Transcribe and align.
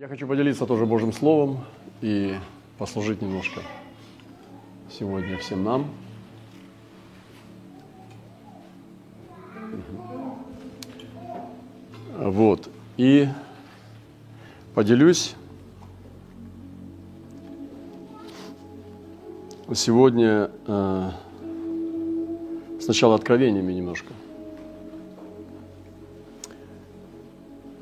Я 0.00 0.08
хочу 0.08 0.26
поделиться 0.26 0.64
тоже 0.64 0.86
Божьим 0.86 1.12
Словом 1.12 1.62
и 2.00 2.34
послужить 2.78 3.20
немножко 3.20 3.60
сегодня 4.90 5.36
всем 5.36 5.62
нам. 5.62 5.90
Вот. 12.16 12.70
И 12.96 13.28
поделюсь 14.74 15.34
сегодня 19.74 20.50
э, 20.66 21.10
сначала 22.80 23.16
откровениями 23.16 23.74
немножко. 23.74 24.14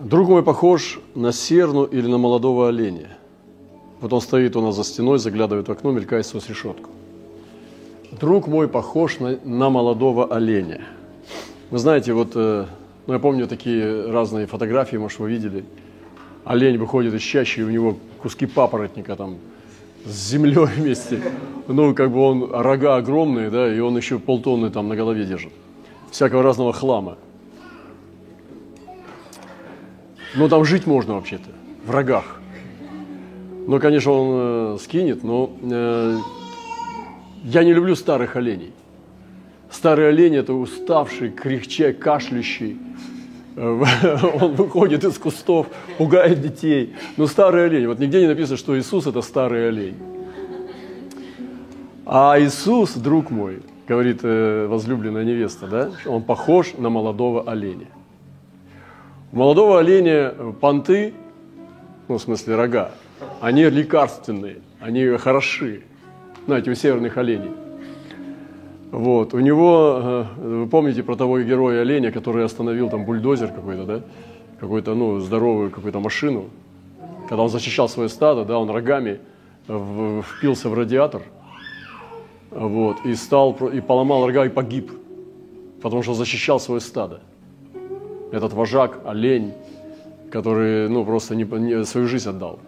Друг 0.08 0.30
мой 0.30 0.42
похож 0.42 1.00
на 1.14 1.32
серну 1.32 1.84
или 1.84 2.06
на 2.06 2.16
молодого 2.16 2.68
оленя. 2.68 3.10
Вот 4.00 4.10
он 4.10 4.22
стоит 4.22 4.56
у 4.56 4.62
нас 4.62 4.74
за 4.74 4.82
стеной, 4.82 5.18
заглядывает 5.18 5.68
в 5.68 5.70
окно, 5.70 5.92
мелькает 5.92 6.24
сквозь 6.24 6.48
решетку. 6.48 6.88
Друг 8.18 8.46
мой 8.46 8.68
похож 8.68 9.18
на, 9.18 9.38
на 9.44 9.68
молодого 9.68 10.34
оленя. 10.34 10.80
Вы 11.70 11.76
знаете, 11.78 12.14
вот, 12.14 12.30
э, 12.36 12.64
ну 13.06 13.12
я 13.12 13.18
помню 13.18 13.46
такие 13.46 14.10
разные 14.10 14.46
фотографии, 14.46 14.96
может, 14.96 15.18
вы 15.18 15.28
видели. 15.28 15.66
Олень 16.46 16.78
выходит 16.78 17.12
из 17.12 17.20
чащи, 17.20 17.60
и 17.60 17.64
у 17.64 17.68
него 17.68 17.98
куски 18.22 18.46
папоротника 18.46 19.14
там 19.14 19.36
с 20.06 20.30
землей 20.30 20.64
вместе. 20.74 21.20
Ну, 21.66 21.94
как 21.94 22.10
бы 22.12 22.20
он, 22.20 22.50
рога 22.50 22.96
огромные, 22.96 23.50
да, 23.50 23.70
и 23.70 23.78
он 23.78 23.94
еще 23.98 24.18
полтонны 24.18 24.70
там 24.70 24.88
на 24.88 24.96
голове 24.96 25.26
держит. 25.26 25.52
Всякого 26.10 26.42
разного 26.42 26.72
хлама. 26.72 27.18
Ну, 30.38 30.48
там 30.48 30.64
жить 30.64 30.86
можно 30.86 31.14
вообще-то, 31.14 31.50
в 31.84 31.90
рогах. 31.90 32.40
Ну, 33.66 33.80
конечно, 33.80 34.12
он 34.12 34.28
э, 34.30 34.78
скинет, 34.80 35.24
но 35.24 35.50
э, 35.60 36.16
я 37.42 37.64
не 37.64 37.72
люблю 37.72 37.96
старых 37.96 38.36
оленей. 38.36 38.72
Старый 39.68 40.10
олень– 40.10 40.36
это 40.36 40.54
уставший, 40.54 41.30
кряхчай, 41.30 41.92
кашляющий. 41.92 42.78
Э, 43.56 43.84
он 44.40 44.54
выходит 44.54 45.02
из 45.02 45.18
кустов, 45.18 45.66
пугает 45.98 46.40
детей. 46.40 46.94
Но 47.16 47.26
старый 47.26 47.64
олень. 47.64 47.88
Вот 47.88 47.98
нигде 47.98 48.20
не 48.20 48.28
написано, 48.28 48.56
что 48.56 48.78
Иисус– 48.78 49.06
это 49.08 49.22
старый 49.22 49.68
олень. 49.68 49.96
А 52.06 52.38
Иисус, 52.38 52.94
друг 52.94 53.32
мой, 53.32 53.58
говорит 53.88 54.20
э, 54.22 54.68
возлюбленная 54.68 55.24
невеста, 55.24 55.66
да, 55.66 55.90
он 56.06 56.22
похож 56.22 56.74
на 56.78 56.90
молодого 56.90 57.42
оленя. 57.42 57.88
Молодого 59.32 59.78
оленя 59.78 60.30
понты, 60.58 61.12
ну, 62.08 62.16
в 62.16 62.22
смысле 62.22 62.56
рога, 62.56 62.92
они 63.42 63.64
лекарственные, 63.64 64.62
они 64.80 65.04
хороши. 65.18 65.82
Знаете, 66.46 66.70
у 66.70 66.74
северных 66.74 67.18
оленей. 67.18 67.50
Вот. 68.90 69.34
У 69.34 69.40
него, 69.40 70.00
э, 70.02 70.24
вы 70.38 70.66
помните 70.66 71.02
про 71.02 71.14
того 71.14 71.40
героя 71.42 71.82
оленя, 71.82 72.10
который 72.10 72.42
остановил 72.42 72.88
там 72.88 73.04
бульдозер 73.04 73.48
какой-то, 73.48 73.84
да? 73.84 74.00
Какую-то, 74.60 74.94
ну, 74.94 75.20
здоровую 75.20 75.70
какую-то 75.70 76.00
машину. 76.00 76.48
Когда 77.28 77.42
он 77.42 77.50
защищал 77.50 77.86
свое 77.90 78.08
стадо, 78.08 78.46
да, 78.46 78.58
он 78.58 78.70
рогами 78.70 79.20
впился 79.66 80.70
в 80.70 80.74
радиатор, 80.74 81.20
вот, 82.50 82.96
и 83.04 83.14
стал, 83.14 83.52
и 83.52 83.82
поломал 83.82 84.26
рога 84.26 84.46
и 84.46 84.48
погиб, 84.48 84.90
потому 85.82 86.02
что 86.02 86.14
защищал 86.14 86.58
свое 86.58 86.80
стадо 86.80 87.20
этот 88.32 88.52
вожак, 88.52 89.00
олень, 89.04 89.52
который 90.30 90.88
ну, 90.88 91.04
просто 91.04 91.34
не, 91.34 91.44
не, 91.44 91.84
свою 91.84 92.06
жизнь 92.06 92.28
отдал. 92.28 92.58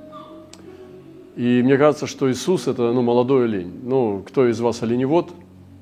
И 1.36 1.62
мне 1.62 1.77
кажется, 1.78 2.06
что 2.06 2.30
Иисус– 2.30 2.66
это 2.69 2.92
ну, 2.92 3.03
молодой 3.03 3.44
олень. 3.44 3.81
Ну, 3.83 4.22
кто 4.27 4.48
из 4.48 4.61
вас 4.61 4.83
оленевод, 4.83 5.31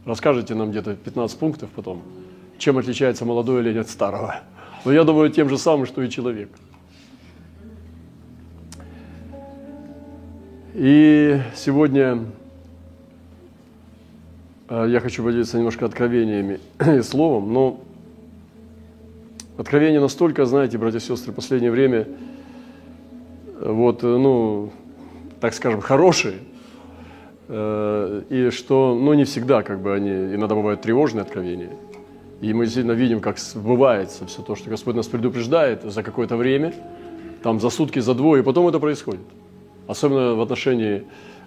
расскажите 0.04 0.54
нам 0.54 0.70
где-то 0.70 0.94
15 0.94 1.38
пунктов 1.38 1.70
потом, 1.74 2.02
чем 2.58 2.78
отличается 2.78 3.24
молодой 3.24 3.60
олень 3.60 3.78
от 3.78 3.88
старого. 3.88 4.42
Но 4.84 4.92
я 4.92 5.04
думаю, 5.04 5.30
тем 5.30 5.48
же 5.48 5.58
самым, 5.58 5.86
что 5.86 6.02
и 6.02 6.10
человек. 6.10 6.50
И 10.74 11.40
сегодня 11.56 12.26
э, 14.68 14.86
я 14.88 15.00
хочу 15.00 15.24
поделиться 15.24 15.56
немножко 15.56 15.86
откровениями 15.86 16.60
и 16.98 17.02
словом, 17.02 17.52
но 17.52 17.80
Откровения 19.58 20.00
настолько, 20.00 20.46
знаете, 20.46 20.78
братья 20.78 20.98
и 20.98 21.00
сестры, 21.00 21.32
в 21.32 21.34
последнее 21.34 21.72
время, 21.72 22.06
вот, 23.60 24.04
ну, 24.04 24.70
так 25.40 25.52
скажем, 25.52 25.80
хорошие, 25.80 26.34
э, 27.48 28.22
и 28.30 28.50
что, 28.50 28.94
ну, 28.94 29.14
не 29.14 29.24
всегда, 29.24 29.64
как 29.64 29.80
бы, 29.80 29.92
они, 29.92 30.10
иногда 30.10 30.54
бывают 30.54 30.82
тревожные 30.82 31.22
откровения. 31.22 31.70
И 32.40 32.54
мы 32.54 32.66
действительно 32.66 32.92
видим, 32.92 33.18
как 33.18 33.40
сбывается 33.40 34.26
все 34.26 34.42
то, 34.42 34.54
что 34.54 34.70
Господь 34.70 34.94
нас 34.94 35.08
предупреждает 35.08 35.82
за 35.82 36.04
какое-то 36.04 36.36
время, 36.36 36.72
там 37.42 37.58
за 37.58 37.70
сутки, 37.70 37.98
за 37.98 38.14
двое, 38.14 38.42
и 38.42 38.44
потом 38.44 38.68
это 38.68 38.78
происходит. 38.78 39.26
Особенно 39.88 40.36
в 40.36 40.40
отношении 40.40 41.02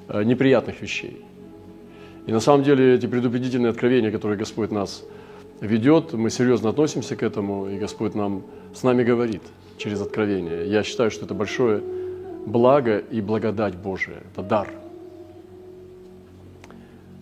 э, 0.10 0.24
неприятных 0.24 0.82
вещей. 0.82 1.24
И 2.28 2.34
на 2.34 2.42
самом 2.42 2.64
деле 2.64 2.96
эти 2.96 3.06
предупредительные 3.06 3.70
откровения, 3.70 4.12
которые 4.12 4.38
Господь 4.38 4.70
нас 4.70 5.06
ведет, 5.62 6.14
мы 6.14 6.30
серьезно 6.30 6.70
относимся 6.70 7.16
к 7.16 7.24
этому, 7.24 7.70
и 7.70 7.78
Господь 7.78 8.16
нам, 8.16 8.44
с 8.74 8.84
нами 8.84 9.04
говорит 9.04 9.44
через 9.78 10.02
откровение. 10.02 10.68
Я 10.68 10.84
считаю, 10.84 11.12
что 11.12 11.26
это 11.26 11.34
большое 11.34 11.82
благо 12.46 12.98
и 12.98 13.22
благодать 13.22 13.76
Божия, 13.76 14.18
это 14.34 14.42
дар. 14.42 14.68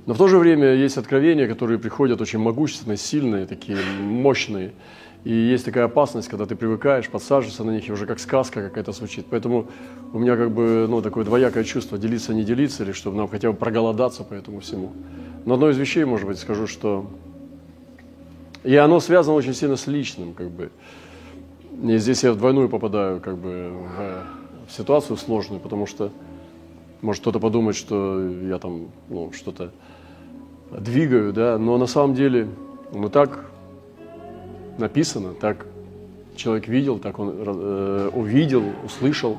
Но 0.06 0.14
в 0.14 0.18
то 0.18 0.28
же 0.28 0.40
время 0.40 0.74
есть 0.74 0.98
откровения, 0.98 1.48
которые 1.48 1.78
приходят 1.78 2.20
очень 2.20 2.40
могущественные, 2.40 2.98
сильные, 2.98 3.46
такие 3.46 3.78
мощные. 4.02 4.72
И 5.26 5.34
есть 5.34 5.66
такая 5.66 5.86
опасность, 5.86 6.30
когда 6.30 6.46
ты 6.46 6.56
привыкаешь, 6.56 7.10
подсаживаешься 7.10 7.64
на 7.66 7.72
них, 7.72 7.88
и 7.90 7.92
уже 7.92 8.08
как 8.08 8.20
сказка 8.20 8.62
какая-то 8.62 8.94
звучит. 8.94 9.26
Поэтому 9.30 9.68
у 10.14 10.18
меня 10.18 10.38
как 10.38 10.50
бы 10.52 10.88
ну, 10.90 11.02
такое 11.02 11.26
двоякое 11.26 11.66
чувство, 11.66 11.98
делиться, 11.98 12.34
не 12.34 12.44
делиться, 12.44 12.84
или 12.84 12.94
чтобы 12.94 13.18
нам 13.18 13.28
хотя 13.28 13.52
бы 13.52 13.58
проголодаться 13.58 14.24
по 14.24 14.34
этому 14.34 14.62
всему. 14.62 14.94
Но 15.46 15.56
одно 15.56 15.70
из 15.70 15.78
вещей, 15.78 16.06
может 16.06 16.26
быть, 16.26 16.40
скажу, 16.40 16.66
что 16.66 17.06
и 18.64 18.75
оно 18.75 19.00
связано 19.00 19.36
очень 19.36 19.53
сильно 19.53 19.75
с 19.75 19.88
личным, 19.88 20.34
как 20.34 20.50
бы. 20.50 20.72
И 21.84 21.97
здесь 21.97 22.24
я 22.24 22.34
в 22.34 22.38
двойную 22.38 22.70
попадаю, 22.70 23.22
как 23.22 23.38
бы, 23.38 23.72
в, 23.72 24.68
в 24.68 24.72
ситуацию 24.72 25.18
сложную, 25.18 25.62
потому 25.62 25.86
что 25.86 26.12
может 27.02 27.22
кто-то 27.22 27.40
подумать, 27.40 27.75
что 27.75 28.22
я 28.22 28.59
там, 28.59 28.88
ну, 29.08 29.31
что-то 29.31 29.72
двигаю, 30.72 31.31
да, 31.31 31.58
но 31.58 31.78
на 31.78 31.88
самом 31.88 32.16
деле, 32.16 32.48
ну, 32.92 33.09
так 33.09 33.46
написано, 34.78 35.34
так 35.34 35.66
человек 36.36 36.68
видел, 36.68 37.00
так 37.00 37.19
он 37.19 37.34
э, 37.34 38.09
увидел, 38.14 38.64
услышал, 38.84 39.38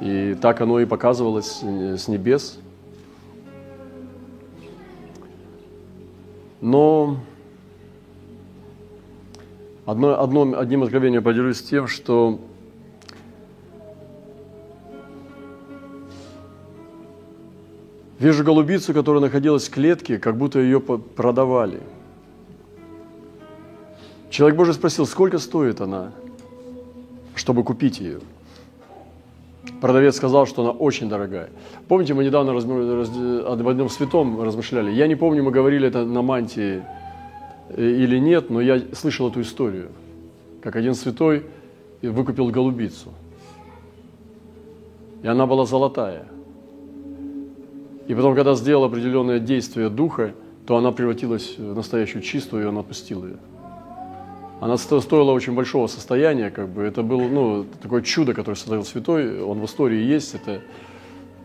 и 0.00 0.36
так 0.40 0.60
оно 0.60 0.80
и 0.80 0.84
показывалось 0.84 1.62
с 1.62 2.08
небес. 2.08 2.58
Но 6.60 7.16
Одно, 9.84 10.20
одно, 10.20 10.58
одним 10.58 10.84
откровением 10.84 11.24
поделюсь 11.24 11.60
тем, 11.60 11.88
что 11.88 12.38
вижу 18.20 18.44
голубицу, 18.44 18.94
которая 18.94 19.20
находилась 19.20 19.68
в 19.68 19.72
клетке, 19.72 20.18
как 20.18 20.36
будто 20.36 20.60
ее 20.60 20.80
продавали. 20.80 21.80
Человек 24.30 24.56
Божий 24.56 24.74
спросил, 24.74 25.04
сколько 25.04 25.38
стоит 25.38 25.80
она, 25.80 26.12
чтобы 27.34 27.64
купить 27.64 27.98
ее. 27.98 28.20
Продавец 29.80 30.16
сказал, 30.16 30.46
что 30.46 30.62
она 30.62 30.70
очень 30.70 31.08
дорогая. 31.08 31.50
Помните, 31.88 32.14
мы 32.14 32.24
недавно 32.24 32.52
раз, 32.52 32.64
раз, 32.64 33.10
об 33.46 33.66
одном 33.66 33.88
святом 33.88 34.40
размышляли. 34.40 34.92
Я 34.92 35.08
не 35.08 35.16
помню, 35.16 35.42
мы 35.42 35.50
говорили 35.50 35.88
это 35.88 36.04
на 36.04 36.22
мантии 36.22 36.84
или 37.76 38.18
нет, 38.18 38.50
но 38.50 38.60
я 38.60 38.80
слышал 38.92 39.28
эту 39.28 39.40
историю, 39.40 39.88
как 40.62 40.76
один 40.76 40.94
святой 40.94 41.44
выкупил 42.02 42.48
голубицу. 42.48 43.10
И 45.22 45.26
она 45.26 45.46
была 45.46 45.64
золотая. 45.64 46.26
И 48.08 48.14
потом, 48.14 48.34
когда 48.34 48.54
сделал 48.54 48.84
определенное 48.84 49.38
действие 49.38 49.88
духа, 49.88 50.34
то 50.66 50.76
она 50.76 50.92
превратилась 50.92 51.56
в 51.56 51.74
настоящую 51.74 52.22
чистую, 52.22 52.64
и 52.64 52.66
он 52.66 52.78
отпустил 52.78 53.24
ее. 53.24 53.36
Она 54.60 54.76
стоила 54.76 55.32
очень 55.32 55.54
большого 55.54 55.88
состояния, 55.88 56.50
как 56.50 56.68
бы 56.68 56.82
это 56.82 57.02
было 57.02 57.22
ну, 57.22 57.66
такое 57.82 58.02
чудо, 58.02 58.32
которое 58.32 58.56
сотворил 58.56 58.84
святой, 58.84 59.42
он 59.42 59.58
в 59.58 59.64
истории 59.64 60.00
есть, 60.00 60.34
это 60.34 60.60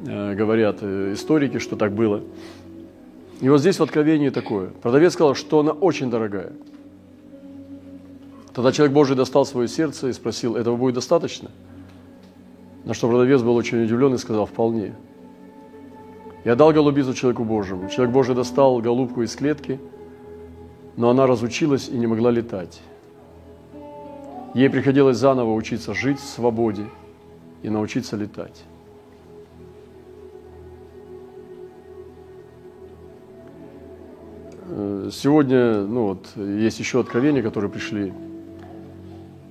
э, 0.06 0.36
говорят 0.36 0.78
э, 0.82 1.14
историки, 1.14 1.58
что 1.58 1.76
так 1.76 1.94
было. 1.94 2.22
И 3.40 3.50
вот 3.50 3.60
здесь 3.60 3.80
в 3.80 3.84
Откровении 3.84 4.30
такое. 4.30 4.70
Продавец 4.82 5.14
сказал, 5.14 5.36
что 5.36 5.60
она 5.60 5.72
очень 5.72 6.10
дорогая. 6.10 6.54
Тогда 8.54 8.72
человек 8.72 8.94
Божий 8.94 9.16
достал 9.16 9.46
свое 9.46 9.68
сердце 9.68 10.08
и 10.08 10.14
спросил, 10.14 10.56
этого 10.56 10.76
будет 10.76 10.96
достаточно? 10.96 11.52
На 12.86 12.96
что 12.96 13.08
продавец 13.08 13.42
был 13.42 13.56
очень 13.56 13.84
удивлен 13.84 14.16
и 14.16 14.18
сказал, 14.18 14.48
вполне. 14.48 14.96
Я 16.44 16.56
дал 16.56 16.72
голубицу 16.72 17.14
человеку 17.14 17.44
Божьему. 17.44 17.90
Человек 17.90 18.14
Божий 18.14 18.34
достал 18.34 18.80
голубку 18.80 19.22
из 19.22 19.36
клетки, 19.36 19.80
но 20.96 21.10
она 21.10 21.28
разучилась 21.28 21.90
и 21.90 21.98
не 21.98 22.08
могла 22.08 22.32
летать. 22.32 22.82
Ей 24.56 24.70
приходилось 24.70 25.18
заново 25.18 25.54
учиться 25.54 25.94
жить 25.94 26.20
в 26.20 26.28
свободе 26.28 26.86
и 27.62 27.70
научиться 27.70 28.16
летать. 28.16 28.64
Сегодня 35.12 35.82
ну 35.82 36.08
вот, 36.08 36.28
есть 36.36 36.80
еще 36.80 37.00
откровения, 37.00 37.42
которые 37.42 37.72
пришли 37.72 38.14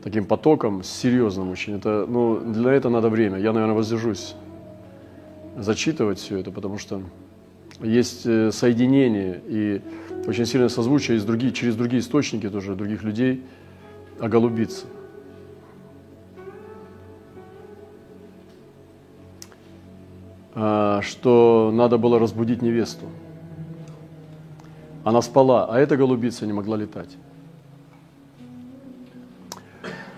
таким 0.02 0.25
потоком, 0.25 0.84
серьезным 0.84 1.50
очень. 1.50 1.75
Это, 1.75 2.06
ну, 2.08 2.38
для 2.38 2.73
этого 2.73 2.93
надо 2.93 3.08
время. 3.08 3.38
Я, 3.38 3.52
наверное, 3.52 3.75
воздержусь 3.75 4.37
зачитывать 5.56 6.19
все 6.19 6.38
это, 6.38 6.52
потому 6.52 6.78
что 6.78 7.02
есть 7.81 8.25
э, 8.25 8.52
соединение 8.52 9.40
и 9.49 9.81
очень 10.28 10.46
сильное 10.46 10.69
созвучие 10.69 11.17
из 11.17 11.25
других, 11.25 11.55
через 11.55 11.75
другие 11.75 12.00
источники 12.00 12.49
тоже, 12.49 12.76
других 12.76 13.02
людей 13.02 13.43
о 14.20 14.29
голубице. 14.29 14.87
А, 20.55 21.00
что 21.02 21.70
надо 21.75 21.99
было 21.99 22.19
разбудить 22.19 22.62
невесту. 22.62 23.06
Она 25.06 25.23
спала, 25.23 25.67
а 25.70 25.79
эта 25.79 25.97
голубица 25.97 26.47
не 26.47 26.53
могла 26.53 26.76
летать. 26.76 27.17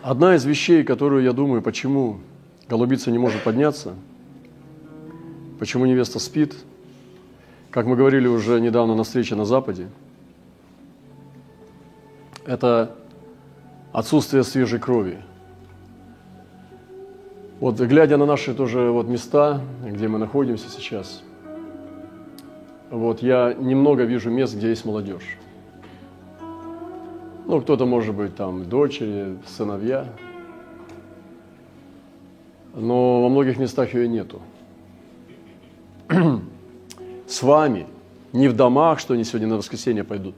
Одна 0.01 0.35
из 0.35 0.47
вещей, 0.47 0.83
которую 0.83 1.25
я 1.25 1.35
думаю, 1.35 1.61
почему 1.61 2.21
голубица 2.71 3.11
не 3.11 3.19
может 3.19 3.45
подняться, 3.45 3.97
почему 5.59 5.85
невеста 5.85 6.19
спит, 6.19 6.55
как 7.69 7.85
мы 7.85 7.97
говорили 7.97 8.29
уже 8.29 8.63
недавно 8.63 8.95
на 8.95 9.05
встрече 9.05 9.35
на 9.35 9.45
Западе, 9.45 9.89
это 12.47 12.97
отсутствие 13.93 14.43
свежей 14.43 14.79
крови. 14.79 15.19
Вот 17.61 17.79
глядя 17.79 18.17
на 18.17 18.25
наши 18.25 18.55
тоже 18.55 18.91
вот 18.91 19.07
места, 19.07 19.61
где 19.85 20.09
мы 20.09 20.19
находимся 20.19 20.71
сейчас, 20.71 21.23
вот 22.91 23.23
я 23.23 23.55
немного 23.55 24.05
вижу 24.05 24.31
мест, 24.31 24.55
где 24.55 24.71
есть 24.71 24.85
молодежь. 24.85 25.37
Ну, 27.47 27.61
кто-то 27.61 27.87
может 27.87 28.15
быть 28.15 28.37
там 28.37 28.69
дочери, 28.69 29.39
сыновья. 29.47 30.07
Но 32.75 33.23
во 33.23 33.29
многих 33.29 33.59
местах 33.59 33.95
ее 33.95 34.09
нету. 34.09 34.41
С 37.27 37.43
вами, 37.43 37.87
не 38.33 38.49
в 38.49 38.57
домах, 38.57 39.01
что 39.01 39.15
они 39.15 39.25
сегодня 39.25 39.49
на 39.49 39.57
воскресенье 39.57 40.05
пойдут, 40.05 40.35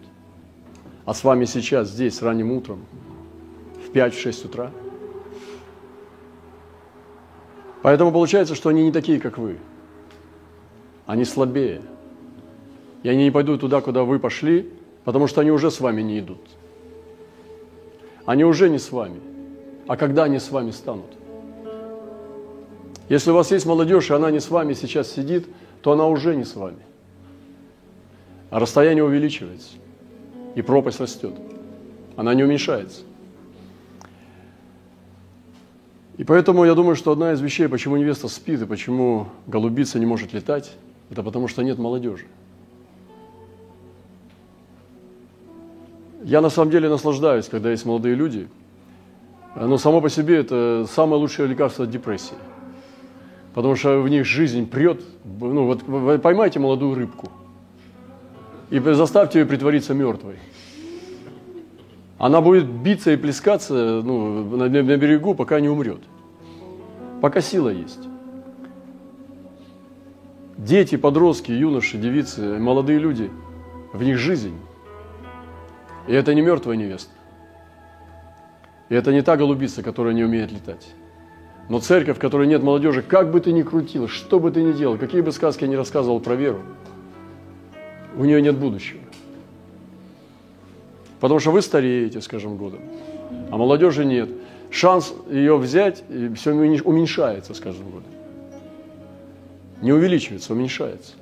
а 1.04 1.14
с 1.14 1.24
вами 1.24 1.44
сейчас, 1.44 1.88
здесь, 1.88 2.22
ранним 2.22 2.52
утром, 2.52 2.84
в 3.86 3.92
5-6 3.92 4.46
утра. 4.46 4.70
Поэтому 7.82 8.12
получается, 8.12 8.54
что 8.54 8.68
они 8.68 8.84
не 8.84 8.92
такие, 8.92 9.20
как 9.20 9.38
вы. 9.38 9.58
Они 11.06 11.24
слабее. 11.24 11.82
И 13.02 13.08
они 13.08 13.24
не 13.24 13.30
пойдут 13.30 13.60
туда, 13.60 13.80
куда 13.80 14.04
вы 14.04 14.18
пошли, 14.18 14.70
потому 15.04 15.26
что 15.26 15.40
они 15.40 15.50
уже 15.50 15.70
с 15.70 15.80
вами 15.80 16.02
не 16.02 16.18
идут. 16.18 16.40
Они 18.26 18.44
уже 18.44 18.68
не 18.68 18.78
с 18.78 18.92
вами. 18.92 19.20
А 19.86 19.96
когда 19.96 20.24
они 20.24 20.38
с 20.38 20.50
вами 20.50 20.70
станут? 20.70 21.06
Если 23.08 23.30
у 23.30 23.34
вас 23.34 23.50
есть 23.50 23.66
молодежь, 23.66 24.10
и 24.10 24.14
она 24.14 24.30
не 24.30 24.38
с 24.38 24.50
вами 24.50 24.74
сейчас 24.74 25.10
сидит, 25.10 25.48
то 25.82 25.92
она 25.92 26.06
уже 26.06 26.36
не 26.36 26.44
с 26.44 26.54
вами. 26.54 26.78
А 28.50 28.60
расстояние 28.60 29.02
увеличивается, 29.02 29.70
и 30.54 30.62
пропасть 30.62 31.00
растет. 31.00 31.34
Она 32.16 32.34
не 32.34 32.44
уменьшается. 32.44 33.02
И 36.18 36.24
поэтому 36.24 36.64
я 36.66 36.74
думаю, 36.74 36.96
что 36.96 37.12
одна 37.12 37.32
из 37.32 37.40
вещей, 37.40 37.66
почему 37.66 37.96
невеста 37.96 38.28
спит 38.28 38.60
и 38.60 38.66
почему 38.66 39.28
голубица 39.46 39.98
не 39.98 40.06
может 40.06 40.32
летать, 40.34 40.70
это 41.10 41.22
потому 41.22 41.48
что 41.48 41.62
нет 41.62 41.78
молодежи. 41.78 42.26
Я 46.22 46.40
на 46.40 46.50
самом 46.50 46.70
деле 46.70 46.88
наслаждаюсь, 46.88 47.48
когда 47.48 47.70
есть 47.70 47.86
молодые 47.86 48.14
люди. 48.14 48.48
Но 49.56 49.78
само 49.78 50.00
по 50.00 50.08
себе 50.08 50.36
это 50.38 50.86
самое 50.88 51.20
лучшее 51.20 51.48
лекарство 51.48 51.84
от 51.84 51.90
депрессии. 51.90 52.36
Потому 53.54 53.74
что 53.74 54.00
в 54.00 54.08
них 54.08 54.24
жизнь 54.24 54.68
прет. 54.68 55.00
Ну, 55.24 55.66
вот 55.66 55.82
вы 55.82 56.18
поймайте 56.18 56.60
молодую 56.60 56.94
рыбку 56.94 57.30
и 58.70 58.78
заставьте 58.78 59.40
ее 59.40 59.46
притвориться 59.46 59.94
мертвой. 59.94 60.36
Она 62.18 62.40
будет 62.40 62.66
биться 62.66 63.10
и 63.12 63.16
плескаться 63.16 64.02
ну, 64.04 64.44
на, 64.56 64.68
на 64.68 64.96
берегу, 64.96 65.34
пока 65.34 65.58
не 65.58 65.68
умрет. 65.68 66.00
Пока 67.20 67.40
сила 67.40 67.70
есть. 67.70 68.00
Дети, 70.56 70.96
подростки, 70.96 71.50
юноши, 71.50 71.96
девицы, 71.96 72.58
молодые 72.58 72.98
люди, 72.98 73.30
в 73.92 74.02
них 74.02 74.18
жизнь. 74.18 74.54
И 76.10 76.12
это 76.12 76.34
не 76.34 76.40
мертвая 76.40 76.74
невеста. 76.74 77.12
И 78.88 78.96
это 78.96 79.12
не 79.12 79.22
та 79.22 79.36
голубица, 79.36 79.80
которая 79.80 80.12
не 80.12 80.24
умеет 80.24 80.50
летать. 80.50 80.88
Но 81.68 81.78
церковь, 81.78 82.16
в 82.16 82.20
которой 82.20 82.48
нет 82.48 82.64
молодежи, 82.64 83.00
как 83.00 83.30
бы 83.30 83.40
ты 83.40 83.52
ни 83.52 83.62
крутил, 83.62 84.08
что 84.08 84.40
бы 84.40 84.50
ты 84.50 84.60
ни 84.60 84.72
делал, 84.72 84.98
какие 84.98 85.20
бы 85.20 85.30
сказки 85.30 85.64
ни 85.66 85.76
рассказывал 85.76 86.18
про 86.18 86.34
веру, 86.34 86.62
у 88.16 88.24
нее 88.24 88.42
нет 88.42 88.56
будущего. 88.58 88.98
Потому 91.20 91.38
что 91.38 91.52
вы 91.52 91.62
стареете, 91.62 92.20
скажем, 92.20 92.56
годом, 92.56 92.80
а 93.52 93.56
молодежи 93.56 94.04
нет. 94.04 94.30
Шанс 94.72 95.14
ее 95.30 95.56
взять 95.56 96.02
все 96.34 96.52
уменьшается 96.52 97.54
с 97.54 97.60
каждым 97.60 97.88
годом. 97.88 98.10
Не 99.80 99.92
увеличивается, 99.92 100.54
уменьшается. 100.54 101.12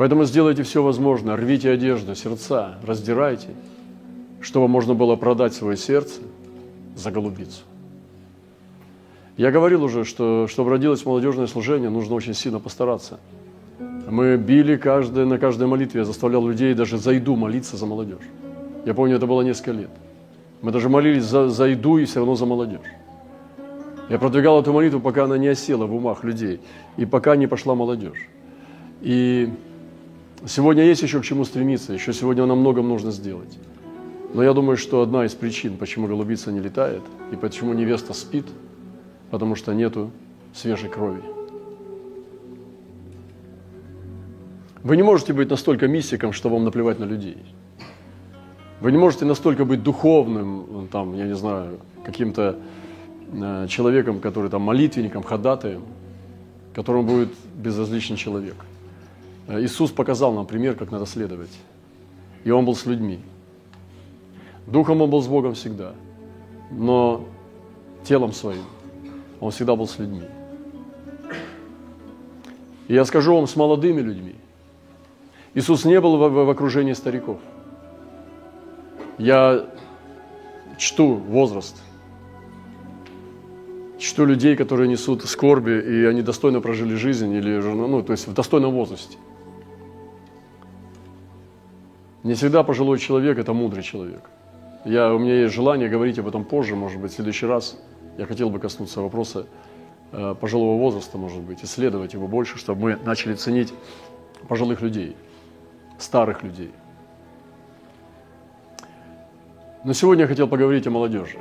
Поэтому 0.00 0.24
сделайте 0.24 0.62
все 0.62 0.82
возможное, 0.82 1.36
рвите 1.36 1.70
одежду, 1.70 2.14
сердца, 2.14 2.78
раздирайте, 2.82 3.48
чтобы 4.40 4.66
можно 4.66 4.94
было 4.94 5.14
продать 5.14 5.52
свое 5.52 5.76
сердце 5.76 6.22
за 6.96 7.10
голубицу. 7.10 7.64
Я 9.36 9.50
говорил 9.50 9.84
уже, 9.84 10.06
что 10.06 10.46
чтобы 10.48 10.70
родилось 10.70 11.04
молодежное 11.04 11.46
служение, 11.46 11.90
нужно 11.90 12.14
очень 12.14 12.32
сильно 12.32 12.58
постараться. 12.60 13.20
Мы 14.08 14.38
били 14.38 14.76
каждое, 14.76 15.26
на 15.26 15.36
каждой 15.36 15.66
молитве, 15.66 16.00
я 16.00 16.06
заставлял 16.06 16.48
людей 16.48 16.72
даже 16.72 16.96
за 16.96 17.10
еду 17.10 17.36
молиться 17.36 17.76
за 17.76 17.84
молодежь. 17.84 18.24
Я 18.86 18.94
помню, 18.94 19.16
это 19.16 19.26
было 19.26 19.42
несколько 19.42 19.72
лет. 19.72 19.90
Мы 20.62 20.72
даже 20.72 20.88
молились 20.88 21.24
за, 21.24 21.50
за 21.50 21.66
еду 21.66 21.98
и 21.98 22.06
все 22.06 22.20
равно 22.20 22.36
за 22.36 22.46
молодежь. 22.46 22.88
Я 24.08 24.18
продвигал 24.18 24.62
эту 24.62 24.72
молитву, 24.72 25.00
пока 25.00 25.24
она 25.24 25.36
не 25.36 25.48
осела 25.48 25.84
в 25.84 25.94
умах 25.94 26.24
людей, 26.24 26.62
и 26.96 27.04
пока 27.04 27.36
не 27.36 27.46
пошла 27.46 27.74
молодежь. 27.74 28.30
И 29.02 29.50
Сегодня 30.46 30.84
есть 30.84 31.02
еще 31.02 31.20
к 31.20 31.24
чему 31.24 31.44
стремиться, 31.44 31.92
еще 31.92 32.12
сегодня 32.12 32.46
нам 32.46 32.60
многом 32.60 32.88
нужно 32.88 33.10
сделать. 33.10 33.58
Но 34.32 34.42
я 34.42 34.54
думаю, 34.54 34.76
что 34.76 35.02
одна 35.02 35.26
из 35.26 35.34
причин, 35.34 35.76
почему 35.76 36.06
голубица 36.06 36.50
не 36.50 36.60
летает 36.60 37.02
и 37.30 37.36
почему 37.36 37.74
невеста 37.74 38.14
спит, 38.14 38.46
потому 39.30 39.54
что 39.54 39.74
нету 39.74 40.10
свежей 40.54 40.88
крови. 40.88 41.22
Вы 44.82 44.96
не 44.96 45.02
можете 45.02 45.34
быть 45.34 45.50
настолько 45.50 45.88
мистиком, 45.88 46.32
что 46.32 46.48
вам 46.48 46.64
наплевать 46.64 46.98
на 46.98 47.04
людей. 47.04 47.36
Вы 48.80 48.92
не 48.92 48.98
можете 48.98 49.26
настолько 49.26 49.66
быть 49.66 49.82
духовным, 49.82 50.88
там, 50.90 51.14
я 51.14 51.26
не 51.26 51.34
знаю, 51.34 51.80
каким-то 52.02 52.56
э, 53.30 53.66
человеком, 53.68 54.20
который 54.20 54.48
там 54.48 54.62
молитвенником, 54.62 55.22
ходатаем, 55.22 55.82
которому 56.72 57.02
будет 57.02 57.28
безразличен 57.54 58.16
человек. 58.16 58.54
Э, 59.46 59.60
Иисус 59.60 59.90
показал 59.90 60.32
нам 60.32 60.46
пример, 60.46 60.74
как 60.74 60.90
надо 60.90 61.06
следовать. 61.06 61.50
И 62.44 62.50
Он 62.50 62.64
был 62.64 62.74
с 62.74 62.86
людьми. 62.86 63.20
Духом 64.66 65.02
Он 65.02 65.10
был 65.10 65.22
с 65.22 65.26
Богом 65.26 65.54
всегда, 65.54 65.94
но 66.70 67.26
телом 68.04 68.32
своим 68.32 68.64
Он 69.40 69.50
всегда 69.50 69.76
был 69.76 69.86
с 69.86 69.98
людьми. 69.98 70.22
И 72.88 72.94
я 72.94 73.04
скажу 73.04 73.34
вам, 73.34 73.46
с 73.46 73.56
молодыми 73.56 74.00
людьми. 74.00 74.34
Иисус 75.54 75.84
не 75.84 76.00
был 76.00 76.16
в, 76.16 76.28
в 76.28 76.50
окружении 76.50 76.92
стариков. 76.92 77.38
Я 79.18 79.66
чту 80.78 81.14
возраст, 81.14 81.80
чту 84.00 84.24
людей, 84.24 84.56
которые 84.56 84.88
несут 84.88 85.24
скорби, 85.24 85.80
и 85.80 86.04
они 86.04 86.22
достойно 86.22 86.60
прожили 86.60 86.94
жизнь, 86.94 87.32
или, 87.32 87.60
ну, 87.60 88.02
то 88.02 88.12
есть 88.12 88.26
в 88.26 88.34
достойном 88.34 88.72
возрасте– 88.72 89.16
не 92.22 92.34
всегда 92.34 92.62
пожилой 92.62 92.98
человек– 92.98 93.38
это 93.40 93.52
мудрый 93.54 93.82
человек. 93.82 94.20
Я, 94.84 95.12
у 95.12 95.18
меня 95.18 95.40
есть 95.42 95.54
желание 95.54 95.88
говорить 95.88 96.18
об 96.18 96.28
этом 96.28 96.44
позже, 96.44 96.76
может 96.76 97.00
быть, 97.00 97.12
в 97.12 97.14
следующий 97.14 97.46
раз 97.46 97.78
я 98.18 98.26
хотел 98.26 98.50
бы 98.50 98.58
коснуться 98.58 99.00
вопроса 99.00 99.46
э, 100.12 100.34
пожилого 100.38 100.78
возраста, 100.78 101.16
может 101.16 101.40
быть, 101.40 101.64
исследовать 101.64 102.12
его 102.12 102.26
больше, 102.26 102.58
чтобы 102.58 102.82
мы 102.82 102.98
начали 103.04 103.34
ценить 103.34 103.72
пожилых 104.48 104.82
людей, 104.82 105.16
старых 105.98 106.42
людей. 106.42 106.72
Но 109.84 109.94
сегодня 109.94 110.24
я 110.24 110.28
хотел 110.28 110.46
поговорить 110.46 110.86
о 110.86 110.90
молодежи. 110.90 111.38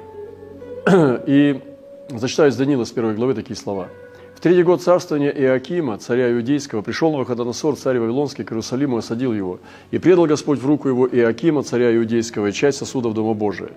И 1.28 1.62
зачитаю 2.10 2.50
из 2.50 2.56
Данила 2.56 2.84
с 2.84 2.92
первой 2.92 3.14
главы 3.14 3.34
такие 3.34 3.56
слова. 3.56 3.88
В 4.36 4.42
третий 4.42 4.64
год 4.64 4.82
царствования 4.82 5.32
Иакима, 5.32 5.98
царя 5.98 6.32
Иудейского, 6.32 6.82
пришел 6.82 7.12
Навуходоносор, 7.12 7.76
царь 7.76 8.00
Вавилонский, 8.00 8.46
к 8.46 8.52
Иерусалиму 8.52 8.96
и 8.96 9.00
осадил 9.00 9.34
его. 9.34 9.60
И 9.92 9.98
предал 9.98 10.26
Господь 10.28 10.60
в 10.60 10.66
руку 10.66 10.88
его 10.88 11.08
Иакима, 11.08 11.62
царя 11.64 11.94
Иудейского, 11.96 12.48
и 12.48 12.54
часть 12.54 12.78
сосудов 12.78 13.14
Дома 13.14 13.34
Божия. 13.34 13.70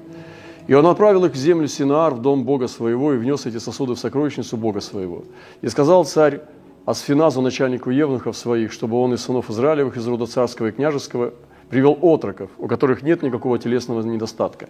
И 0.68 0.74
он 0.74 0.86
отправил 0.86 1.24
их 1.24 1.32
в 1.32 1.36
землю 1.36 1.66
Синаар, 1.66 2.14
в 2.14 2.22
дом 2.22 2.44
Бога 2.44 2.68
своего, 2.68 3.12
и 3.12 3.16
внес 3.16 3.44
эти 3.46 3.58
сосуды 3.58 3.94
в 3.94 3.98
сокровищницу 3.98 4.56
Бога 4.56 4.80
своего. 4.80 5.24
И 5.62 5.68
сказал 5.68 6.04
царь 6.04 6.42
Асфиназу, 6.86 7.42
начальнику 7.42 7.90
евнухов 7.90 8.36
своих, 8.36 8.72
чтобы 8.72 9.00
он 9.00 9.14
из 9.14 9.22
сынов 9.22 9.50
Израилевых, 9.50 9.96
из 9.96 10.06
рода 10.06 10.26
царского 10.26 10.68
и 10.68 10.70
княжеского, 10.70 11.34
привел 11.70 11.98
отроков, 12.00 12.50
у 12.58 12.68
которых 12.68 13.02
нет 13.02 13.22
никакого 13.22 13.58
телесного 13.58 14.02
недостатка. 14.02 14.68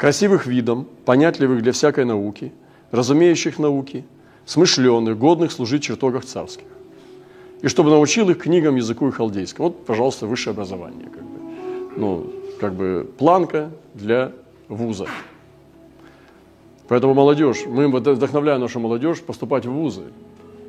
Красивых 0.00 0.46
видом, 0.46 0.86
понятливых 1.04 1.62
для 1.62 1.72
всякой 1.72 2.06
науки, 2.06 2.54
разумеющих 2.90 3.58
науки, 3.58 4.06
смышленных, 4.46 5.18
годных 5.18 5.52
служить 5.52 5.82
в 5.82 5.86
чертогах 5.88 6.24
царских. 6.24 6.64
И 7.60 7.68
чтобы 7.68 7.90
научил 7.90 8.30
их 8.30 8.38
книгам, 8.38 8.76
языку 8.76 9.08
и 9.08 9.10
халдейскому. 9.10 9.68
Вот, 9.68 9.84
пожалуйста, 9.84 10.26
высшее 10.26 10.52
образование. 10.52 11.06
Как 11.06 11.22
бы. 11.22 11.38
Ну, 11.98 12.32
как 12.58 12.72
бы 12.72 13.10
планка 13.18 13.72
для 13.92 14.32
вуза. 14.68 15.04
Поэтому 16.88 17.12
молодежь, 17.12 17.66
мы 17.66 17.88
вдохновляем 17.88 18.62
нашу 18.62 18.80
молодежь 18.80 19.20
поступать 19.20 19.66
в 19.66 19.70
вузы 19.70 20.04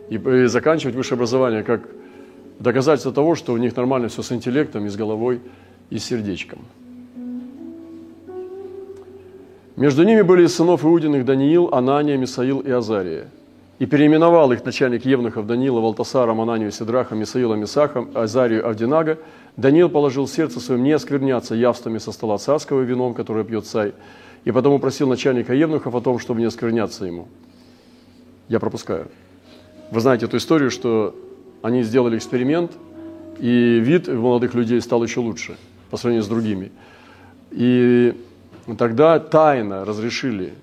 и, 0.09 0.15
и 0.15 0.47
заканчивать 0.47 0.95
высшее 0.95 1.15
образование 1.15 1.63
как 1.63 1.87
доказательство 2.59 3.13
того, 3.13 3.35
что 3.35 3.53
у 3.53 3.57
них 3.57 3.77
нормально 3.77 4.09
все 4.09 4.23
с 4.23 4.31
интеллектом, 4.33 4.87
и 4.87 4.89
с 4.89 4.97
головой, 4.97 5.39
и 5.89 5.99
с 5.99 6.03
сердечком. 6.03 6.59
Между 9.77 10.03
ними 10.03 10.21
были 10.21 10.47
сынов 10.47 10.83
Иудиных 10.83 11.23
Даниил, 11.25 11.69
Анания, 11.71 12.17
Мисаил 12.17 12.59
и 12.59 12.69
Азария. 12.69 13.27
И 13.79 13.85
переименовал 13.85 14.51
их 14.51 14.63
начальник 14.65 15.05
Евнухов 15.05 15.47
Даниила, 15.47 15.79
Валтасара, 15.79 16.31
Ананию, 16.31 16.71
Сидраха, 16.71 17.15
Мисаила, 17.15 17.55
Мисаха, 17.55 18.05
Азарию, 18.13 18.67
Авдинага. 18.67 19.17
Даниил 19.57 19.89
положил 19.89 20.27
сердце 20.27 20.59
своем 20.59 20.83
не 20.83 20.91
оскверняться 20.91 21.55
явствами 21.55 21.97
со 21.97 22.11
стола 22.11 22.37
царского 22.37 22.81
вином, 22.81 23.13
которое 23.13 23.43
пьет 23.43 23.65
царь, 23.65 23.93
и 24.43 24.51
потому 24.51 24.77
просил 24.79 25.07
начальника 25.07 25.53
Евнухов 25.53 25.95
о 25.95 26.01
том, 26.01 26.19
чтобы 26.19 26.41
не 26.41 26.45
оскверняться 26.45 27.05
ему. 27.05 27.27
Я 28.49 28.59
пропускаю. 28.59 29.07
Вы 29.89 29.99
знаете 29.99 30.25
эту 30.25 30.37
историю, 30.37 30.69
что 30.69 31.15
они 31.61 31.83
сделали 31.83 32.17
эксперимент, 32.17 32.71
и 33.39 33.79
вид 33.79 34.07
молодых 34.07 34.53
людей 34.53 34.79
стал 34.81 35.03
еще 35.03 35.21
лучше 35.21 35.57
по 35.89 35.97
сравнению 35.97 36.23
с 36.23 36.27
другими. 36.27 36.71
И 37.51 38.13
тогда 38.77 39.19
тайно 39.19 39.85
разрешили 39.85 40.53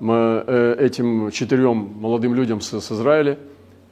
э, 0.00 0.76
этим 0.78 1.30
четырем 1.30 1.92
молодым 2.00 2.34
людям 2.34 2.60
с, 2.60 2.74
Израиля 2.74 3.38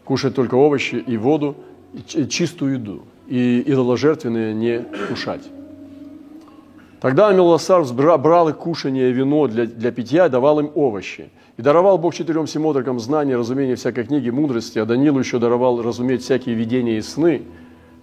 кушать 0.05 0.35
только 0.35 0.55
овощи 0.55 0.97
и 0.97 1.17
воду, 1.17 1.57
и 1.93 2.27
чистую 2.27 2.75
еду, 2.75 3.03
и 3.27 3.63
идоложертвенные 3.67 4.55
не 4.55 4.85
кушать. 5.09 5.49
Тогда 7.01 7.29
Амилосар 7.29 7.85
брал 7.93 8.49
их 8.49 8.57
кушание 8.57 9.11
вино 9.13 9.47
для, 9.49 9.67
для 9.67 9.91
питья, 9.91 10.29
давал 10.29 10.61
им 10.61 10.71
овощи– 10.75 11.31
и 11.59 11.63
даровал 11.63 11.99
Бог 11.99 12.15
четырем 12.15 12.47
всем 12.47 12.67
отрокам 12.67 12.99
знания, 12.99 13.37
разумения 13.37 13.77
всякой 13.77 14.05
книги, 14.05 14.31
мудрости, 14.31 14.79
а 14.79 14.87
Данилу 14.87 15.19
еще 15.19 15.39
даровал 15.39 15.83
разуметь 15.83 16.23
всякие 16.23 16.55
видения 16.55 16.97
и 16.97 17.03
сны. 17.03 17.43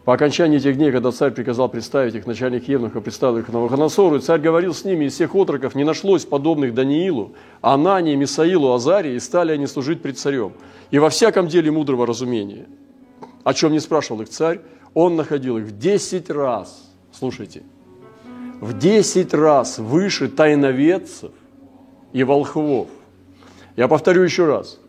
По 0.09 0.15
окончании 0.15 0.57
этих 0.57 0.75
дней, 0.75 0.91
когда 0.91 1.11
царь 1.11 1.29
приказал 1.29 1.69
представить 1.69 2.15
их, 2.15 2.25
начальник 2.25 2.67
Евнуха 2.67 2.99
представил 2.99 3.37
их 3.37 3.47
Навуходоносору, 3.47 4.15
и 4.15 4.19
царь 4.19 4.39
говорил 4.39 4.73
с 4.73 4.83
ними, 4.83 5.05
из 5.05 5.13
всех 5.13 5.35
отроков 5.35 5.75
не 5.75 5.83
нашлось 5.83 6.25
подобных 6.25 6.73
Даниилу, 6.73 7.33
Анании, 7.61 8.15
Мисаилу, 8.15 8.73
Азарии, 8.73 9.13
и 9.13 9.19
стали 9.19 9.51
они 9.51 9.67
служить 9.67 10.01
пред 10.01 10.17
царем. 10.17 10.53
И 10.89 10.97
во 10.97 11.11
всяком 11.11 11.47
деле 11.47 11.69
мудрого 11.69 12.07
разумения. 12.07 12.65
О 13.43 13.53
чем 13.53 13.71
не 13.71 13.79
спрашивал 13.79 14.21
их 14.21 14.29
царь, 14.29 14.61
он 14.95 15.15
находил 15.15 15.59
их 15.59 15.65
в 15.65 15.77
десять 15.77 16.31
раз, 16.31 16.89
слушайте, 17.11 17.61
в 18.61 18.75
десять 18.79 19.35
раз 19.35 19.77
выше 19.77 20.27
тайноведцев 20.27 21.33
и 22.13 22.23
волхвов. 22.23 22.87
Я 23.75 23.87
повторю 23.87 24.23
еще 24.23 24.47
раз. 24.47 24.79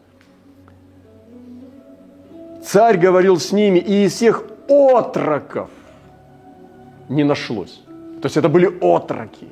Царь 2.64 2.96
говорил 2.96 3.38
с 3.38 3.52
ними, 3.52 3.80
и 3.80 4.04
из 4.04 4.14
всех 4.14 4.44
отроков 4.70 5.70
не 7.08 7.24
нашлось. 7.24 7.82
То 8.22 8.26
есть 8.26 8.36
это 8.36 8.48
были 8.48 8.66
отроки. 8.80 9.48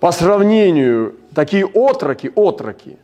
По 0.00 0.12
сравнению, 0.12 1.16
такие 1.34 1.66
отроки, 1.66 2.32
отроки. 2.34 2.96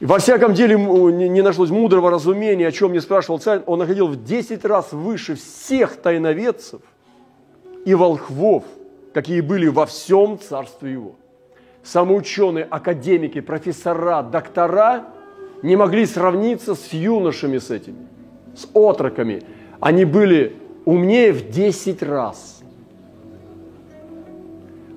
Во 0.00 0.18
всяком 0.18 0.54
деле 0.54 0.76
не 0.76 1.42
нашлось 1.42 1.70
мудрого 1.70 2.10
разумения, 2.10 2.68
о 2.68 2.72
чем 2.72 2.92
не 2.92 3.00
спрашивал 3.00 3.38
царь. 3.38 3.62
Он 3.66 3.80
находил 3.80 4.06
в 4.06 4.24
10 4.24 4.64
раз 4.64 4.92
выше 4.92 5.34
всех 5.34 5.96
тайноведцев 5.96 6.80
и 7.84 7.94
волхвов, 7.94 8.64
какие 9.12 9.40
были 9.40 9.66
во 9.66 9.84
всем 9.84 10.38
царстве 10.38 10.92
его 10.92 11.16
самоученые, 11.82 12.64
академики, 12.64 13.40
профессора, 13.40 14.22
доктора 14.22 15.06
не 15.62 15.76
могли 15.76 16.06
сравниться 16.06 16.74
с 16.74 16.92
юношами 16.92 17.58
с 17.58 17.70
этими, 17.70 18.06
с 18.54 18.68
отроками. 18.74 19.42
Они 19.80 20.04
были 20.04 20.56
умнее 20.84 21.32
в 21.32 21.50
10 21.50 22.02
раз. 22.02 22.62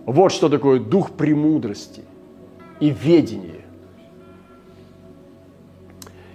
Вот 0.05 0.31
что 0.31 0.49
такое 0.49 0.79
дух 0.79 1.11
премудрости 1.11 2.03
и 2.79 2.89
ведения. 2.89 3.61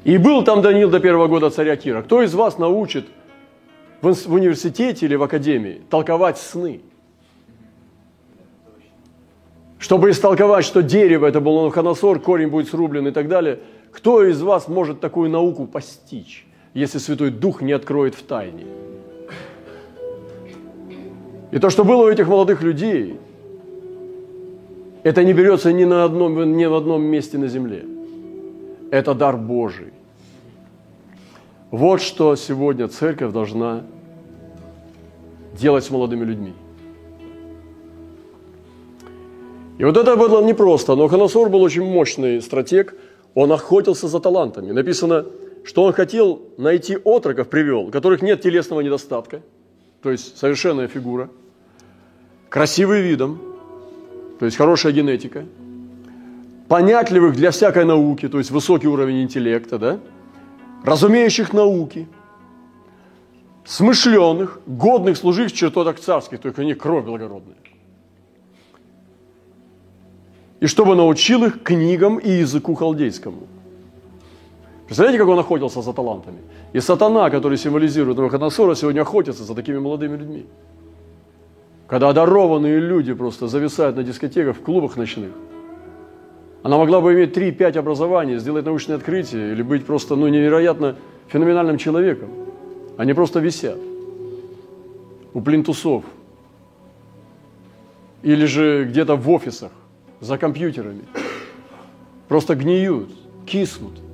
И 0.05 0.17
был 0.17 0.43
там 0.43 0.63
Даниил 0.63 0.89
до 0.91 1.01
первого 1.01 1.27
года 1.27 1.51
царя 1.51 1.77
Кира. 1.77 2.03
Кто 2.03 2.23
из 2.23 2.35
вас 2.35 2.57
научит 2.57 3.07
в 4.01 4.33
университете 4.33 5.05
или 5.07 5.17
в 5.17 5.23
академии 5.23 5.83
толковать 5.91 6.39
сны? 6.39 6.81
чтобы 9.79 10.11
истолковать, 10.11 10.65
что 10.65 10.83
дерево 10.83 11.27
это 11.27 11.41
был 11.41 11.57
Навуходоносор, 11.61 12.21
корень 12.21 12.49
будет 12.49 12.69
срублен 12.69 13.07
и 13.09 13.11
так 13.11 13.29
далее. 13.29 13.61
Кто 13.93 14.25
из 14.25 14.43
вас 14.43 14.69
может 14.69 15.01
такую 15.01 15.31
науку 15.31 15.67
постичь, 15.67 16.47
если 16.79 16.99
Святой 16.99 17.31
Дух 17.31 17.63
не 17.63 17.73
откроет 17.73 18.15
в 18.15 18.23
тайне? 18.23 18.67
И 21.51 21.59
то, 21.59 21.71
что 21.71 21.85
было 21.85 22.05
у 22.05 22.09
этих 22.09 22.29
молодых 22.29 22.63
людей, 22.63 23.19
это 25.03 25.25
не 25.25 25.33
берется 25.33 25.73
ни 25.73 25.85
на 25.85 26.05
одном, 26.05 26.57
ни 26.57 26.67
в 26.67 26.75
одном 26.75 27.03
месте 27.03 27.39
на 27.39 27.49
земле. 27.49 27.85
Это 28.91 29.15
дар 29.15 29.37
Божий. 29.37 29.93
Вот 31.71 32.01
что 32.01 32.37
сегодня 32.37 32.89
церковь 32.89 33.33
должна 33.33 33.83
делать 35.59 35.85
с 35.85 35.91
молодыми 35.91 36.25
людьми– 36.25 36.53
и 39.79 39.85
вот 39.85 39.97
это 39.97 40.17
было 40.17 40.43
непросто, 40.43 40.97
но 40.97 41.07
Ханасор 41.07 41.49
был 41.49 41.63
очень 41.63 41.85
мощный 41.85 42.43
стратег, 42.43 42.95
он 43.35 43.53
охотился 43.53 44.09
за 44.09 44.19
талантами. 44.19 44.73
Написано, 44.73 45.25
что 45.65 45.85
он 45.85 45.93
хотел 45.93 46.43
найти 46.57 46.97
отроков, 46.97 47.49
привел, 47.49 47.87
у 47.87 47.91
которых 47.91 48.23
нет 48.23 48.41
телесного 48.41 48.81
недостатка, 48.81 49.43
то 50.03 50.11
есть 50.11 50.37
совершенная 50.39 50.89
фигура, 50.89 51.31
красивый 52.49 53.03
видом, 53.03 53.41
то 54.39 54.47
есть 54.47 54.57
хорошая 54.57 54.93
генетика, 54.93 55.45
понятливых 56.69 57.35
для 57.35 57.51
всякой 57.51 57.85
науки, 57.85 58.29
то 58.29 58.39
есть 58.39 58.51
высокий 58.51 58.89
уровень 58.89 59.23
интеллекта, 59.23 59.79
да, 59.79 60.01
разумеющих 60.85 61.53
науки, 61.53 62.09
смышленных, 63.65 64.61
годных 64.67 65.17
служить 65.17 65.53
в 65.53 65.57
чертогах 65.57 65.99
царских, 66.01 66.41
только 66.41 66.61
у 66.61 66.65
них 66.65 66.79
кровь 66.79 67.05
благородная 67.05 67.57
и 70.61 70.67
чтобы 70.67 70.95
научил 70.95 71.45
их 71.45 71.63
книгам 71.63 72.19
и 72.19 72.31
языку 72.31 72.75
халдейскому. 72.75 73.47
Представляете, 74.89 75.19
как 75.19 75.29
он 75.29 75.39
охотился 75.39 75.83
за 75.83 75.93
талантами? 75.93 76.39
И 76.73 76.81
сатана, 76.81 77.29
который 77.29 77.59
символизирует 77.59 78.17
Навуходоносора, 78.17 78.75
сегодня 78.75 79.03
охотится 79.03 79.45
за 79.45 79.55
такими 79.55 79.77
молодыми 79.79 80.17
людьми. 80.17 80.47
Когда 81.87 82.09
одарованные 82.09 82.81
люди 82.81 83.13
просто 83.13 83.49
зависают 83.49 83.97
на 83.97 84.03
дискотеках, 84.03 84.57
в 84.57 84.63
клубах 84.63 84.97
ночных. 84.97 85.33
Она 86.63 86.79
могла 86.79 87.03
бы 87.03 87.13
иметь 87.13 87.37
3-5 87.37 87.79
образований, 87.79 88.39
сделать 88.39 88.65
научное 88.65 88.97
открытие 88.97 89.53
или 89.53 89.61
быть 89.61 89.85
просто 89.85 90.17
ну, 90.17 90.27
невероятно 90.29 90.97
феноменальным 91.29 91.77
человеком. 91.77 92.31
Они 92.97 93.13
просто 93.13 93.41
висят 93.41 93.79
у 95.35 95.43
плинтусов 95.43 96.03
или 98.23 98.47
же 98.47 98.87
где-то 98.87 99.17
в 99.17 99.29
офисах 99.31 99.73
за 100.21 100.39
компьютерами. 100.39 101.03
Просто 102.27 102.55
гниют, 102.55 103.11
киснут. 103.45 104.08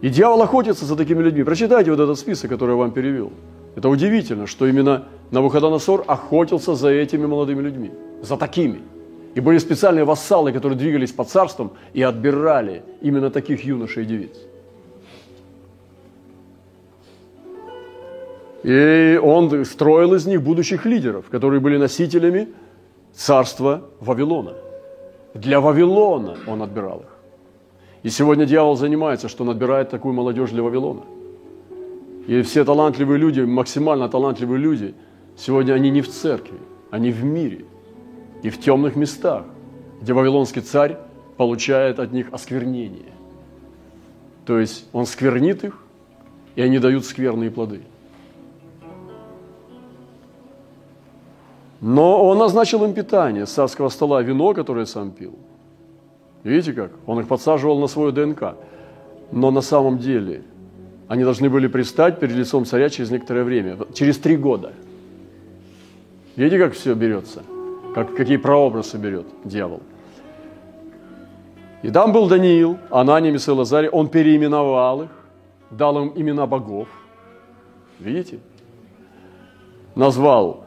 И 0.00 0.08
дьявол 0.08 0.42
охотится 0.42 0.84
за 0.84 0.96
такими 0.96 1.22
людьми. 1.22 1.42
Прочитайте 1.42 1.90
вот 1.90 2.00
этот 2.00 2.18
список, 2.18 2.50
который 2.50 2.70
я 2.70 2.76
вам 2.76 2.92
перевел. 2.92 3.32
Это 3.74 3.88
удивительно, 3.88 4.46
что 4.46 4.66
именно 4.66 5.04
Навуходоносор 5.30 6.04
охотился 6.06 6.74
за 6.74 6.88
этими 6.90 7.26
молодыми 7.26 7.62
людьми, 7.62 7.90
за 8.22 8.36
такими. 8.36 8.80
И 9.34 9.40
были 9.40 9.58
специальные 9.58 10.04
вассалы, 10.04 10.52
которые 10.52 10.78
двигались 10.78 11.12
по 11.12 11.24
царствам 11.24 11.72
и 11.92 12.02
отбирали 12.02 12.82
именно 13.02 13.30
таких 13.30 13.64
юношей 13.64 14.04
и 14.04 14.06
девиц. 14.06 14.36
И 18.64 19.20
он 19.22 19.64
строил 19.64 20.14
из 20.14 20.26
них 20.26 20.42
будущих 20.42 20.84
лидеров, 20.84 21.26
которые 21.30 21.60
были 21.60 21.76
носителями 21.76 22.48
царства 23.12 23.82
Вавилона. 24.00 24.54
Для 25.34 25.60
Вавилона 25.60 26.36
он 26.46 26.62
отбирал 26.62 27.00
их. 27.00 27.17
И 28.08 28.10
сегодня 28.10 28.46
дьявол 28.46 28.74
занимается, 28.74 29.28
что 29.28 29.44
он 29.44 29.58
такую 29.58 30.14
молодежь 30.14 30.48
для 30.48 30.62
Вавилона. 30.62 31.02
И 32.26 32.40
все 32.40 32.64
талантливые 32.64 33.18
люди, 33.18 33.42
максимально 33.42 34.08
талантливые 34.08 34.58
люди, 34.58 34.94
сегодня 35.36 35.74
они 35.74 35.90
не 35.90 36.00
в 36.00 36.08
церкви, 36.08 36.58
они 36.90 37.10
в 37.10 37.22
мире 37.22 37.66
и 38.42 38.48
в 38.48 38.58
темных 38.58 38.96
местах, 38.96 39.44
где 40.00 40.14
вавилонский 40.14 40.62
царь 40.62 40.96
получает 41.36 41.98
от 41.98 42.12
них 42.12 42.28
осквернение. 42.32 43.12
То 44.46 44.58
есть 44.58 44.86
он 44.94 45.04
сквернит 45.04 45.64
их, 45.64 45.78
и 46.56 46.62
они 46.62 46.78
дают 46.78 47.04
скверные 47.04 47.50
плоды. 47.50 47.82
Но 51.82 52.26
он 52.26 52.38
назначил 52.38 52.82
им 52.86 52.94
питание 52.94 53.44
с 53.44 53.50
царского 53.50 53.90
стола, 53.90 54.22
вино, 54.22 54.54
которое 54.54 54.86
сам 54.86 55.10
пил. 55.10 55.38
Видите 56.44 56.72
как? 56.72 56.90
Он 57.06 57.20
их 57.20 57.28
подсаживал 57.28 57.78
на 57.78 57.86
свою 57.86 58.12
ДНК. 58.12 58.54
Но 59.32 59.50
на 59.50 59.60
самом 59.60 59.98
деле 59.98 60.42
они 61.08 61.24
должны 61.24 61.50
были 61.50 61.66
пристать 61.66 62.18
перед 62.20 62.34
лицом 62.36 62.64
царя 62.64 62.88
через 62.90 63.10
некоторое 63.10 63.44
время, 63.44 63.78
через 63.94 64.18
три 64.18 64.36
года. 64.36 64.72
Видите, 66.36 66.58
как 66.58 66.74
все 66.74 66.94
берется? 66.94 67.42
Как, 67.94 68.14
какие 68.14 68.36
прообразы 68.36 68.96
берет 68.98 69.26
дьявол. 69.44 69.82
И 71.82 71.90
там 71.90 72.12
был 72.12 72.28
Даниил, 72.28 72.78
Анания, 72.90 73.30
Мисаил, 73.30 73.58
Лазарь. 73.58 73.88
Он 73.88 74.08
переименовал 74.08 75.02
их, 75.02 75.10
дал 75.70 76.00
им 76.02 76.12
имена 76.14 76.46
богов. 76.46 76.88
Видите? 77.98 78.38
Назвал 79.94 80.64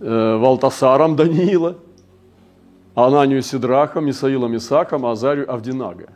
э, 0.00 0.36
Валтасаром 0.36 1.16
Даниила, 1.16 1.76
Ананию 2.96 3.42
Сидрахом, 3.42 4.06
Мисаилом 4.06 4.56
Исаком, 4.56 5.04
Азарию 5.04 5.52
Авдинага. 5.52 6.08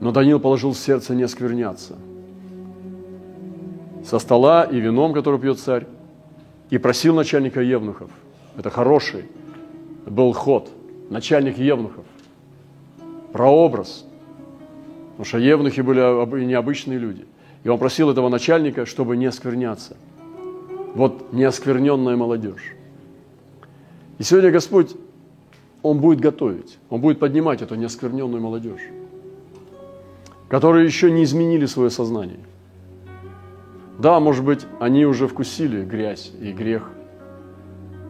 Но 0.00 0.12
Даниил 0.12 0.38
положил 0.38 0.72
в 0.72 0.76
сердце 0.76 1.14
не 1.14 1.22
оскверняться. 1.22 1.96
Со 4.04 4.18
стола 4.18 4.64
и 4.64 4.78
вином, 4.78 5.14
который 5.14 5.40
пьет 5.40 5.58
царь, 5.58 5.86
и 6.68 6.76
просил 6.76 7.14
начальника 7.14 7.62
евнухов. 7.62 8.10
Это 8.58 8.68
хороший 8.68 9.24
был 10.04 10.32
ход. 10.34 10.70
Начальник 11.08 11.56
евнухов. 11.56 12.04
Прообраз. 13.32 14.04
Потому 15.12 15.24
что 15.24 15.38
евнухи 15.38 15.80
были 15.80 16.44
необычные 16.44 16.98
люди. 16.98 17.24
И 17.62 17.68
он 17.68 17.78
просил 17.78 18.10
этого 18.10 18.28
начальника, 18.28 18.84
чтобы 18.84 19.16
не 19.16 19.26
оскверняться– 19.26 19.96
вот 20.94 21.32
неоскверненная 21.32 22.16
молодежь. 22.16 22.73
И 24.18 24.22
сегодня 24.22 24.50
Господь, 24.50 24.94
Он 25.82 26.00
будет 26.00 26.20
готовить, 26.20 26.78
Он 26.88 27.00
будет 27.00 27.18
поднимать 27.18 27.62
эту 27.62 27.74
неоскверненную 27.74 28.42
молодежь, 28.42 28.82
которые 30.48 30.86
еще 30.86 31.10
не 31.10 31.24
изменили 31.24 31.66
свое 31.66 31.90
сознание. 31.90 32.40
Да, 33.98 34.20
может 34.20 34.44
быть, 34.44 34.66
они 34.80 35.04
уже 35.06 35.28
вкусили 35.28 35.84
грязь 35.84 36.32
и 36.40 36.52
грех, 36.52 36.90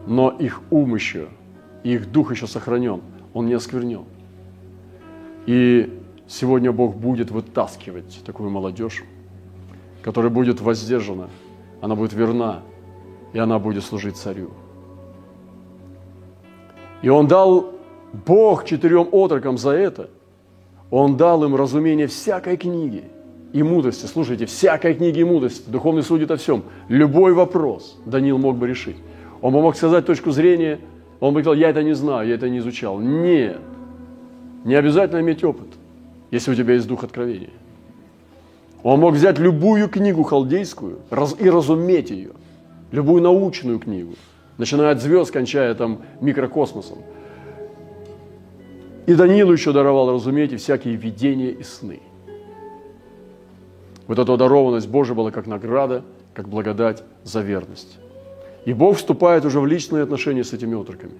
но 0.07 0.29
их 0.29 0.61
ум 0.71 0.95
еще, 0.95 1.29
их 1.83 2.11
дух 2.11 2.31
еще 2.31 2.47
сохранен, 2.47 3.01
он 3.33 3.47
не 3.47 3.53
осквернен. 3.53 4.05
И 5.45 5.99
сегодня 6.27 6.71
Бог 6.71 6.95
будет 6.95 7.31
вытаскивать 7.31 8.21
такую 8.25 8.49
молодежь, 8.49 9.03
которая 10.01 10.31
будет 10.31 10.61
воздержана, 10.61 11.29
она 11.81 11.95
будет 11.95 12.13
верна, 12.13 12.61
и 13.33 13.39
она 13.39 13.59
будет 13.59 13.83
служить 13.83 14.17
царю. 14.17 14.51
И 17.05 17.09
он 17.09 17.27
дал 17.27 17.67
Бог 18.25 18.65
четырем 18.65 19.09
отрокам 19.11 19.59
за 19.59 19.69
это. 19.69 20.09
Он 20.89 21.17
дал 21.17 21.43
им 21.43 21.55
разумение 21.55 22.07
всякой 22.07 22.57
книги 22.57 23.03
и 23.53 23.61
мудрости. 23.61 24.07
Слушайте, 24.07 24.47
всякой 24.47 24.95
книги 24.95 25.19
и 25.19 25.23
мудрости. 25.23 25.69
Духовный 25.69 26.01
судит 26.01 26.31
о 26.31 26.37
всем. 26.37 26.63
Любой 26.87 27.33
вопрос 27.33 27.99
Даниил 28.07 28.39
мог 28.39 28.57
бы 28.57 28.67
решить. 28.67 28.95
Он 29.43 29.53
бы 29.53 29.61
мог 29.61 29.75
сказать 29.75 30.07
точку 30.07 30.31
зрения, 30.31 30.79
он 31.19 31.35
бы 31.35 31.41
сказал, 31.41 31.53
я 31.53 31.69
это 31.69 31.83
не 31.83 31.93
знаю, 31.93 32.27
я 32.27 32.33
это 32.33 32.49
не 32.49 32.57
изучал. 32.57 32.99
Нет. 32.99 33.61
Не 34.63 34.73
обязательно 34.73 35.19
иметь 35.19 35.43
опыт, 35.43 35.67
если 36.31 36.53
у 36.53 36.55
тебя 36.55 36.73
есть 36.73 36.87
дух 36.87 37.03
откровения. 37.03 37.53
Он 38.81 38.99
мог 38.99 39.13
взять 39.13 39.37
любую 39.37 39.89
книгу 39.89 40.23
халдейскую 40.23 41.01
и 41.37 41.49
разуметь 41.51 42.09
ее– 42.09 42.31
любую 42.91 43.21
научную 43.21 43.77
книгу, 43.77 44.15
начиная 44.57 44.91
от 44.91 45.01
звезд, 45.01 45.31
кончая 45.31 45.73
там 45.75 46.01
микрокосмосом. 46.21 46.99
И 49.05 49.13
Данилу 49.13 49.51
еще 49.51 49.71
даровал, 49.71 50.13
разумеете, 50.13 50.57
всякие 50.57 50.95
видения 50.95 51.51
и 51.51 51.63
сны. 51.63 51.99
Вот 54.07 54.19
эта 54.19 54.37
дарованность 54.37 54.87
Божия 54.87 55.15
была 55.15 55.31
как 55.31 55.47
награда, 55.47 56.03
как 56.33 56.49
благодать 56.49 57.03
за 57.23 57.41
верность. 57.41 57.97
И 58.65 58.73
Бог 58.73 58.97
вступает 58.97 59.45
уже 59.45 59.59
в 59.59 59.65
личные 59.65 60.03
отношения 60.03 60.43
с 60.43 60.53
этими 60.53 60.79
отроками. 60.79 61.13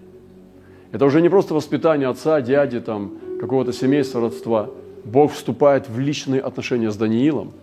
Это 0.92 1.06
уже 1.06 1.22
не 1.22 1.30
просто 1.30 1.54
воспитание 1.54 2.08
отца, 2.08 2.42
дяди, 2.42 2.80
там, 2.80 3.14
какого-то 3.40 3.72
семейства, 3.74 4.22
родства. 4.22 4.70
Бог 5.04 5.34
вступает 5.34 5.88
в 5.90 6.00
личные 6.00 6.42
отношения 6.42 6.90
с 6.90 6.98
Даниилом, 6.98 7.54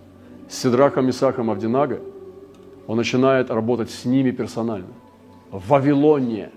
с 0.48 0.62
Сидрахом, 0.62 1.10
Исахом, 1.10 1.50
Авдинага– 1.50 1.98
он 2.86 2.96
начинает 2.96 3.50
работать 3.50 3.90
с 3.90 4.04
ними 4.04 4.30
персонально. 4.30 4.92
В 5.52 5.68
Вавилоне, 5.68 6.50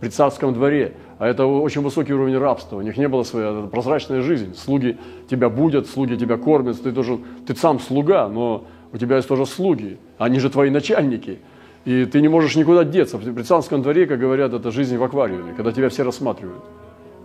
при 0.00 0.08
царском 0.08 0.54
дворе. 0.54 0.94
А 1.18 1.26
это 1.26 1.44
очень 1.46 1.82
высокий 1.82 2.12
уровень 2.12 2.38
рабства. 2.38 2.76
У 2.76 2.82
них 2.82 2.96
не 2.96 3.08
было 3.08 3.22
своей 3.22 3.66
прозрачной 3.68 4.20
жизни. 4.20 4.54
Слуги 4.54 4.98
тебя 5.28 5.50
будут, 5.50 5.88
слуги 5.88 6.16
тебя 6.16 6.36
кормят. 6.36 6.82
Ты, 6.82 6.92
должен, 6.92 7.20
ты 7.46 7.54
сам 7.54 7.80
слуга, 7.80 8.28
но 8.28 8.64
у 8.92 8.96
тебя 8.96 9.16
есть 9.16 9.28
тоже 9.28 9.44
слуги. 9.46 9.98
Они 10.18 10.38
же 10.38 10.48
твои 10.48 10.70
начальники. 10.70 11.38
И 11.84 12.04
ты 12.04 12.20
не 12.20 12.28
можешь 12.28 12.56
никуда 12.56 12.84
деться. 12.84 13.18
При 13.18 13.42
царском 13.42 13.82
дворе, 13.82 14.06
как 14.06 14.18
говорят, 14.18 14.52
это 14.52 14.70
жизнь 14.70 14.96
в 14.96 15.02
аквариуме, 15.02 15.52
когда 15.54 15.72
тебя 15.72 15.88
все 15.88 16.02
рассматривают. 16.02 16.62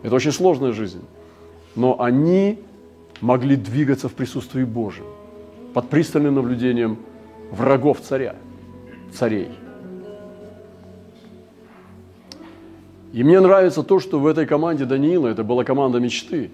Это 0.04 0.16
очень 0.16 0.32
сложная 0.32 0.72
жизнь. 0.72 1.02
Но 1.76 2.02
они 2.02 2.60
могли 3.22 3.56
двигаться 3.56 4.10
в 4.10 4.14
присутствии 4.14 4.64
Божьем, 4.64 5.06
под 5.74 5.90
пристальным 5.90 6.36
наблюдением 6.36 6.98
врагов 7.52 8.02
царя, 8.02 8.36
царей. 9.14 9.50
И 13.16 13.24
мне 13.24 13.40
нравится 13.40 13.82
то, 13.82 14.02
что 14.02 14.20
в 14.20 14.28
этой 14.28 14.46
команде 14.46 14.84
Даниила, 14.84 15.30
это 15.30 15.46
была 15.46 15.64
команда 15.64 16.02
мечты, 16.02 16.52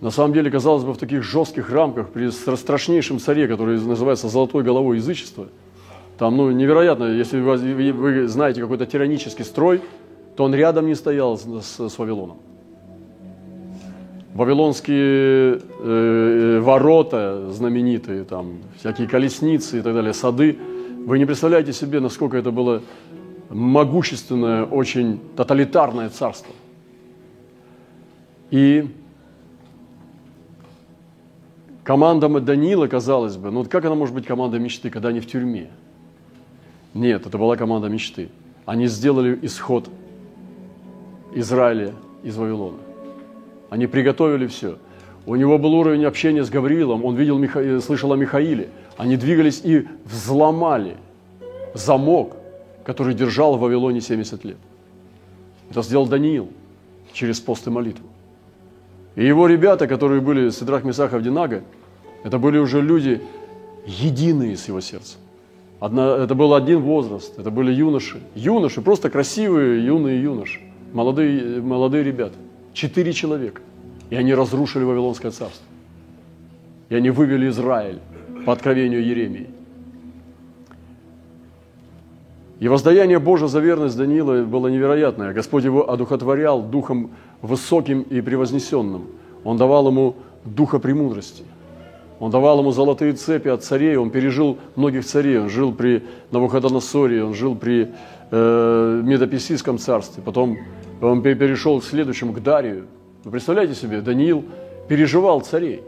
на 0.00 0.10
самом 0.10 0.32
деле, 0.32 0.50
казалось 0.50 0.82
бы, 0.82 0.92
в 0.92 0.98
таких 0.98 1.22
жестких 1.22 1.70
рамках, 1.70 2.08
при 2.08 2.28
страшнейшем 2.30 3.20
царе, 3.20 3.46
который 3.46 3.78
называется 3.80 4.28
«золотой 4.28 4.64
головой 4.64 4.96
язычества», 4.96 5.46
там, 6.18 6.36
ну, 6.36 6.50
невероятно, 6.50 7.04
если 7.04 7.40
вы, 7.40 7.92
вы 7.92 8.26
знаете 8.26 8.60
какой-то 8.60 8.84
тиранический 8.84 9.44
строй, 9.44 9.80
то 10.34 10.42
он 10.42 10.56
рядом 10.56 10.88
не 10.88 10.96
стоял 10.96 11.38
с, 11.38 11.44
с, 11.44 11.88
с 11.88 11.98
Вавилоном 11.98 12.38
вавилонские 14.34 14.98
э, 14.98 15.60
э, 15.78 16.60
ворота 16.62 17.52
знаменитые, 17.52 18.24
там, 18.24 18.58
всякие 18.80 19.06
колесницы 19.06 19.78
и 19.78 19.82
так 19.82 19.94
далее, 19.94 20.12
сады. 20.12 20.58
Вы 21.06 21.20
не 21.20 21.26
представляете 21.26 21.72
себе, 21.72 22.00
насколько 22.00 22.36
это 22.36 22.50
было 22.50 22.82
могущественное, 23.50 24.64
очень 24.64 25.20
тоталитарное 25.36 26.08
царство. 26.08 26.54
И 28.50 28.88
команда 31.84 32.28
Даниила, 32.40 32.86
казалось 32.86 33.36
бы, 33.36 33.50
ну 33.50 33.64
как 33.64 33.84
она 33.84 33.94
может 33.94 34.14
быть 34.14 34.26
команда 34.26 34.58
мечты, 34.58 34.90
когда 34.90 35.08
они 35.08 35.20
в 35.20 35.26
тюрьме? 35.26 35.70
Нет, 36.94 37.26
это 37.26 37.38
была 37.38 37.56
команда 37.56 37.88
мечты. 37.88 38.28
Они 38.64 38.86
сделали 38.86 39.38
исход 39.42 39.88
Израиля 41.34 41.92
из 42.22 42.36
Вавилона. 42.36 42.78
Они 43.68 43.86
приготовили 43.86 44.46
все. 44.46 44.78
У 45.26 45.34
него 45.34 45.58
был 45.58 45.74
уровень 45.74 46.04
общения 46.04 46.44
с 46.44 46.50
Гавриилом, 46.50 47.04
он 47.04 47.16
видел, 47.16 47.40
слышал 47.80 48.12
о 48.12 48.16
Михаиле. 48.16 48.70
Они 48.96 49.16
двигались 49.16 49.60
и 49.62 49.86
взломали 50.04 50.96
замок, 51.74 52.35
который 52.86 53.14
держал 53.14 53.56
в 53.56 53.60
Вавилоне 53.60 54.00
70 54.00 54.44
лет. 54.44 54.58
Это 55.70 55.82
сделал 55.82 56.06
Даниил 56.06 56.48
через 57.12 57.40
пост 57.40 57.66
и 57.66 57.70
молитву. 57.70 58.06
И 59.16 59.26
его 59.26 59.48
ребята, 59.48 59.88
которые 59.88 60.20
были 60.20 60.50
Сидрах 60.50 60.84
Месаха 60.84 61.18
Динага, 61.18 61.64
это 62.22 62.38
были 62.38 62.58
уже 62.58 62.80
люди 62.80 63.20
единые 63.86 64.56
с 64.56 64.68
его 64.68 64.80
сердцем. 64.80 65.18
Одна, 65.80 66.16
это 66.16 66.36
был 66.36 66.54
один 66.54 66.80
возраст, 66.80 67.36
это 67.36 67.50
были 67.50 67.72
юноши. 67.72 68.20
Юноши, 68.36 68.80
просто 68.80 69.10
красивые 69.10 69.84
юные 69.84 70.22
юноши, 70.22 70.60
молодые, 70.92 71.60
молодые 71.60 72.04
ребята. 72.04 72.36
Четыре 72.72 73.12
человека. 73.12 73.62
И 74.10 74.14
они 74.14 74.32
разрушили 74.32 74.84
Вавилонское 74.84 75.32
царство. 75.32 75.66
И 76.88 76.94
они 76.94 77.10
вывели 77.10 77.48
Израиль 77.48 77.98
по 78.44 78.52
откровению 78.52 79.04
Еремии. 79.04 79.55
И 82.58 82.68
воздаяние 82.68 83.18
Божие 83.18 83.48
за 83.48 83.60
верность 83.60 83.98
Даниила 83.98 84.42
было 84.42 84.68
невероятное. 84.68 85.34
Господь 85.34 85.64
его 85.64 85.90
одухотворял 85.90 86.62
духом 86.62 87.10
высоким 87.42 88.02
и 88.02 88.20
превознесенным. 88.22 89.08
Он 89.44 89.56
давал 89.58 89.88
ему 89.88 90.16
духа 90.44 90.78
премудрости. 90.78 91.44
Он 92.18 92.30
давал 92.30 92.60
ему 92.60 92.72
золотые 92.72 93.12
цепи 93.12 93.48
от 93.48 93.62
царей, 93.62 93.96
он 93.96 94.08
пережил 94.08 94.56
многих 94.74 95.04
царей, 95.04 95.38
он 95.38 95.50
жил 95.50 95.72
при 95.72 96.02
Навуходоносоре, 96.30 97.22
он 97.22 97.34
жил 97.34 97.54
при 97.54 97.88
э, 98.30 99.00
Медописийском 99.04 99.78
царстве, 99.78 100.22
потом 100.24 100.56
он 101.02 101.20
перешел 101.22 101.80
к 101.80 101.84
следующему, 101.84 102.32
к 102.32 102.42
Дарию. 102.42 102.86
Вы 103.24 103.32
представляете 103.32 103.74
себе, 103.74 104.00
Даниил 104.00 104.44
переживал 104.88 105.42
царей. 105.42 105.82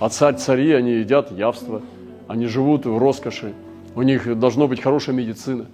А 0.00 0.08
царь 0.08 0.36
цари, 0.36 0.72
они 0.72 0.92
едят 0.92 1.30
явство, 1.30 1.82
они 2.26 2.46
живут 2.46 2.86
в 2.86 2.96
роскоши, 2.96 3.52
у 3.94 4.02
них 4.02 4.38
должно 4.38 4.68
быть 4.68 4.80
хорошая 4.80 5.14
медицина. 5.14 5.66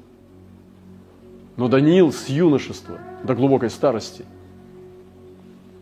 Но 1.57 1.69
Даниил 1.69 2.13
с 2.13 2.29
юношества 2.29 2.99
до 3.23 3.35
глубокой 3.35 3.71
старости 3.71 4.25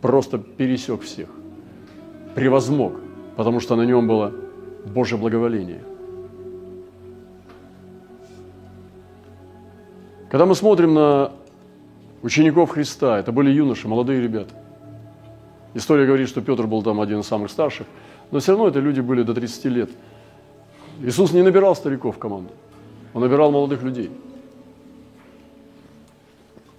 просто 0.01 0.39
пересек 0.39 1.03
всех, 1.03 1.29
превозмог, 2.35 2.95
потому 3.37 3.61
что 3.61 3.77
на 3.77 3.83
нем 3.83 4.07
было 4.07 4.33
Божье 4.87 5.17
благоволение. 5.17 5.83
Когда 10.31 10.47
мы 10.47 10.55
смотрим 10.55 10.95
на 10.95 11.33
учеников 12.23 12.71
Христа, 12.71 13.19
это 13.19 13.33
были 13.33 13.51
юноши, 13.51 13.87
молодые 13.87 14.21
ребята. 14.21 14.55
История 15.75 16.07
говорит, 16.07 16.29
что 16.29 16.43
Петр 16.43 16.67
был 16.67 16.83
там 16.83 17.01
один 17.01 17.21
из 17.21 17.27
самых 17.27 17.51
старших, 17.51 17.87
но 18.31 18.41
все 18.41 18.53
равно 18.53 18.69
это 18.69 18.81
люди 18.81 19.01
были 19.01 19.23
до 19.23 19.35
30 19.35 19.65
лет– 19.67 19.91
Иисус 21.03 21.33
не 21.33 21.43
набирал 21.43 21.75
стариков 21.75 22.17
в 22.17 22.19
команду, 22.19 22.53
Он 23.13 23.23
набирал 23.23 23.51
молодых 23.51 23.83
людей. 23.83 24.11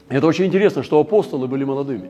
И 0.09 0.15
это 0.15 0.27
очень 0.27 0.45
интересно, 0.45 0.83
что 0.83 0.99
апостолы 0.99 1.47
были 1.47 1.63
молодыми. 1.63 2.09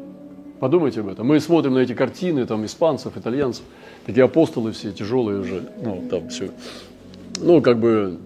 Подумайте 0.60 1.02
об 1.02 1.08
этом. 1.08 1.28
Мы 1.28 1.40
смотрим 1.40 1.74
на 1.74 1.80
эти 1.80 1.94
картины, 1.94 2.46
там, 2.46 2.66
испанцев, 2.66 3.18
итальянцев, 3.18 3.64
такие 4.06 4.24
апостолы 4.24 4.72
все 4.72 4.92
тяжелые 4.92 5.40
уже, 5.40 5.70
ну, 5.84 6.04
там 6.10 6.30
все, 6.30 6.52
ну, 7.42 7.62
как 7.62 7.80
бы, 7.80 8.20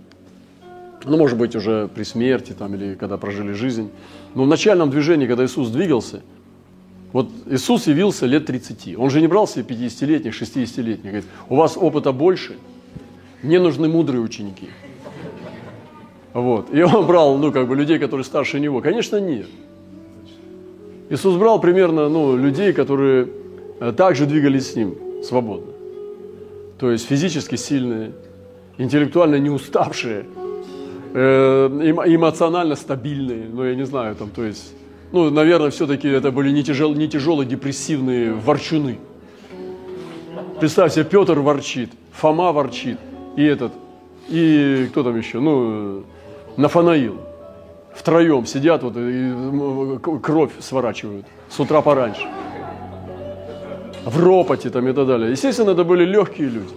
ну, 1.05 1.17
может 1.17 1.37
быть, 1.37 1.55
уже 1.55 1.87
при 1.87 2.03
смерти, 2.03 2.53
там, 2.57 2.75
или 2.75 2.95
когда 2.95 3.17
прожили 3.17 3.53
жизнь. 3.53 3.89
Но 4.35 4.43
в 4.43 4.47
начальном 4.47 4.89
движении, 4.89 5.27
когда 5.27 5.45
Иисус 5.45 5.69
двигался, 5.69 6.21
вот 7.13 7.29
Иисус 7.49 7.87
явился 7.87 8.25
лет 8.25 8.45
30. 8.45 8.97
Он 8.97 9.09
же 9.09 9.21
не 9.21 9.27
брал 9.27 9.47
себе 9.47 9.63
50-летних, 9.63 10.39
60-летних. 10.39 11.05
Говорит, 11.05 11.25
у 11.47 11.55
вас 11.55 11.77
опыта 11.77 12.11
больше– 12.11 12.57
мне 13.47 13.59
нужны 13.59 13.87
мудрые 13.87 14.21
ученики. 14.21 14.69
Вот. 16.33 16.71
И 16.71 16.83
он 16.83 17.07
брал, 17.07 17.37
ну, 17.37 17.51
как 17.51 17.67
бы, 17.67 17.75
людей, 17.75 17.97
которые 17.97 18.23
старше 18.23 18.59
него. 18.59 18.81
Конечно, 18.81 19.19
нет. 19.19 19.47
Иисус 21.09 21.35
брал 21.37 21.59
примерно, 21.59 22.09
ну, 22.09 22.35
людей, 22.35 22.73
которые 22.73 23.29
э, 23.79 23.93
также 23.93 24.25
двигались 24.25 24.71
с 24.71 24.75
ним 24.75 24.95
свободно. 25.23 25.71
То 26.77 26.91
есть 26.91 27.07
физически 27.07 27.55
сильные, 27.55 28.11
интеллектуально 28.77 29.37
не 29.37 29.49
уставшие, 29.49 30.25
э, 31.13 31.67
эмоционально 32.05 32.75
стабильные, 32.75 33.47
ну, 33.51 33.63
я 33.63 33.73
не 33.73 33.85
знаю, 33.85 34.15
там, 34.15 34.29
то 34.29 34.43
есть, 34.43 34.73
ну, 35.11 35.29
наверное, 35.31 35.71
все-таки 35.71 36.07
это 36.09 36.31
были 36.31 36.51
не, 36.51 36.63
тяжел, 36.63 36.93
не 36.93 37.07
тяжелые 37.07 37.47
депрессивные 37.47 38.33
ворчуны. 38.33 38.99
Представьте, 40.59 41.03
Петр 41.03 41.39
ворчит, 41.39 41.89
Фома 42.11 42.51
ворчит, 42.51 42.97
и 43.37 43.43
этот, 43.43 43.71
и 44.27 44.87
кто 44.89 45.03
там 45.03 45.15
еще, 45.15 45.39
ну, 45.39 46.03
Нафанаил. 46.57 47.21
Втроем 47.93 48.45
сидят 48.45 48.83
вот 48.83 48.93
и 48.97 50.19
кровь 50.21 50.51
сворачивают 50.59 51.25
с 51.49 51.59
утра 51.59 51.81
пораньше. 51.81 52.27
В 54.05 54.19
ропоте 54.19 54.69
там 54.69 54.87
и 54.87 54.93
так 54.93 55.07
далее. 55.07 55.31
Естественно, 55.31 55.71
это 55.71 55.83
были 55.83 56.03
легкие 56.03 56.49
люди. 56.49 56.73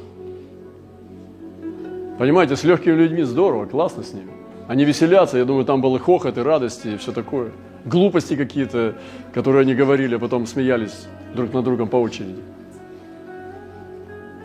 Понимаете, 2.18 2.57
с 2.57 2.64
легкими 2.64 2.94
людьми 2.94 3.23
здорово, 3.23 3.66
классно 3.66 4.03
с 4.03 4.12
ними. 4.12 4.31
Они 4.68 4.85
веселятся, 4.85 5.38
я 5.38 5.44
думаю, 5.44 5.64
там 5.64 5.81
был 5.81 5.96
и 5.96 5.99
хохот, 5.99 6.37
и 6.37 6.42
радости, 6.42 6.88
и 6.88 6.96
все 6.96 7.12
такое. 7.12 7.51
Глупости 7.87 8.37
какие-то, 8.37 8.94
которые 9.33 9.62
они 9.62 9.75
говорили, 9.75 10.16
а 10.16 10.18
потом 10.18 10.46
смеялись 10.46 11.07
друг 11.35 11.53
над 11.55 11.64
другом 11.64 11.88
по 11.88 11.96
очереди. 11.96 12.40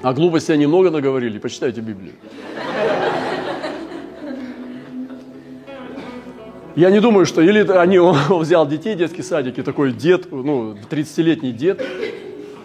А 0.02 0.14
глупости 0.14 0.52
они 0.52 0.68
много 0.68 0.92
наговорили, 0.92 1.40
почитайте 1.40 1.82
Библию. 1.82 2.14
Я 6.76 6.90
не 6.90 7.00
думаю, 7.00 7.26
что 7.26 7.42
или 7.42 7.66
они, 7.72 8.00
он 8.00 8.18
взял 8.40 8.68
детей 8.68 8.96
детский 8.96 9.24
садик, 9.24 9.58
и 9.60 9.62
такой 9.62 9.94
дед, 9.94 10.32
ну, 10.32 10.76
30-летний 10.90 11.54
дед, 11.54 11.82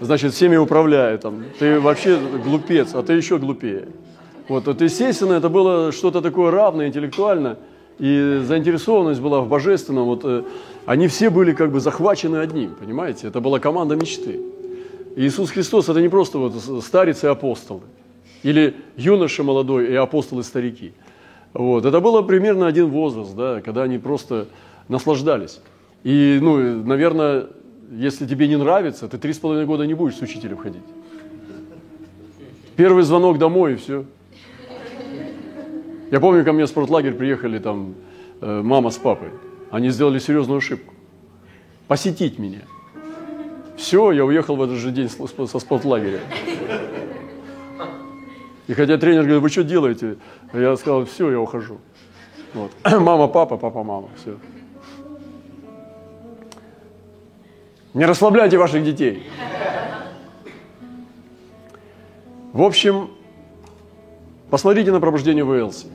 значит, 0.01 0.35
всеми 0.35 0.57
управляет. 0.57 1.23
Там. 1.23 1.45
Ты 1.59 1.79
вообще 1.79 2.19
глупец, 2.45 2.95
а 2.95 3.03
ты 3.03 3.13
еще 3.13 3.39
глупее. 3.39 3.89
Вот, 4.49 4.67
вот, 4.67 4.81
естественно, 4.81 5.35
это 5.35 5.49
было 5.49 5.93
что-то 5.93 6.21
такое 6.21 6.51
равное, 6.51 6.89
интеллектуально, 6.89 7.59
и 8.01 8.41
заинтересованность 8.45 9.21
была 9.21 9.43
в 9.43 9.49
божественном. 9.49 10.07
Вот, 10.07 10.23
э, 10.25 10.43
они 10.87 11.07
все 11.07 11.31
были 11.31 11.53
как 11.53 11.71
бы 11.71 11.79
захвачены 11.79 12.39
одним, 12.39 12.75
понимаете? 12.75 13.29
Это 13.29 13.41
была 13.41 13.61
команда 13.61 13.95
мечты. 13.95 14.41
Иисус 15.17 15.51
Христос– 15.51 15.89
это 15.89 16.01
не 16.01 16.09
просто 16.09 16.39
вот 16.39 16.55
старец 16.85 17.25
и 17.25 17.27
апостолы, 17.27 17.83
или 18.43 18.77
юноша 18.97 19.43
молодой 19.43 19.89
и 19.89 19.95
апостолы-старики. 19.95 20.93
Вот. 21.53 21.85
Это 21.85 22.01
было 22.01 22.23
примерно 22.23 22.67
один 22.67 22.87
возраст, 22.87 23.35
да, 23.35 23.61
когда 23.61 23.83
они 23.83 23.99
просто 23.99 24.47
наслаждались. 24.89 25.61
И, 26.05 26.39
ну, 26.41 26.85
наверное, 26.85 27.49
если 27.91 28.27
тебе 28.27 28.47
не 28.47 28.57
нравится, 28.57 29.09
ты 29.09 29.19
три 29.19 29.33
с 29.33 29.39
половиной 29.39 29.67
года 29.67 29.85
не 29.85 29.95
будешь 29.95 30.17
с 30.17 30.23
учителем 30.23 30.59
ходить. 30.59 30.83
Первый 32.77 33.03
звонок 33.03 33.39
домой 33.39 33.75
и 33.75 33.77
все. 33.77 34.05
Я 36.11 36.21
помню, 36.21 36.45
ко 36.45 36.53
мне 36.53 36.67
в 36.67 36.69
спортлагерь 36.69 37.15
приехали 37.15 37.59
там 37.59 37.95
э, 38.41 38.63
мама 38.63 38.91
с 38.91 38.97
папой. 38.97 39.29
Они 39.71 39.91
сделали 39.91 40.19
серьезную 40.19 40.59
ошибку. 40.59 40.95
Посетить 41.89 42.39
меня– 42.39 42.63
все, 43.81 44.13
я 44.13 44.25
уехал 44.25 44.57
в 44.57 44.63
этот 44.63 44.77
же 44.77 44.91
день 44.91 45.09
со 45.09 45.59
спортлагеря. 45.59 46.21
И 48.67 48.75
хотя 48.75 48.99
тренер 48.99 49.23
говорит, 49.23 49.43
вы 49.43 49.49
что 49.49 49.65
делаете? 49.65 50.17
Я 50.53 50.77
сказал, 50.77 51.07
все, 51.07 51.31
я 51.31 51.41
ухожу. 51.41 51.79
Вот. 52.53 52.71
Мама, 52.85 53.27
папа, 53.27 53.57
папа, 53.57 53.83
мама, 53.83 54.09
все. 54.17 54.37
Не 57.95 58.05
расслабляйте 58.05 58.59
ваших 58.59 58.85
детей. 58.85 59.25
В 62.53 62.63
общем, 62.63 63.11
посмотрите 64.51 64.93
на 64.93 65.01
пробуждение 65.01 65.45
в. 65.45 65.87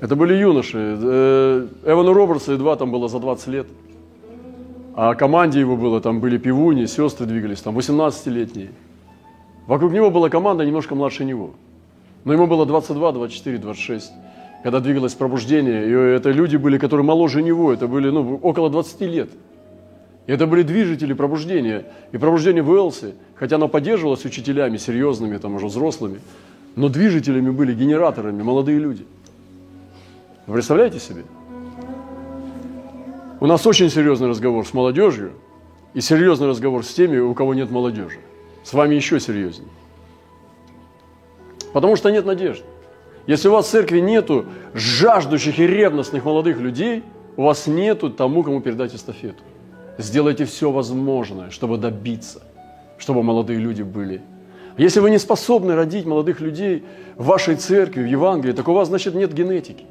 Это 0.00 0.16
были 0.16 0.34
юноши. 0.34 0.98
Э, 1.00 1.68
Эвану 1.84 2.12
Робертсу 2.12 2.52
едва 2.52 2.76
там 2.76 2.90
было 2.90 3.08
за 3.08 3.20
20 3.20 3.46
лет. 3.48 3.66
А 4.96 5.14
команде 5.14 5.60
его 5.60 5.76
было, 5.76 6.00
там 6.00 6.20
были 6.20 6.38
пивуни, 6.38 6.86
сестры 6.86 7.26
двигались, 7.26 7.60
там 7.60 7.76
18-летние. 7.76 8.70
Вокруг 9.66 9.92
него 9.92 10.10
была 10.10 10.30
команда 10.30 10.64
немножко 10.64 10.94
младше 10.94 11.26
него. 11.26 11.50
Но 12.24 12.32
ему 12.32 12.46
было 12.46 12.64
22, 12.64 13.12
24, 13.12 13.58
26, 13.58 14.10
когда 14.62 14.80
двигалось 14.80 15.12
пробуждение. 15.12 15.86
И 15.86 15.92
это 16.16 16.30
люди 16.30 16.56
были, 16.56 16.78
которые 16.78 17.04
моложе 17.04 17.42
него, 17.42 17.74
это 17.74 17.86
были 17.86 18.08
ну, 18.08 18.36
около 18.42 18.70
20 18.70 19.00
лет. 19.02 19.28
И 20.26 20.32
это 20.32 20.46
были 20.46 20.62
движители 20.62 21.12
пробуждения. 21.12 21.84
И 22.12 22.16
пробуждение 22.16 22.62
в 22.62 22.70
Уэлсе, 22.70 23.16
хотя 23.34 23.56
оно 23.56 23.68
поддерживалось 23.68 24.24
учителями 24.24 24.78
серьезными, 24.78 25.36
там 25.36 25.56
уже 25.56 25.66
взрослыми, 25.66 26.20
но 26.74 26.88
движителями 26.88 27.50
были 27.50 27.74
генераторами 27.74 28.42
молодые 28.42 28.78
люди. 28.78 29.04
Вы 30.46 30.54
представляете 30.54 31.00
себе? 31.00 31.24
У 33.38 33.46
нас 33.46 33.66
очень 33.66 33.90
серьезный 33.90 34.28
разговор 34.28 34.66
с 34.66 34.72
молодежью 34.72 35.32
и 35.92 36.00
серьезный 36.00 36.48
разговор 36.48 36.84
с 36.84 36.94
теми, 36.94 37.18
у 37.18 37.34
кого 37.34 37.52
нет 37.52 37.70
молодежи. 37.70 38.18
С 38.64 38.72
вами 38.72 38.94
еще 38.94 39.20
серьезнее. 39.20 39.68
Потому 41.74 41.96
что 41.96 42.10
нет 42.10 42.24
надежды. 42.24 42.64
Если 43.26 43.48
у 43.48 43.52
вас 43.52 43.66
в 43.66 43.70
церкви 43.70 44.00
нету 44.00 44.46
жаждущих 44.72 45.58
и 45.58 45.66
ревностных 45.66 46.24
молодых 46.24 46.58
людей, 46.60 47.02
у 47.36 47.42
вас 47.42 47.66
нету 47.66 48.08
тому, 48.08 48.42
кому 48.42 48.60
передать 48.60 48.94
эстафету. 48.94 49.42
сделайте 49.98 50.46
все 50.46 50.70
возможное, 50.70 51.50
чтобы 51.50 51.76
добиться, 51.76 52.42
чтобы 52.96 53.22
молодые 53.22 53.58
люди 53.58 53.82
были. 53.82 54.22
Если 54.78 55.00
вы 55.00 55.10
не 55.10 55.18
способны 55.18 55.74
родить 55.74 56.06
молодых 56.06 56.40
людей 56.40 56.84
в 57.16 57.26
вашей 57.26 57.56
церкви, 57.56 58.02
в 58.02 58.06
Евангелии, 58.06 58.52
так 58.52 58.68
у 58.68 58.72
вас, 58.72 58.88
значит, 58.88 59.14
нет 59.14 59.34
генетики. 59.34 59.84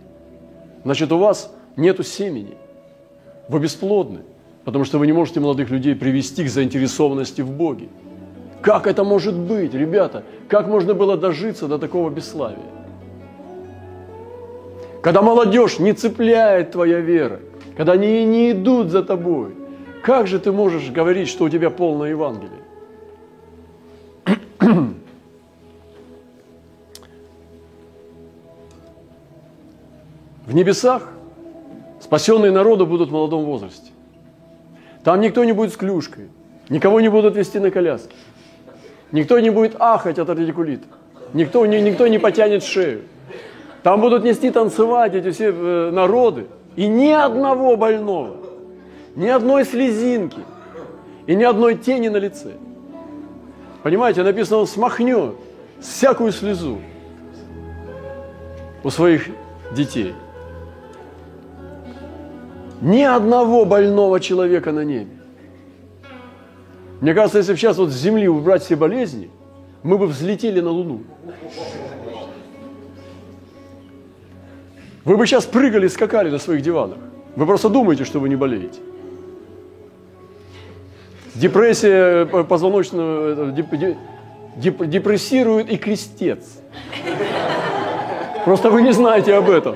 Значит, 0.84 1.12
у 1.12 1.19
вас 1.19 1.53
нету 1.75 2.03
семени. 2.03 2.55
Вы 3.47 3.60
бесплодны, 3.60 4.21
потому 4.63 4.86
что 4.86 4.97
вы 4.97 5.05
не 5.08 5.13
можете 5.13 5.39
молодых 5.39 5.69
людей 5.69 5.95
привести 5.95 6.43
к 6.43 6.49
заинтересованности 6.49 7.41
в 7.41 7.51
Боге. 7.51 7.88
Как 8.62 8.88
это 8.88 9.03
может 9.03 9.36
быть, 9.36 9.73
ребята? 9.73 10.23
Как 10.47 10.67
можно 10.67 10.93
было 10.93 11.17
дожиться 11.17 11.67
до 11.67 11.77
такого 11.77 12.10
бесславия? 12.10 12.58
Когда 15.03 15.21
молодежь 15.21 15.77
не 15.77 15.93
цепляет 15.93 16.71
твоя 16.71 16.99
вера, 16.99 17.39
когда 17.77 17.93
они 17.93 18.25
не 18.25 18.51
идут 18.51 18.89
за 18.89 19.03
тобой, 19.03 19.53
как 20.01 20.25
же 20.25 20.39
ты 20.39 20.51
можешь 20.51 20.89
говорить, 20.89 21.27
что 21.27 21.45
у 21.45 21.49
тебя 21.49 21.69
полное 21.69 22.10
Евангелие? 22.10 22.65
В 30.47 30.53
небесах 30.53 31.10
спасенные 32.05 32.51
народы 32.51 32.85
будут 32.85 33.09
в 33.09 33.11
молодом 33.11 33.45
возрасте. 33.45 33.91
Там 35.03 35.21
никто 35.21 35.43
не 35.43 35.53
будет 35.53 35.73
с 35.73 35.75
клюшкой, 35.75 36.29
никого 36.69 37.01
не 37.01 37.09
будут 37.09 37.35
вести 37.35 37.57
на 37.57 37.71
коляске, 37.71 38.15
никто 39.11 39.39
не 39.39 39.49
будет 39.49 39.75
ахать 39.79 40.19
от 40.19 40.29
радикулита, 40.29 40.85
никто, 41.33 41.65
никто 41.65 42.07
не 42.07 42.19
потянет 42.19 42.63
шею. 42.63 43.01
Там 43.81 44.01
будут 44.01 44.23
нести 44.23 44.51
танцевать 44.51 45.15
эти 45.15 45.31
все 45.31 45.51
э, 45.51 45.91
народы. 45.91 46.45
И 46.75 46.87
ни 46.87 47.09
одного 47.09 47.75
больного, 47.75 48.35
ни 49.15 49.27
одной 49.27 49.65
слезинки 49.65 50.39
и 51.25 51.35
ни 51.35 51.43
одной 51.43 51.75
тени 51.75 52.09
на 52.09 52.17
лице. 52.17 52.51
Понимаете, 53.81 54.23
написано, 54.23 54.57
он 54.57 54.67
смахнет 54.67 55.35
всякую 55.79 56.31
слезу 56.31 56.79
у 58.83 58.89
своих 58.89 59.27
детей. 59.71 60.13
Ни 62.81 63.03
одного 63.03 63.65
больного 63.65 64.19
человека 64.19 64.71
на 64.71 64.83
небе. 64.83 65.11
Мне 67.01 67.13
кажется, 67.13 67.39
если 67.39 67.53
бы 67.53 67.57
сейчас 67.57 67.77
вот 67.77 67.89
с 67.89 67.95
Земли 67.95 68.27
убрать 68.27 68.63
все 68.63 68.75
болезни, 68.75 69.29
мы 69.83 69.97
бы 69.97 70.07
взлетели 70.07 70.61
на 70.61 70.71
Луну. 70.71 71.01
Вы 75.03 75.17
бы 75.17 75.27
сейчас 75.27 75.45
прыгали, 75.45 75.88
скакали 75.88 76.29
на 76.29 76.39
своих 76.39 76.61
диванах. 76.61 76.97
Вы 77.35 77.45
просто 77.45 77.69
думаете, 77.69 78.05
что 78.05 78.19
вы 78.19 78.29
не 78.29 78.35
болеете. 78.35 78.79
Депрессия 81.35 82.25
э, 82.25 82.43
позвоночного, 82.43 83.51
э, 83.51 83.95
депрессирует 84.55 85.69
и 85.69 85.77
крестец. 85.77 86.59
Просто 88.45 88.69
вы 88.69 88.81
не 88.81 88.93
знаете 88.93 89.35
об 89.35 89.49
этом. 89.49 89.75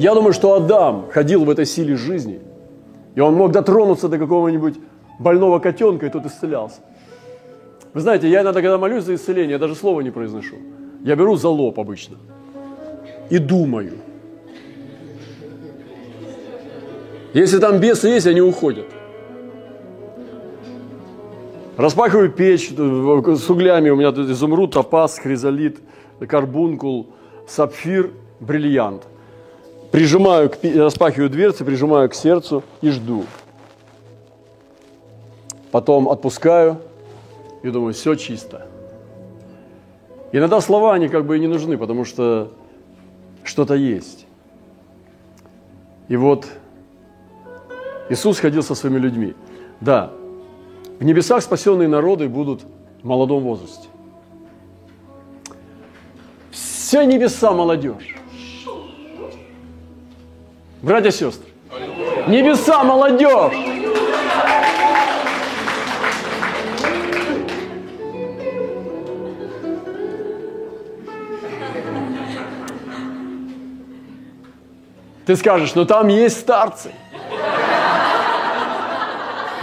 Я 0.00 0.14
думаю, 0.14 0.32
что 0.32 0.54
Адам 0.54 1.10
ходил 1.10 1.44
в 1.44 1.50
этой 1.50 1.66
силе 1.66 1.94
жизни, 1.94 2.40
и 3.14 3.20
он 3.20 3.34
мог 3.34 3.52
дотронуться 3.52 4.08
до 4.08 4.16
какого-нибудь 4.16 4.76
больного 5.18 5.58
котенка, 5.58 6.06
и 6.06 6.08
тот 6.08 6.24
исцелялся. 6.24 6.80
Вы 7.92 8.00
знаете, 8.00 8.26
я 8.26 8.40
иногда, 8.40 8.62
когда 8.62 8.78
молюсь 8.78 9.04
за 9.04 9.14
исцеление, 9.14 9.50
я 9.50 9.58
даже 9.58 9.74
слова 9.74 10.00
не 10.00 10.10
произношу. 10.10 10.56
Я 11.04 11.16
беру 11.16 11.36
за 11.36 11.50
лоб 11.50 11.78
обычно 11.78 12.16
и 13.28 13.36
думаю. 13.36 13.92
Если 17.34 17.58
там 17.58 17.78
бесы 17.78 18.08
есть, 18.08 18.26
они 18.26 18.40
уходят. 18.40 18.86
Распахиваю 21.76 22.30
печь 22.32 22.70
с 22.70 23.50
углями. 23.50 23.90
У 23.90 23.96
меня 23.96 24.12
тут 24.12 24.30
изумруд, 24.30 24.72
топаз, 24.72 25.18
хризолит, 25.18 25.78
карбункул, 26.26 27.08
сапфир, 27.46 28.12
бриллиант. 28.40 29.02
Прижимаю, 29.90 30.52
распахиваю 30.76 31.28
дверцы, 31.28 31.64
прижимаю 31.64 32.08
к 32.08 32.14
сердцу 32.14 32.62
и 32.80 32.90
жду. 32.90 33.24
Потом 35.72 36.08
отпускаю 36.08 36.80
и 37.62 37.70
думаю, 37.70 37.94
все 37.94 38.14
чисто. 38.14 38.66
Иногда 40.32 40.60
слова, 40.60 40.94
они 40.94 41.08
как 41.08 41.26
бы 41.26 41.36
и 41.36 41.40
не 41.40 41.48
нужны, 41.48 41.76
потому 41.76 42.04
что 42.04 42.52
что-то 43.42 43.74
есть. 43.74 44.26
И 46.08 46.16
вот 46.16 46.46
Иисус 48.08 48.38
ходил 48.38 48.62
со 48.62 48.74
своими 48.74 48.98
людьми. 48.98 49.34
Да, 49.80 50.12
в 51.00 51.04
небесах 51.04 51.42
спасенные 51.42 51.88
народы 51.88 52.28
будут 52.28 52.62
в 53.02 53.06
молодом 53.06 53.42
возрасте. 53.42 53.88
Все 56.50 57.04
небеса 57.04 57.52
молодежь. 57.52 58.19
Братья 60.82 61.10
и 61.10 61.12
сестры, 61.12 61.46
небеса 62.26 62.82
молодежь. 62.84 63.52
Ты 75.26 75.36
скажешь, 75.36 75.74
ну 75.74 75.84
там 75.84 76.08
есть 76.08 76.40
старцы. 76.40 76.92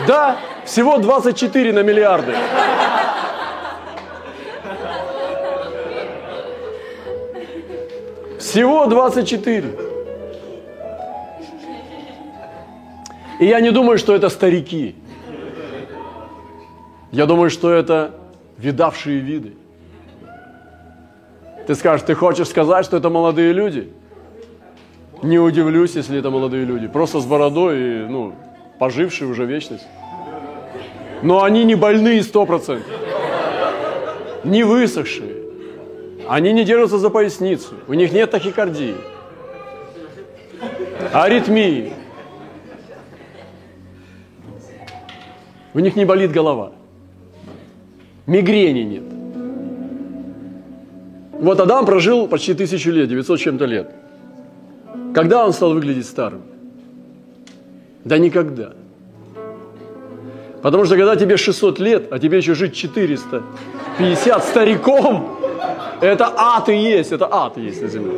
Да, 0.06 0.38
всего 0.66 1.00
24 1.00 1.74
на 1.74 1.80
миллиарды. 1.80 2.36
Всего 8.40 8.86
24. 8.86 9.87
И 13.40 13.46
я 13.46 13.60
не 13.62 13.72
думаю, 13.72 13.98
что 13.98 14.16
это 14.16 14.30
старики. 14.30 14.96
Я 17.12 17.26
думаю, 17.26 17.50
что 17.50 17.72
это 17.72 18.12
видавшие 18.58 19.20
виды. 19.20 19.54
Ты 21.68 21.76
скажешь, 21.76 22.06
ты 22.06 22.16
хочешь 22.16 22.48
сказать, 22.48 22.86
что 22.86 22.98
это 22.98 23.10
молодые 23.10 23.54
люди? 23.54 23.92
Не 25.22 25.40
удивлюсь, 25.40 25.96
если 25.96 26.20
это 26.20 26.30
молодые 26.30 26.66
люди. 26.66 26.88
Просто 26.88 27.20
с 27.20 27.26
бородой 27.26 27.80
и, 27.80 27.98
ну, 28.08 28.34
пожившие 28.80 29.30
уже 29.30 29.46
вечность. 29.46 29.86
Но 31.24 31.44
они 31.44 31.64
не 31.66 31.76
больные 31.76 32.22
сто 32.24 32.46
процентов. 32.46 32.88
Не 34.44 34.64
высохшие. 34.64 35.36
Они 36.30 36.54
не 36.54 36.64
держатся 36.64 36.98
за 36.98 37.10
поясницу. 37.10 37.74
У 37.88 37.94
них 37.94 38.12
нет 38.14 38.32
тахикардии. 38.32 38.96
Аритмии. 41.14 41.94
У 45.78 45.80
них 45.80 45.96
не 45.96 46.06
болит 46.06 46.32
голова. 46.32 46.72
Мигрени 48.26 48.80
нет. 48.80 49.04
Вот 51.40 51.60
Адам 51.60 51.86
прожил 51.86 52.28
почти 52.28 52.56
тысячу 52.56 52.90
лет, 52.90 53.08
900 53.10 53.40
чем-то 53.40 53.66
лет. 53.66 53.92
Когда 55.14 55.46
он 55.46 55.54
стал 55.54 55.76
выглядеть 55.76 56.08
старым? 56.08 56.42
Да 58.04 58.18
никогда. 58.18 58.74
Потому 60.64 60.86
что 60.86 60.96
когда 60.96 61.16
тебе 61.16 61.38
600 61.38 61.78
лет, 61.78 62.12
а 62.12 62.18
тебе 62.18 62.40
еще 62.40 62.56
жить 62.56 62.74
450 62.74 64.44
стариком, 64.44 65.38
это 66.02 66.34
ад 66.36 66.70
и 66.70 66.76
есть, 66.76 67.12
это 67.12 67.28
ад 67.32 67.56
есть 67.58 67.84
на 67.84 67.88
земле. 67.88 68.18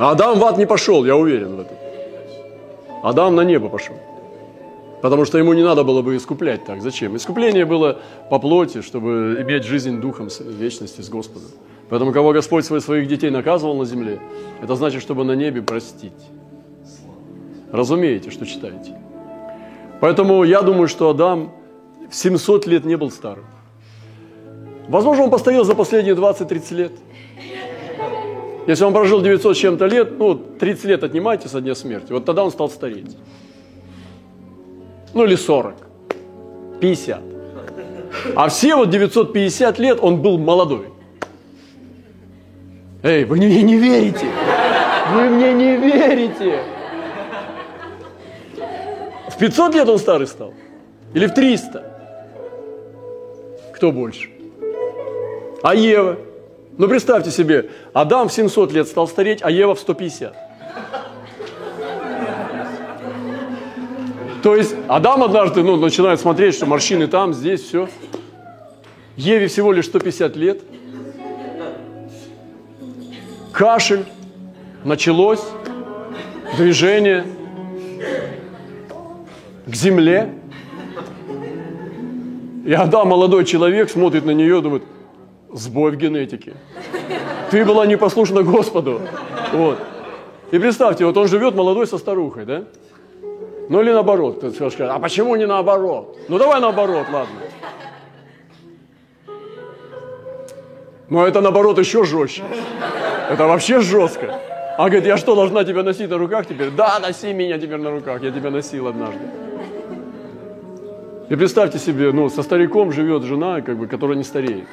А 0.00 0.10
Адам 0.10 0.36
в 0.40 0.44
ад 0.44 0.58
не 0.58 0.66
пошел, 0.66 1.04
я 1.04 1.14
уверен 1.14 1.54
в 1.54 1.60
этом. 1.60 1.76
Адам 3.04 3.36
на 3.36 3.42
небо 3.42 3.68
пошел. 3.68 3.94
Потому 5.02 5.24
что 5.24 5.38
ему 5.38 5.54
не 5.54 5.62
надо 5.62 5.82
было 5.82 6.02
бы 6.02 6.16
искуплять 6.16 6.64
так. 6.64 6.82
Зачем? 6.82 7.16
Искупление 7.16 7.64
было 7.64 8.00
по 8.28 8.38
плоти, 8.38 8.82
чтобы 8.82 9.38
иметь 9.40 9.64
жизнь 9.64 10.00
духом 10.00 10.28
вечности 10.40 11.00
с 11.00 11.08
Господом. 11.08 11.48
Поэтому, 11.88 12.12
кого 12.12 12.32
Господь 12.32 12.64
своих 12.64 13.08
детей 13.08 13.30
наказывал 13.30 13.76
на 13.76 13.84
земле, 13.84 14.20
это 14.62 14.76
значит, 14.76 15.02
чтобы 15.02 15.24
на 15.24 15.32
небе 15.32 15.62
простить. 15.62 16.12
Разумеете, 17.72 18.30
что 18.30 18.46
читаете. 18.46 18.98
Поэтому 20.00 20.44
я 20.44 20.62
думаю, 20.62 20.88
что 20.88 21.10
Адам 21.10 21.52
в 22.10 22.14
700 22.14 22.66
лет 22.66 22.84
не 22.84 22.96
был 22.96 23.10
старым. 23.10 23.44
Возможно, 24.88 25.24
он 25.24 25.30
постарел 25.30 25.64
за 25.64 25.74
последние 25.74 26.14
20-30 26.14 26.74
лет. 26.74 26.92
Если 28.66 28.84
он 28.84 28.92
прожил 28.92 29.22
900 29.22 29.56
с 29.56 29.60
чем-то 29.60 29.86
лет, 29.86 30.18
ну, 30.18 30.34
30 30.34 30.84
лет 30.84 31.04
отнимайте 31.04 31.48
со 31.48 31.60
дня 31.60 31.74
смерти, 31.74 32.12
вот 32.12 32.24
тогда 32.24 32.44
он 32.44 32.50
стал 32.50 32.68
стареть. 32.68 33.16
Ну, 35.14 35.24
или 35.24 35.34
40, 35.34 35.74
50. 36.80 37.20
А 38.36 38.48
все 38.48 38.76
вот 38.76 38.90
950 38.90 39.78
лет 39.78 39.98
он 40.00 40.20
был 40.22 40.38
молодой. 40.38 40.88
Эй, 43.02 43.24
вы 43.24 43.38
не, 43.38 43.62
не 43.62 43.78
верите? 43.78 44.26
Вы 45.12 45.30
мне 45.30 45.52
не 45.52 45.76
верите. 45.76 46.62
В 49.28 49.38
500 49.38 49.74
лет 49.74 49.88
он 49.88 49.98
старый 49.98 50.26
стал? 50.26 50.52
Или 51.14 51.26
в 51.26 51.34
300? 51.34 51.84
Кто 53.74 53.90
больше? 53.90 54.28
А 55.62 55.74
Ева? 55.74 56.18
Ну, 56.76 56.88
представьте 56.88 57.30
себе, 57.30 57.70
Адам 57.92 58.28
в 58.28 58.32
700 58.32 58.72
лет 58.72 58.86
стал 58.88 59.08
стареть, 59.08 59.40
а 59.42 59.50
Ева 59.50 59.74
в 59.74 59.80
150. 59.80 60.49
То 64.42 64.56
есть 64.56 64.74
Адам 64.88 65.22
однажды 65.22 65.62
ну, 65.62 65.76
начинает 65.76 66.20
смотреть, 66.20 66.54
что 66.54 66.66
морщины 66.66 67.06
там, 67.06 67.34
здесь, 67.34 67.62
все. 67.62 67.88
Еве 69.16 69.48
всего 69.48 69.72
лишь 69.72 69.86
150 69.86 70.36
лет. 70.36 70.62
Кашель. 73.52 74.04
Началось. 74.84 75.42
Движение 76.56 77.26
к 79.66 79.74
земле. 79.74 80.34
И 82.64 82.72
Адам, 82.72 83.08
молодой 83.08 83.44
человек, 83.44 83.90
смотрит 83.90 84.24
на 84.24 84.30
нее, 84.30 84.60
думает, 84.60 84.84
сбой 85.52 85.92
в 85.92 85.96
генетике. 85.96 86.54
Ты 87.50 87.64
была 87.64 87.84
непослушна 87.84 88.42
Господу. 88.42 89.00
Вот. 89.52 89.78
И 90.50 90.58
представьте, 90.58 91.04
вот 91.04 91.16
он 91.16 91.28
живет 91.28 91.54
молодой 91.54 91.86
со 91.86 91.98
старухой, 91.98 92.44
да? 92.44 92.64
Ну 93.70 93.80
или 93.80 93.92
наоборот. 93.92 94.40
Ты 94.40 94.50
скажешь, 94.50 94.80
а 94.80 94.98
почему 94.98 95.36
не 95.36 95.46
наоборот? 95.46 96.18
Ну 96.28 96.38
давай 96.38 96.60
наоборот, 96.60 97.06
ладно. 97.12 97.36
Но 101.08 101.24
это 101.24 101.40
наоборот 101.40 101.78
еще 101.78 102.04
жестче. 102.04 102.42
Это 103.30 103.46
вообще 103.46 103.80
жестко. 103.80 104.40
А 104.76 104.86
говорит, 104.86 105.06
я 105.06 105.16
что, 105.16 105.36
должна 105.36 105.62
тебя 105.62 105.84
носить 105.84 106.10
на 106.10 106.18
руках 106.18 106.46
теперь? 106.46 106.70
Да, 106.70 106.98
носи 106.98 107.32
меня 107.32 107.58
теперь 107.58 107.78
на 107.78 107.92
руках. 107.92 108.20
Я 108.24 108.32
тебя 108.32 108.50
носил 108.50 108.88
однажды. 108.88 109.20
И 111.28 111.36
представьте 111.36 111.78
себе, 111.78 112.10
ну, 112.10 112.28
со 112.28 112.42
стариком 112.42 112.90
живет 112.90 113.22
жена, 113.22 113.60
как 113.60 113.76
бы, 113.76 113.86
которая 113.86 114.16
не 114.16 114.24
стареет. 114.24 114.66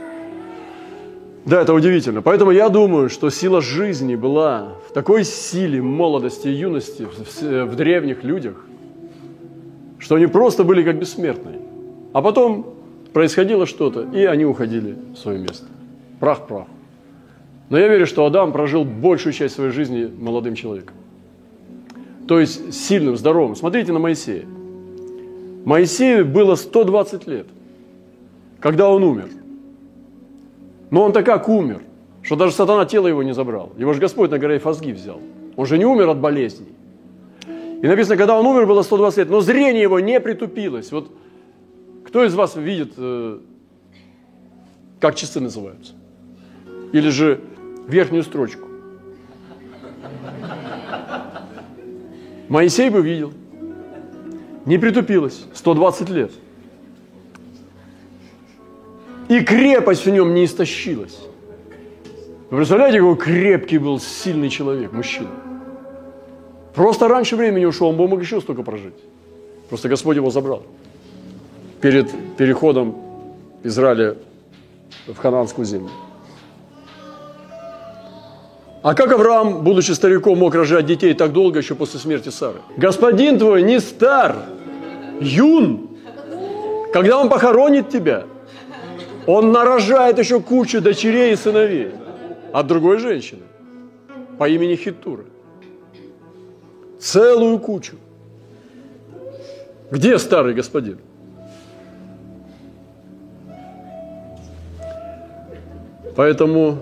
Да, 1.45 1.61
это 1.61 1.75
удивительно. 1.75 2.23
Поэтому 2.23 2.49
я 2.49 2.69
думаю, 2.69 3.09
что 3.09 3.29
сила 3.29 3.61
жизни 3.61 4.15
была 4.15 4.69
в 4.89 4.93
такой 4.93 5.23
силе 5.23 5.83
молодости 5.83 6.47
и 6.47 6.51
юности 6.51 7.05
в, 7.05 7.65
в 7.65 7.75
древних 7.75 8.23
людях, 8.23 8.55
что 9.99 10.15
они 10.15 10.27
просто 10.27 10.63
были 10.63 10.83
как 10.83 10.99
бессмертные. 10.99 11.59
А 12.13 12.21
потом 12.21 12.73
происходило 13.13 13.65
что-то, 13.65 14.03
и 14.13 14.25
они 14.25 14.45
уходили 14.45 14.95
в 15.13 15.17
свое 15.17 15.39
место. 15.39 15.65
Прах 16.19 16.47
прах. 16.47 16.67
Но 17.69 17.77
я 17.77 17.87
верю, 17.87 18.05
что 18.05 18.25
Адам 18.25 18.51
прожил 18.53 18.85
большую 18.85 19.33
часть 19.33 19.55
своей 19.55 19.71
жизни 19.71 20.09
молодым 20.19 20.55
человеком. 20.55 20.95
То 22.27 22.39
есть 22.39 22.73
сильным, 22.73 23.17
здоровым. 23.17 23.55
Смотрите 23.55 23.91
на 23.91 23.99
Моисея. 23.99 24.45
Моисею 25.65 26.25
было 26.25 26.55
120 26.55 27.27
лет, 27.27 27.47
когда 28.59 28.89
он 28.89 29.03
умер. 29.03 29.29
Но 30.91 31.03
он 31.03 31.11
так 31.11 31.25
как 31.25 31.49
умер, 31.49 31.81
что 32.21 32.35
даже 32.35 32.53
сатана 32.53 32.85
тело 32.85 33.07
его 33.07 33.23
не 33.23 33.33
забрал. 33.33 33.73
Его 33.77 33.93
же 33.93 33.99
Господь 33.99 34.31
на 34.31 34.39
горе 34.39 34.59
Фазги 34.59 34.91
взял. 34.91 35.19
Он 35.55 35.65
же 35.65 35.77
не 35.77 35.85
умер 35.85 36.09
от 36.09 36.19
болезней. 36.19 36.67
И 37.81 37.87
написано, 37.87 38.17
когда 38.17 38.39
он 38.39 38.45
умер, 38.45 38.65
было 38.65 38.81
120 38.81 39.17
лет, 39.19 39.29
но 39.29 39.41
зрение 39.41 39.83
его 39.83 39.99
не 39.99 40.19
притупилось. 40.19 40.91
Вот 40.91 41.11
кто 42.05 42.25
из 42.25 42.33
вас 42.33 42.55
видит, 42.55 42.93
э, 42.97 43.39
как 44.99 45.15
часы 45.15 45.39
называются? 45.39 45.93
Или 46.91 47.09
же 47.09 47.41
верхнюю 47.87 48.23
строчку? 48.23 48.67
Моисей 52.49 52.89
бы 52.89 53.01
видел. 53.01 53.33
Не 54.65 54.77
притупилось. 54.77 55.45
120 55.53 56.09
лет. 56.09 56.31
И 59.27 59.41
крепость 59.41 60.05
в 60.05 60.09
нем 60.09 60.33
не 60.33 60.45
истощилась. 60.45 61.19
Вы 62.49 62.57
представляете, 62.57 62.99
какой 62.99 63.17
крепкий 63.17 63.77
был, 63.77 63.99
сильный 63.99 64.49
человек, 64.49 64.93
мужчина. 64.93 65.29
Просто 66.77 67.07
раньше 67.07 67.35
времени 67.35 67.65
ушел, 67.65 67.87
он 67.87 67.97
бы 67.97 68.07
мог 68.07 68.21
еще 68.21 68.39
столько 68.39 68.61
прожить. 68.61 68.93
Просто 69.67 69.89
Господь 69.89 70.15
его 70.15 70.29
забрал. 70.29 70.61
Перед 71.81 72.07
переходом 72.37 72.95
Израиля 73.63 74.15
в 75.07 75.17
Хананскую 75.17 75.65
землю. 75.65 75.89
А 78.83 78.93
как 78.93 79.11
Авраам, 79.11 79.63
будучи 79.63 79.91
стариком, 79.93 80.37
мог 80.37 80.53
рожать 80.53 80.85
детей 80.85 81.15
так 81.15 81.33
долго 81.33 81.57
еще 81.57 81.73
после 81.73 81.99
смерти 81.99 82.29
Сары? 82.29 82.59
Господин 82.77 83.39
твой 83.39 83.63
не 83.63 83.79
стар, 83.79 84.35
юн. 85.19 85.89
Когда 86.93 87.17
он 87.17 87.29
похоронит 87.29 87.89
тебя, 87.89 88.25
он 89.25 89.51
нарожает 89.51 90.19
еще 90.19 90.41
кучу 90.41 90.79
дочерей 90.79 91.33
и 91.33 91.35
сыновей 91.35 91.89
от 92.53 92.67
другой 92.67 92.99
женщины 92.99 93.41
по 94.37 94.47
имени 94.47 94.75
Хитура. 94.75 95.23
Целую 96.99 97.59
кучу. 97.59 97.95
Где 99.91 100.17
старый 100.19 100.53
господин? 100.53 100.99
Поэтому, 106.15 106.79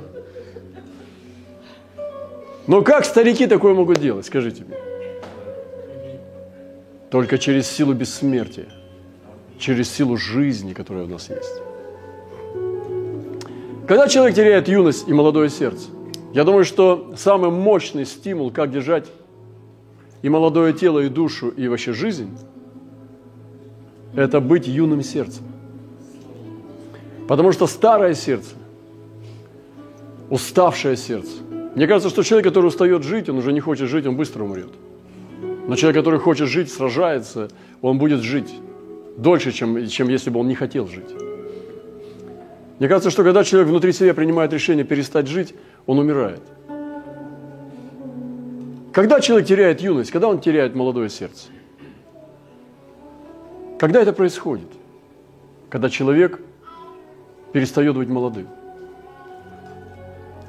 но 2.68 2.82
как 2.82 3.04
старики 3.04 3.48
такое 3.48 3.74
могут 3.74 4.00
делать, 4.00 4.26
скажите 4.26 4.64
мне? 4.64 4.78
Только 7.12 7.38
через 7.38 7.68
силу 7.68 7.94
бессмертия, 7.94 8.68
через 9.60 9.92
силу 9.92 10.16
жизни, 10.16 10.74
которая 10.74 11.04
у 11.04 11.08
нас 11.08 11.30
есть. 11.30 11.62
Когда 13.88 14.08
человек 14.08 14.36
теряет 14.36 14.70
юность 14.70 15.08
и 15.08 15.14
молодое 15.14 15.50
сердце, 15.50 15.90
я 16.34 16.46
думаю, 16.46 16.64
что 16.64 17.14
самый 17.18 17.52
мощный 17.52 18.06
стимул, 18.06 18.52
как 18.52 18.72
держать 18.72 19.06
и 20.26 20.30
молодое 20.30 20.74
тело, 20.74 21.02
и 21.02 21.08
душу, 21.08 21.50
и 21.50 21.68
вообще 21.68 21.94
жизнь, 21.94 22.36
это 24.16 24.40
быть 24.40 24.66
юным 24.66 25.04
сердцем. 25.04 25.44
Потому 27.28 27.52
что 27.52 27.68
старое 27.68 28.16
сердце 28.16 28.56
уставшее 30.32 30.98
сердце. 30.98 31.44
Мне 31.76 31.86
кажется, 31.86 32.10
что 32.10 32.24
человек, 32.24 32.48
который 32.48 32.66
устает 32.66 33.04
жить, 33.04 33.30
он 33.30 33.38
уже 33.38 33.54
не 33.54 33.60
хочет 33.60 33.88
жить, 33.88 34.08
он 34.08 34.16
быстро 34.16 34.44
умрет. 34.44 34.72
Но 35.68 35.76
человек, 35.76 36.04
который 36.04 36.20
хочет 36.20 36.48
жить, 36.48 36.72
сражается, 36.72 37.50
он 37.84 38.00
будет 38.00 38.22
жить 38.22 38.52
дольше, 39.18 39.52
чем, 39.52 39.86
чем 39.86 40.10
если 40.10 40.32
бы 40.32 40.40
он 40.40 40.48
не 40.48 40.56
хотел 40.56 40.88
жить. 40.88 41.14
Мне 42.80 42.88
кажется, 42.88 43.12
что 43.12 43.24
когда 43.24 43.44
человек 43.44 43.70
внутри 43.70 43.92
себя 43.92 44.16
принимает 44.16 44.52
решение 44.54 44.86
перестать 44.86 45.28
жить, 45.28 45.54
он 45.86 46.00
умирает. 46.00 46.42
Когда 48.96 49.20
человек 49.20 49.46
теряет 49.46 49.82
юность, 49.82 50.10
когда 50.10 50.30
он 50.30 50.40
теряет 50.40 50.74
молодое 50.74 51.10
сердце? 51.10 51.50
Когда 53.78 54.02
это 54.02 54.14
происходит? 54.14 54.70
Когда 55.70 55.90
человек 55.90 56.40
перестает 57.52 57.94
быть 57.98 58.08
молодым. 58.08 58.48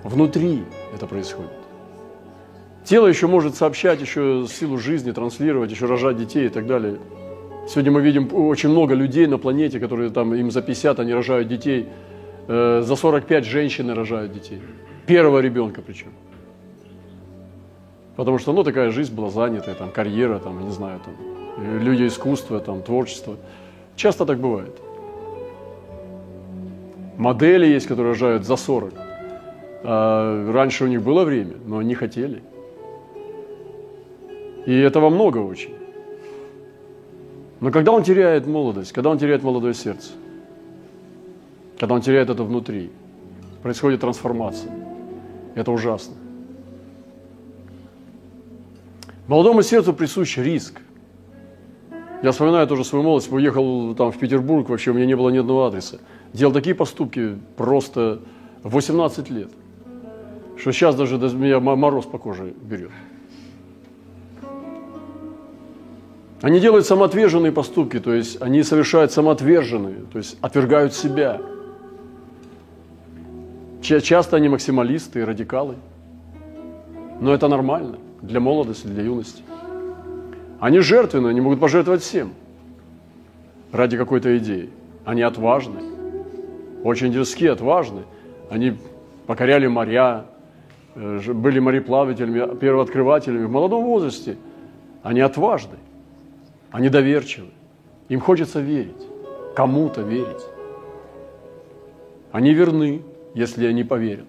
Внутри 0.04 0.62
это 0.94 1.08
происходит. 1.08 1.50
Тело 2.84 3.08
еще 3.08 3.26
может 3.26 3.56
сообщать 3.56 4.00
еще 4.00 4.46
силу 4.48 4.78
жизни, 4.78 5.10
транслировать, 5.10 5.72
еще 5.72 5.86
рожать 5.86 6.16
детей 6.16 6.46
и 6.46 6.48
так 6.48 6.68
далее. 6.68 7.00
Сегодня 7.68 7.90
мы 7.90 8.00
видим 8.00 8.32
очень 8.32 8.68
много 8.68 8.94
людей 8.94 9.26
на 9.26 9.38
планете, 9.38 9.80
которые 9.80 10.10
там 10.10 10.32
им 10.34 10.52
за 10.52 10.62
50, 10.62 11.00
они 11.00 11.12
рожают 11.12 11.48
детей, 11.48 11.88
э, 12.46 12.82
за 12.84 12.94
45 12.94 13.44
женщины 13.44 13.92
рожают 13.92 14.32
детей. 14.32 14.62
Первого 15.04 15.40
ребенка 15.40 15.82
причем. 15.84 16.12
Потому 18.16 18.38
что, 18.38 18.52
ну, 18.52 18.64
такая 18.64 18.90
жизнь 18.90 19.14
была 19.14 19.30
занятая, 19.30 19.74
там, 19.74 19.90
карьера, 19.90 20.38
там, 20.38 20.64
не 20.64 20.72
знаю, 20.72 21.00
там, 21.04 21.14
люди 21.80 22.06
искусства, 22.06 22.60
там, 22.60 22.82
творчество. 22.82 23.36
Часто 23.94 24.24
так 24.24 24.38
бывает. 24.38 24.74
Модели 27.18 27.66
есть, 27.66 27.86
которые 27.86 28.12
рожают 28.12 28.44
за 28.44 28.56
40. 28.56 28.92
А 29.84 30.52
раньше 30.52 30.84
у 30.84 30.86
них 30.86 31.02
было 31.02 31.24
время, 31.24 31.54
но 31.66 31.78
они 31.78 31.94
хотели. 31.94 32.42
И 34.66 34.74
этого 34.74 35.10
много 35.10 35.38
очень. 35.38 35.74
Но 37.60 37.70
когда 37.70 37.92
он 37.92 38.02
теряет 38.02 38.46
молодость, 38.46 38.92
когда 38.92 39.10
он 39.10 39.18
теряет 39.18 39.42
молодое 39.42 39.74
сердце, 39.74 40.12
когда 41.78 41.94
он 41.94 42.00
теряет 42.00 42.30
это 42.30 42.42
внутри, 42.42 42.90
происходит 43.62 44.00
трансформация. 44.00 44.72
Это 45.54 45.70
ужасно. 45.70 46.14
Молодому 49.28 49.62
сердцу 49.62 49.92
присущ 49.92 50.36
риск. 50.38 50.80
Я 52.22 52.32
вспоминаю 52.32 52.66
тоже 52.66 52.84
свою 52.84 53.04
молодость, 53.04 53.32
уехал 53.32 53.94
там 53.94 54.10
в 54.10 54.18
Петербург, 54.18 54.68
вообще 54.68 54.90
у 54.90 54.94
меня 54.94 55.06
не 55.06 55.16
было 55.16 55.30
ни 55.30 55.38
одного 55.38 55.66
адреса. 55.66 55.98
Делал 56.32 56.52
такие 56.52 56.74
поступки 56.74 57.36
просто 57.56 58.20
в 58.62 58.74
18 58.74 59.30
лет– 59.30 59.50
что 60.56 60.72
сейчас 60.72 60.96
даже 60.96 61.18
меня 61.18 61.60
мороз 61.60 62.06
по 62.06 62.18
коже 62.18 62.54
берет. 62.62 62.90
Они 66.42 66.60
делают 66.60 66.86
самоотверженные 66.86 67.52
поступки, 67.52 67.98
то 67.98 68.12
есть 68.12 68.40
они 68.40 68.62
совершают 68.62 69.12
самоотверженные, 69.12 70.04
то 70.12 70.18
есть 70.18 70.36
отвергают 70.40 70.94
себя. 70.94 71.40
Часто 73.82 74.36
они 74.36 74.48
максималисты 74.48 75.20
и 75.20 75.22
радикалы. 75.22 75.76
Но 77.20 77.32
это 77.32 77.48
нормально 77.48 77.98
для 78.22 78.40
молодости, 78.40 78.86
для 78.86 79.02
юности. 79.02 79.42
Они 80.60 80.80
жертвенны, 80.80 81.28
они 81.28 81.40
могут 81.40 81.60
пожертвовать 81.60 82.02
всем 82.02 82.32
ради 83.72 83.96
какой-то 83.96 84.36
идеи. 84.38 84.70
Они 85.04 85.22
отважны, 85.22 85.80
очень 86.82 87.12
дерзкие, 87.12 87.52
отважны. 87.52 88.04
Они 88.50 88.76
покоряли 89.26 89.66
моря, 89.66 90.26
э, 90.94 91.32
были 91.32 91.58
мореплавателями, 91.58 92.56
первооткрывателями 92.56 93.44
в 93.44 93.50
молодом 93.50 93.84
возрасте. 93.84 94.36
Они 95.02 95.20
отважны. 95.20 95.76
Они 96.70 96.88
доверчивы. 96.88 97.48
Им 98.08 98.20
хочется 98.20 98.60
верить, 98.60 99.06
кому-то 99.54 100.02
верить. 100.02 100.44
Они 102.32 102.52
верны, 102.52 103.02
если 103.34 103.66
они 103.66 103.84
поверят. 103.84 104.26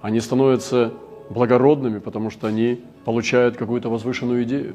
Они 0.00 0.20
становятся 0.20 0.92
благородными, 1.30 1.98
потому 1.98 2.30
что 2.30 2.46
они 2.46 2.80
получают 3.04 3.56
какую-то 3.56 3.90
возвышенную 3.90 4.44
идею. 4.44 4.74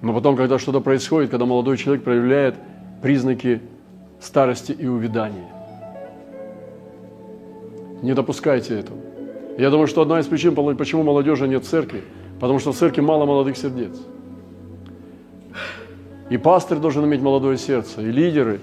Но 0.00 0.12
потом, 0.12 0.36
когда 0.36 0.58
что-то 0.58 0.80
происходит, 0.80 1.30
когда 1.30 1.46
молодой 1.46 1.76
человек 1.76 2.02
проявляет 2.04 2.56
признаки 3.00 3.60
старости 4.20 4.72
и 4.72 4.86
увядания, 4.86 5.48
не 8.02 8.14
допускайте 8.14 8.78
этого. 8.78 8.98
Я 9.58 9.70
думаю, 9.70 9.86
что 9.86 10.02
одна 10.02 10.18
из 10.18 10.26
причин, 10.26 10.54
почему 10.76 11.04
молодежи 11.04 11.46
нет 11.46 11.64
в 11.64 11.68
церкви, 11.68 12.02
потому 12.40 12.58
что 12.58 12.72
в 12.72 12.76
церкви 12.76 13.00
мало 13.00 13.26
молодых 13.26 13.56
сердец. 13.56 13.96
И 16.30 16.36
пастырь 16.38 16.78
должен 16.78 17.04
иметь 17.04 17.20
молодое 17.20 17.56
сердце, 17.56 18.00
и 18.00 18.10
лидеры. 18.10 18.60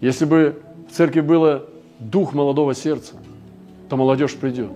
Если 0.00 0.24
бы 0.24 0.60
в 0.88 0.92
церкви 0.92 1.20
было 1.20 1.66
дух 1.98 2.34
молодого 2.34 2.74
сердца, 2.74 3.14
то 3.88 3.96
молодежь 3.96 4.34
придет, 4.34 4.72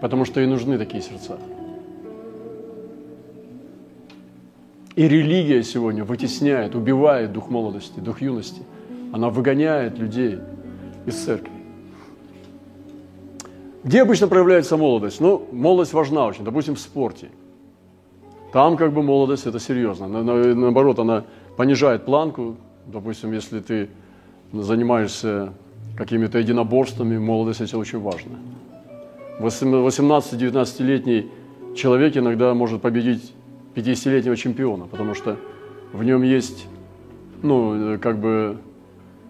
потому 0.00 0.24
что 0.24 0.40
ей 0.40 0.46
нужны 0.46 0.78
такие 0.78 1.02
сердца. 1.02 1.38
И 4.96 5.08
религия 5.08 5.62
сегодня 5.64 6.04
вытесняет, 6.04 6.74
убивает 6.74 7.32
дух 7.32 7.50
молодости, 7.50 7.98
дух 7.98 8.22
юности. 8.22 8.62
Она 9.12 9.28
выгоняет 9.28 9.98
людей 9.98 10.38
из 11.04 11.16
церкви. 11.16 11.50
Где 13.82 14.02
обычно 14.02 14.28
проявляется 14.28 14.76
молодость? 14.76 15.20
Ну, 15.20 15.46
молодость 15.52 15.92
важна 15.92 16.26
очень, 16.26 16.44
допустим, 16.44 16.74
в 16.76 16.80
спорте. 16.80 17.28
Там 18.52 18.76
как 18.76 18.92
бы 18.92 19.02
молодость– 19.02 19.46
это 19.46 19.58
серьезно. 19.58 20.06
На, 20.06 20.22
на, 20.22 20.54
наоборот, 20.54 21.00
она 21.00 21.24
понижает 21.56 22.04
планку. 22.04 22.56
Допустим, 22.86 23.32
если 23.32 23.60
ты 23.60 23.90
занимаешься 24.52 25.52
какими-то 25.96 26.38
единоборствами, 26.38 27.18
молодость– 27.18 27.60
это 27.62 27.78
очень 27.78 28.00
важно. 28.00 28.38
18-19-летний 29.40 31.30
человек 31.74 32.16
иногда 32.16 32.54
может 32.54 32.80
победить 32.82 33.32
50-летнего 33.74 34.36
чемпиона, 34.36 34.86
потому 34.86 35.14
что 35.14 35.36
в 35.92 36.04
нем 36.04 36.22
есть, 36.22 36.66
ну, 37.42 37.98
как 38.00 38.18
бы 38.18 38.56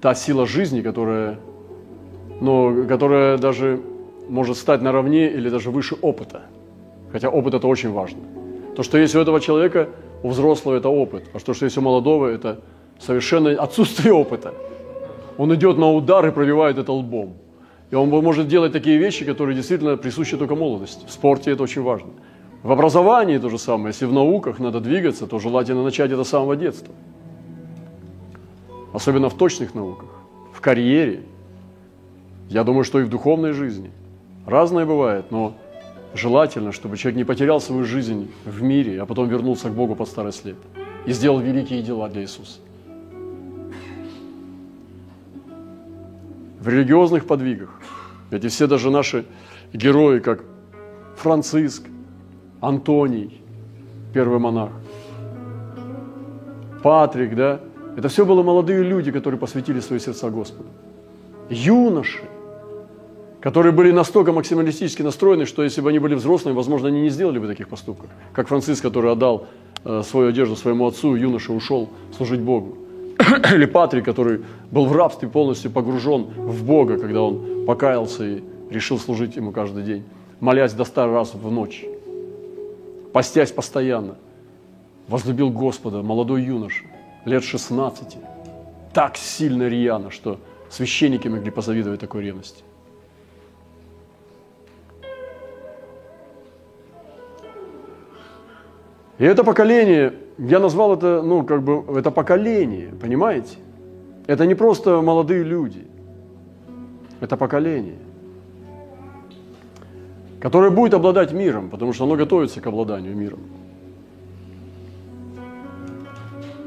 та 0.00 0.14
сила 0.14 0.46
жизни, 0.46 0.82
которая, 0.82 1.38
ну, 2.40 2.86
которая 2.86 3.38
даже 3.38 3.80
может 4.28 4.56
стать 4.56 4.82
наравне 4.82 5.30
или 5.30 5.48
даже 5.48 5.70
выше 5.70 5.96
опыта. 6.00 6.42
Хотя 7.12 7.28
опыт 7.28 7.54
это 7.54 7.66
очень 7.66 7.90
важно. 7.92 8.20
То, 8.76 8.82
что 8.82 8.98
есть 8.98 9.14
у 9.14 9.20
этого 9.20 9.40
человека, 9.40 9.88
у 10.22 10.30
взрослого 10.30 10.76
это 10.76 10.88
опыт, 10.88 11.24
а 11.32 11.38
то, 11.38 11.54
что 11.54 11.64
есть 11.64 11.78
у 11.78 11.80
молодого, 11.80 12.26
это 12.26 12.60
совершенно 12.98 13.50
отсутствие 13.50 14.12
опыта. 14.12 14.52
Он 15.38 15.54
идет 15.54 15.78
на 15.78 15.90
удар 15.90 16.26
и 16.26 16.30
пробивает 16.30 16.78
это 16.78 16.92
лбом. 16.92 17.34
И 17.90 17.94
он 17.94 18.08
может 18.08 18.48
делать 18.48 18.72
такие 18.72 18.98
вещи, 18.98 19.24
которые 19.24 19.54
действительно 19.54 19.96
присущи 19.96 20.36
только 20.36 20.54
молодости. 20.54 21.04
В 21.06 21.10
спорте 21.10 21.50
это 21.50 21.62
очень 21.62 21.82
важно. 21.82 22.10
В 22.62 22.72
образовании 22.72 23.38
то 23.38 23.50
же 23.50 23.58
самое. 23.58 23.88
Если 23.88 24.06
в 24.06 24.12
науках 24.12 24.58
надо 24.58 24.80
двигаться, 24.80 25.26
то 25.26 25.38
желательно 25.38 25.82
начать 25.82 26.10
это 26.10 26.24
с 26.24 26.28
самого 26.28 26.56
детства. 26.56 26.94
Особенно 28.92 29.28
в 29.28 29.34
точных 29.34 29.74
науках, 29.74 30.08
в 30.52 30.60
карьере. 30.60 31.22
Я 32.48 32.64
думаю, 32.64 32.84
что 32.84 33.00
и 33.00 33.04
в 33.04 33.08
духовной 33.08 33.52
жизни– 33.52 33.90
Разное 34.46 34.84
бывает, 34.84 35.30
но 35.30 35.54
желательно, 36.12 36.72
чтобы 36.72 36.98
человек 36.98 37.16
не 37.16 37.24
потерял 37.24 37.60
свою 37.60 37.84
жизнь 37.84 38.30
в 38.44 38.62
мире, 38.62 39.00
а 39.00 39.06
потом 39.06 39.28
вернулся 39.28 39.70
к 39.70 39.72
Богу 39.72 39.94
под 39.94 40.08
старость 40.08 40.44
лет 40.44 40.56
и 41.06 41.12
сделал 41.12 41.38
великие 41.40 41.82
дела 41.82 42.08
для 42.08 42.22
Иисуса. 42.22 42.60
В 46.64 46.68
религиозных 46.68 47.26
подвигах, 47.26 47.68
эти 48.30 48.46
все 48.46 48.66
даже 48.66 48.90
наши 48.90 49.26
герои, 49.74 50.18
как 50.18 50.42
Франциск, 51.14 51.82
Антоний, 52.62 53.42
первый 54.14 54.38
монах, 54.38 54.70
Патрик, 56.82 57.36
да, 57.36 57.60
это 57.98 58.08
все 58.08 58.24
были 58.24 58.42
молодые 58.42 58.82
люди, 58.82 59.12
которые 59.12 59.38
посвятили 59.38 59.80
свои 59.80 59.98
сердца 59.98 60.30
Господу. 60.30 60.70
Юноши, 61.50 62.24
которые 63.42 63.72
были 63.72 63.90
настолько 63.90 64.32
максималистически 64.32 65.02
настроены, 65.02 65.44
что 65.44 65.62
если 65.62 65.82
бы 65.82 65.90
они 65.90 65.98
были 65.98 66.14
взрослыми, 66.14 66.54
возможно, 66.54 66.88
они 66.88 67.02
не 67.02 67.10
сделали 67.10 67.38
бы 67.38 67.46
таких 67.46 67.68
поступков. 67.68 68.08
Как 68.32 68.48
Франциск, 68.48 68.82
который 68.82 69.12
отдал 69.12 69.48
э, 69.84 70.00
свою 70.02 70.30
одежду 70.30 70.56
своему 70.56 70.86
отцу, 70.86 71.14
юноша 71.14 71.52
ушел 71.52 71.90
служить 72.16 72.40
Богу. 72.40 72.83
Или 73.52 73.66
Патрик, 73.66 74.04
который 74.04 74.44
был 74.70 74.86
в 74.86 74.92
рабстве 74.92 75.28
полностью 75.28 75.70
погружен 75.70 76.24
в 76.24 76.64
Бога, 76.64 76.98
когда 76.98 77.22
он 77.22 77.64
покаялся 77.66 78.24
и 78.24 78.42
решил 78.70 78.98
служить 78.98 79.36
ему 79.36 79.52
каждый 79.52 79.82
день, 79.82 80.04
молясь 80.40 80.72
до 80.72 80.84
ста 80.84 81.06
раз 81.06 81.34
в 81.34 81.50
ночь, 81.50 81.84
постясь 83.12 83.52
постоянно, 83.52 84.16
возлюбил 85.08 85.50
Господа, 85.50 86.02
молодой 86.02 86.42
юноша, 86.42 86.84
лет 87.24 87.44
16, 87.44 88.16
так 88.92 89.16
сильно 89.16 89.68
рьяно, 89.68 90.10
что 90.10 90.38
священники 90.70 91.28
могли 91.28 91.50
позавидовать 91.50 92.00
такой 92.00 92.24
ревности. 92.24 92.64
И 99.18 99.24
это 99.24 99.44
поколение, 99.44 100.14
я 100.38 100.58
назвал 100.58 100.94
это, 100.94 101.22
ну, 101.22 101.44
как 101.44 101.62
бы, 101.62 101.84
это 101.98 102.10
поколение, 102.10 102.92
понимаете? 103.00 103.58
Это 104.26 104.46
не 104.46 104.54
просто 104.54 105.00
молодые 105.02 105.44
люди, 105.44 105.86
это 107.20 107.36
поколение, 107.36 107.98
которое 110.40 110.70
будет 110.70 110.94
обладать 110.94 111.32
миром, 111.32 111.70
потому 111.70 111.92
что 111.92 112.04
оно 112.04 112.16
готовится 112.16 112.60
к 112.60 112.66
обладанию 112.66 113.14
миром. 113.14 113.40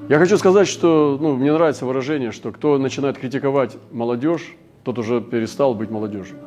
Я 0.08 0.20
хочу 0.20 0.38
сказать, 0.38 0.70
что 0.70 1.18
ну, 1.20 1.36
мне 1.36 1.52
нравится 1.52 1.86
выражение, 1.86 2.32
что 2.32 2.54
кто 2.54 2.78
начинает 2.78 3.18
критиковать 3.18 3.76
молодежь, 3.92 4.56
тот 4.86 5.00
уже 5.00 5.20
перестал 5.20 5.76
быть 5.76 5.90
молодежью. 5.90 6.38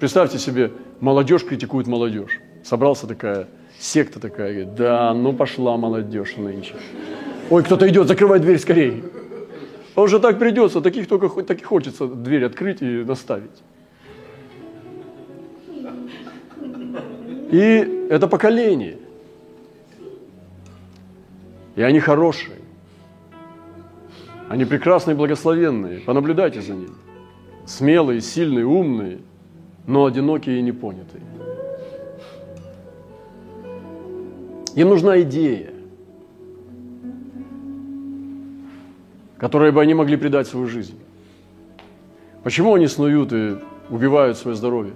Представьте 0.00 0.40
себе, 0.40 0.72
молодежь 0.98 1.44
критикует 1.44 1.86
молодежь. 1.86 2.40
Собрался 2.62 3.06
такая 3.06 3.48
Секта 3.82 4.20
такая, 4.20 4.52
говорит, 4.52 4.74
да, 4.76 5.12
ну 5.12 5.32
пошла 5.32 5.76
молодежь 5.76 6.36
нынче. 6.36 6.74
Ой, 7.50 7.64
кто-то 7.64 7.88
идет, 7.88 8.06
закрывай 8.06 8.38
дверь 8.38 8.60
скорее. 8.60 9.02
А 9.96 10.02
уже 10.02 10.20
так 10.20 10.38
придется, 10.38 10.80
таких 10.80 11.08
только 11.08 11.42
так 11.42 11.60
и 11.60 11.64
хочется 11.64 12.06
дверь 12.06 12.44
открыть 12.44 12.80
и 12.80 13.02
доставить. 13.02 13.50
И 17.50 18.06
это 18.08 18.28
поколение. 18.28 18.98
И 21.74 21.82
они 21.82 21.98
хорошие. 21.98 22.58
Они 24.48 24.64
прекрасные 24.64 25.14
и 25.14 25.18
благословенные. 25.18 26.00
Понаблюдайте 26.00 26.60
за 26.60 26.74
ними. 26.74 26.94
Смелые, 27.66 28.20
сильные, 28.20 28.64
умные, 28.64 29.18
но 29.86 30.04
одинокие 30.04 30.60
и 30.60 30.62
непонятые. 30.62 31.22
Им 34.74 34.88
нужна 34.88 35.20
идея, 35.20 35.70
которой 39.36 39.70
бы 39.70 39.82
они 39.82 39.92
могли 39.92 40.16
придать 40.16 40.46
свою 40.46 40.66
жизнь. 40.66 40.98
Почему 42.42 42.74
они 42.74 42.86
снуют 42.86 43.32
и 43.32 43.56
убивают 43.90 44.38
свое 44.38 44.56
здоровье? 44.56 44.94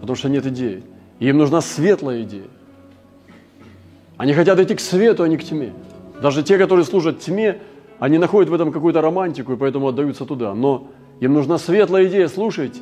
Потому 0.00 0.16
что 0.16 0.28
нет 0.28 0.46
идеи. 0.46 0.82
И 1.18 1.28
им 1.28 1.38
нужна 1.38 1.60
светлая 1.60 2.22
идея. 2.22 2.48
Они 4.16 4.32
хотят 4.32 4.58
идти 4.58 4.74
к 4.74 4.80
свету, 4.80 5.22
а 5.22 5.28
не 5.28 5.36
к 5.36 5.44
тьме. 5.44 5.72
Даже 6.22 6.42
те, 6.42 6.56
которые 6.56 6.84
служат 6.84 7.20
тьме, 7.20 7.58
они 7.98 8.18
находят 8.18 8.50
в 8.50 8.54
этом 8.54 8.72
какую-то 8.72 9.00
романтику 9.00 9.52
и 9.52 9.56
поэтому 9.56 9.88
отдаются 9.88 10.24
туда. 10.24 10.54
Но 10.54 10.88
Им 11.20 11.34
нужна 11.34 11.58
светлая 11.58 12.06
идея, 12.06 12.28
слушайте. 12.28 12.80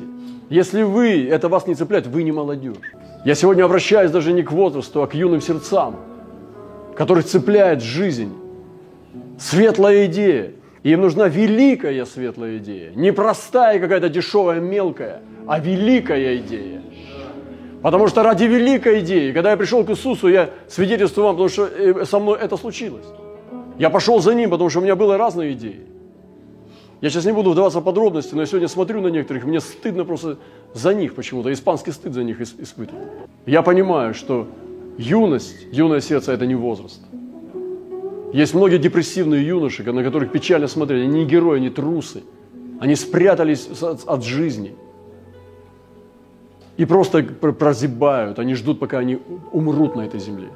Если 0.49 0.83
вы, 0.83 1.27
это 1.27 1.49
вас 1.49 1.67
не 1.67 1.75
цепляет, 1.75 2.07
вы 2.07 2.23
не 2.23 2.31
молодежь. 2.31 2.75
Я 3.25 3.33
сегодня 3.33 3.65
обращаюсь 3.65 4.11
даже 4.11 4.31
не 4.33 4.43
к 4.43 4.51
возрасту, 4.51 5.01
а 5.01 5.07
к 5.07 5.15
юным 5.15 5.41
сердцам, 5.41 5.95
которых 6.95 7.25
цепляет 7.25 7.81
жизнь. 7.81 8.31
Светлая 9.39 10.05
идея. 10.05 10.51
И 10.83 10.91
им 10.91 11.01
нужна 11.01 11.27
великая 11.27 12.05
светлая 12.05 12.59
идея. 12.59 12.91
Не 12.93 13.11
простая 13.11 13.79
какая-то 13.79 14.09
дешевая, 14.09 14.59
мелкая, 14.59 15.21
а 15.47 15.59
великая 15.59 16.37
идея. 16.37 16.83
Потому 17.81 18.07
что 18.07 18.21
ради 18.21 18.43
великой 18.43 18.99
идеи, 18.99 19.31
когда 19.31 19.49
я 19.51 19.57
пришел 19.57 19.83
к 19.83 19.89
Иисусу, 19.89 20.27
я 20.27 20.51
свидетельствую 20.67 21.25
вам, 21.25 21.35
потому 21.35 21.49
что 21.49 21.65
э, 21.65 22.05
со 22.05 22.19
мной 22.19 22.37
это 22.39 22.57
случилось. 22.57 23.07
Я 23.79 23.89
пошел 23.89 24.19
за 24.19 24.35
Ним, 24.35 24.51
потому 24.51 24.69
что 24.69 24.79
у 24.79 24.83
меня 24.83 24.95
были 24.95 25.17
разные 25.17 25.53
идеи. 25.53 25.94
Я 27.05 27.11
сейчас 27.11 27.25
не 27.25 27.33
буду 27.33 27.51
вдаваться 27.51 27.81
в 27.81 27.83
подробности, 27.83 28.33
но 28.33 28.41
я 28.41 28.47
сегодня 28.47 28.67
смотрю 28.67 28.99
на 28.99 29.09
некоторых, 29.09 29.45
мне 29.45 29.59
стыдно 29.59 30.05
просто 30.05 30.39
за 30.73 30.91
них 30.91 31.13
почему-то, 31.13 31.53
испанский 31.53 31.91
стыд 31.91 32.15
за 32.15 32.23
них 32.23 32.41
испытываю. 32.41 33.05
Я 33.45 33.61
понимаю, 33.61 34.15
что 34.15 34.47
юность, 34.97 35.67
юное 35.71 36.01
сердце– 36.01 36.31
это 36.33 36.47
не 36.47 36.55
возраст. 36.55 36.99
Есть 38.33 38.55
многие 38.55 38.79
депрессивные 38.79 39.45
юноши, 39.45 39.83
на 39.83 40.03
которых 40.03 40.31
печально 40.31 40.67
смотреть. 40.67 41.03
Они 41.03 41.19
не 41.19 41.25
герои, 41.25 41.57
они 41.57 41.69
трусы. 41.69 42.23
Они 42.79 42.95
спрятались 42.95 43.69
от 43.83 44.23
жизни. 44.23 44.73
И 46.75 46.85
просто 46.85 47.21
прозябают. 47.21 48.39
Они 48.39 48.55
ждут, 48.55 48.79
пока 48.79 48.97
они 48.97 49.19
умрут 49.51 49.95
на 49.95 50.07
этой 50.07 50.19
земле. 50.19 50.47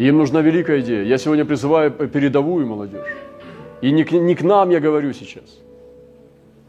И 0.00 0.06
им 0.06 0.16
нужна 0.16 0.40
великая 0.40 0.80
идея. 0.80 1.04
Я 1.04 1.18
сегодня 1.18 1.44
призываю 1.44 1.90
передовую 1.90 2.66
молодежь. 2.66 3.06
И 3.82 3.92
не 3.92 4.04
к, 4.04 4.12
не 4.12 4.34
к 4.34 4.42
нам 4.42 4.70
я 4.70 4.80
говорю 4.80 5.12
сейчас. 5.12 5.58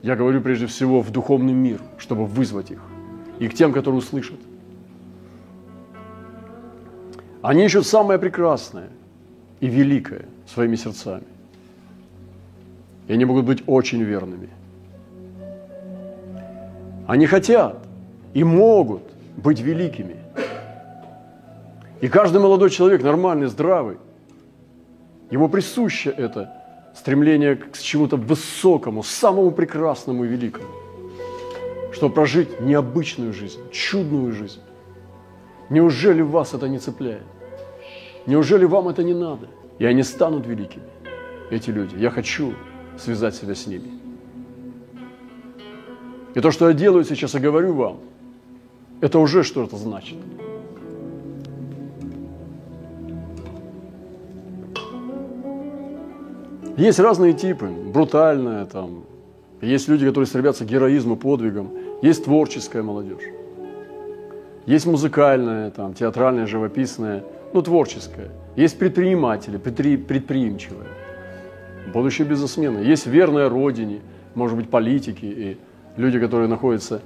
Я 0.01 0.17
говорю 0.17 0.41
прежде 0.41 0.65
всего 0.65 1.01
в 1.01 1.11
духовный 1.11 1.53
мир, 1.53 1.79
чтобы 1.97 2.25
вызвать 2.25 2.71
их. 2.71 2.82
И 3.39 3.47
к 3.47 3.53
тем, 3.53 3.71
которые 3.71 3.99
услышат. 3.99 4.38
Они 7.41 7.63
ищут 7.63 7.88
самое 7.88 8.19
прекрасное 8.19 8.89
и 9.61 9.67
великое 9.67 10.25
своими 10.45 10.75
сердцами. 10.75 11.23
И 13.07 13.13
они 13.13 13.23
могут 13.23 13.45
быть 13.45 13.63
очень 13.65 14.03
верными. 14.03 14.49
Они 17.07 17.27
хотят 17.27 17.77
и 18.34 18.43
могут 18.43 19.03
быть 19.38 19.61
великими. 19.61 20.20
И 22.02 22.08
каждый 22.08 22.41
молодой 22.41 22.72
человек, 22.72 23.04
нормальный, 23.04 23.47
здравый, 23.47 23.97
ему 25.30 25.47
присуще 25.49 26.10
это 26.10 26.52
стремление 26.95 27.56
к 27.56 27.78
чему-то 27.78 28.18
высокому, 28.18 29.04
самому 29.04 29.52
прекрасному 29.52 30.26
и 30.26 30.28
великому, 30.28 30.68
чтобы 31.93 32.14
прожить 32.16 32.60
необычную 32.60 33.34
жизнь, 33.34 33.60
чудную 33.72 34.34
жизнь. 34.34 34.60
Неужели 35.70 36.22
вас 36.22 36.56
это 36.56 36.68
не 36.68 36.80
цепляет? 36.80 37.24
Неужели 38.26 38.66
вам 38.66 38.88
это 38.88 39.04
не 39.04 39.14
надо? 39.14 39.47
И 39.78 39.86
они 39.86 40.04
станут 40.04 40.45
великими, 40.47 40.84
эти 41.52 41.70
люди. 41.70 41.95
Я 41.95 42.10
хочу 42.10 42.54
связать 42.97 43.36
себя 43.36 43.54
с 43.54 43.68
ними. 43.68 43.99
И 46.34 46.39
то, 46.39 46.52
что 46.52 46.68
я 46.68 46.74
делаю 46.74 47.04
сейчас 47.04 47.36
и 47.36 47.39
говорю 47.39 47.74
вам, 47.74 47.99
это 49.02 49.20
уже 49.20 49.43
что-то 49.43 49.78
значит. 49.78 50.18
Есть 56.78 56.99
разные 56.99 57.34
типы, 57.34 57.67
брутальная 57.67 58.65
там, 58.65 59.03
есть 59.59 59.89
люди, 59.89 60.07
которые 60.07 60.26
стремятся 60.26 60.63
к 60.63 60.69
героизму, 60.69 61.17
подвигам, 61.17 61.72
есть 62.01 62.24
творческая 62.24 62.82
молодежь, 62.82 63.24
есть 64.65 64.86
музыкальная, 64.86 65.69
там, 65.72 65.93
театральная, 65.93 66.47
живописная, 66.47 67.24
ну, 67.51 67.61
творческая, 67.61 68.30
есть 68.55 68.80
предприниматели, 68.80 69.57
предпри, 69.57 69.97
предприимчивые, 69.97 70.88
будущие 71.93 72.26
бизнесмены, 72.26 72.80
есть 72.80 73.05
верная 73.05 73.49
родине, 73.49 73.99
может 74.34 74.55
быть, 74.55 74.69
политики 74.69 75.26
и 75.26 75.57
люди, 75.97 76.19
которые 76.19 76.47
находятся 76.47 77.01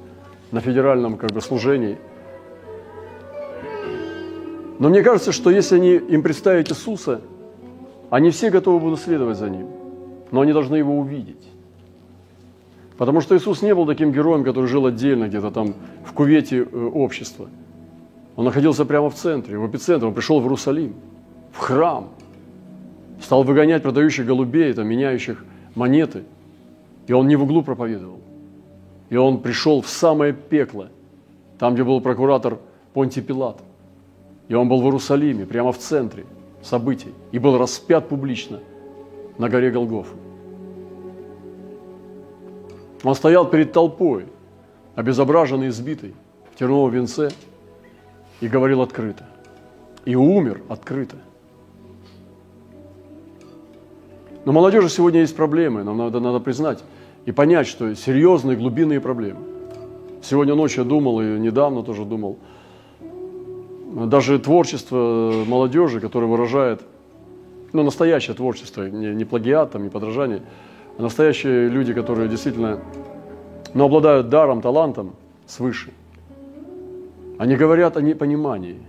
на 0.51 0.61
федеральном 0.61 1.18
как 1.18 1.32
бы, 1.32 1.41
служении. 1.41 1.97
Но 4.78 4.89
мне 4.89 5.01
кажется, 5.01 5.32
что 5.32 5.49
если 5.49 5.78
они, 5.78 5.95
им 5.95 6.22
представить 6.22 6.70
Иисуса– 6.70 7.22
они 8.16 8.30
все 8.30 8.49
готовы 8.49 8.80
будут 8.80 9.01
следовать 9.01 9.38
за 9.38 9.49
Ним, 9.49 9.68
но 10.32 10.39
они 10.39 10.53
должны 10.53 10.78
Его 10.78 10.97
увидеть. 10.97 11.49
Потому 12.97 13.20
что 13.20 13.36
Иисус 13.36 13.61
не 13.61 13.76
был 13.76 13.86
таким 13.86 14.13
героем, 14.13 14.45
который 14.45 14.68
жил 14.68 14.86
отдельно 14.86 15.28
где-то 15.28 15.51
там 15.51 15.74
в 16.05 16.13
кувете 16.13 16.59
э, 16.59 16.91
общества. 16.93 17.49
Он 18.38 18.45
находился 18.45 18.86
прямо 18.86 19.09
в 19.09 19.16
центре, 19.16 19.57
в 19.57 19.70
эпицентре. 19.70 20.07
Он 20.07 20.13
пришел 20.13 20.39
в 20.39 20.43
Иерусалим, 20.43 20.93
в 21.51 21.57
храм, 21.57 22.07
стал 23.22 23.43
выгонять 23.43 23.84
продающих 23.84 24.26
голубей, 24.26 24.72
там, 24.72 24.88
меняющих 24.88 25.43
монеты. 25.76 26.24
И 27.07 27.11
он 27.11 27.28
не 27.28 27.36
в 27.36 27.43
углу 27.43 27.63
проповедовал. 27.63 28.22
И 29.09 29.18
он 29.18 29.41
пришел 29.41 29.82
в 29.82 29.89
самое 29.89 30.32
пекло, 30.32 30.88
там, 31.59 31.74
где 31.74 31.84
был 31.84 31.99
прокуратор 31.99 32.59
Понтий 32.93 33.22
Пилат. 33.22 33.57
И 34.47 34.53
он 34.53 34.70
был 34.70 34.80
в 34.80 34.86
Иерусалиме, 34.86 35.45
прямо 35.45 35.74
в 35.74 35.80
центре– 35.80 36.24
событий 36.66 37.13
и 37.32 37.39
был 37.39 37.57
распят 37.57 38.09
публично 38.09 38.59
на 39.38 39.49
горе 39.49 39.70
Голгофы. 39.72 40.16
Он 43.03 43.13
стоял 43.13 43.47
перед 43.47 43.72
толпой, 43.72 44.26
обезображенный, 44.95 45.68
избитый, 45.68 46.16
в 46.51 46.57
терновом 46.57 46.91
венце, 46.91 47.30
и 48.41 48.47
говорил 48.47 48.82
открыто. 48.82 49.26
И 50.05 50.16
умер 50.16 50.61
открыто. 50.68 51.18
Но 54.43 54.51
молодежи 54.51 54.89
сегодня 54.89 55.22
есть 55.22 55.36
проблемы, 55.36 55.84
нам 55.84 55.97
надо, 55.97 56.20
надо 56.20 56.39
признать 56.39 56.84
и 57.26 57.32
понять, 57.32 57.68
что 57.68 57.93
серьезные 57.95 58.57
глубинные 58.57 58.99
проблемы. 58.99 59.41
Сегодня 60.24 60.55
ночью 60.55 60.84
я 60.84 60.89
думал, 60.89 61.22
и 61.22 61.26
недавно 61.39 61.84
тоже 61.84 62.05
думал– 62.05 62.39
даже 63.96 64.39
творчество 64.39 65.46
молодежи, 65.48 66.02
которое 66.02 66.28
выражает, 66.28 66.82
ну, 67.72 67.82
настоящее 67.84 68.36
творчество, 68.36 68.84
не, 68.89 69.16
не 69.16 69.24
плагиат, 69.24 69.72
там, 69.72 69.84
не 69.84 69.89
подражание, 69.89 70.41
а 70.98 71.02
настоящие 71.02 71.70
люди, 71.70 71.93
которые 71.93 72.28
действительно, 72.28 72.82
ну, 73.74 73.86
обладают 73.86 74.28
даром, 74.28 74.62
талантом 74.62 75.14
свыше. 75.48 75.93
Они 77.38 77.56
говорят 77.56 77.96
о 77.96 78.02
непонимании, 78.02 78.82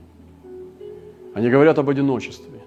они 1.35 1.51
говорят 1.51 1.79
об 1.79 1.89
одиночестве. 1.89 2.61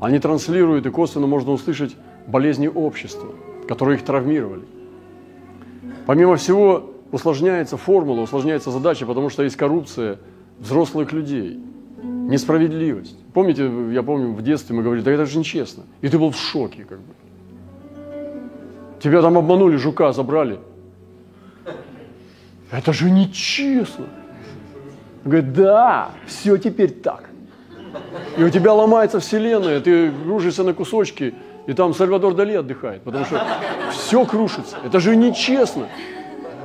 Они 0.00 0.18
транслируют, 0.18 0.84
и 0.84 0.90
косвенно 0.90 1.26
можно 1.26 1.52
услышать 1.52 1.96
болезни 2.26 2.68
общества, 2.68 3.30
которые 3.66 3.96
их 3.96 4.04
травмировали. 4.04 4.64
Помимо 6.04 6.36
всего, 6.36 6.90
усложняется 7.10 7.78
формула, 7.78 8.20
усложняется 8.20 8.70
задача, 8.70 9.06
потому 9.06 9.30
что 9.30 9.44
есть 9.44 9.56
коррупция– 9.56 10.18
взрослых 10.58 11.12
людей, 11.12 11.60
несправедливость. 12.02 13.16
Помните, 13.32 13.70
я 13.92 14.02
помню, 14.02 14.32
в 14.32 14.42
детстве 14.42 14.76
мы 14.76 14.82
говорили, 14.82 15.04
да 15.04 15.10
это 15.10 15.26
же 15.26 15.38
нечестно. 15.38 15.84
И 16.00 16.08
ты 16.08 16.18
был 16.18 16.30
в 16.30 16.36
шоке, 16.36 16.84
как 16.84 16.98
бы. 16.98 17.14
Тебя 19.00 19.20
там 19.20 19.36
обманули, 19.36 19.76
жука 19.76 20.12
забрали. 20.12 20.58
Это 22.70 22.92
же 22.92 23.10
нечестно. 23.10 24.06
Он 25.24 25.30
говорит, 25.30 25.52
да, 25.52 26.10
все 26.26 26.56
теперь 26.56 26.90
так. 26.90 27.30
И 28.36 28.42
у 28.42 28.50
тебя 28.50 28.72
ломается 28.72 29.20
вселенная, 29.20 29.80
ты 29.80 30.10
кружишься 30.10 30.64
на 30.64 30.74
кусочки, 30.74 31.34
и 31.66 31.72
там 31.72 31.94
Сальвадор 31.94 32.34
Дали 32.34 32.54
отдыхает, 32.54 33.02
потому 33.02 33.24
что 33.24 33.46
все 33.92 34.24
крушится. 34.24 34.76
Это 34.84 35.00
же 35.00 35.16
нечестно. 35.16 35.86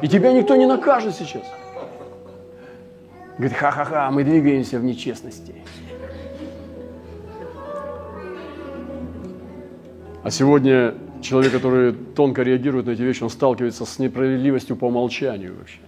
И 0.01 0.07
тебя 0.07 0.31
никто 0.31 0.55
не 0.55 0.65
накажет 0.65 1.15
сейчас. 1.15 1.43
Говорит, 3.39 3.57
ха-ха-ха, 3.57 4.11
мы 4.11 4.25
двигаемся 4.25 4.79
в 4.79 4.83
нечестности. 4.83 5.55
А 10.23 10.29
сегодня 10.29 10.95
человек, 11.21 11.53
который 11.53 11.93
тонко 11.93 12.43
реагирует 12.43 12.87
на 12.87 12.91
эти 12.91 13.01
вещи, 13.01 13.23
он 13.23 13.29
сталкивается 13.29 13.85
с 13.85 13.97
несправедливостью 13.97 14.75
по 14.75 14.87
умолчанию 14.87 15.55
вообще, 15.57 15.79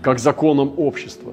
как 0.00 0.20
законом 0.20 0.74
общества. 0.76 1.32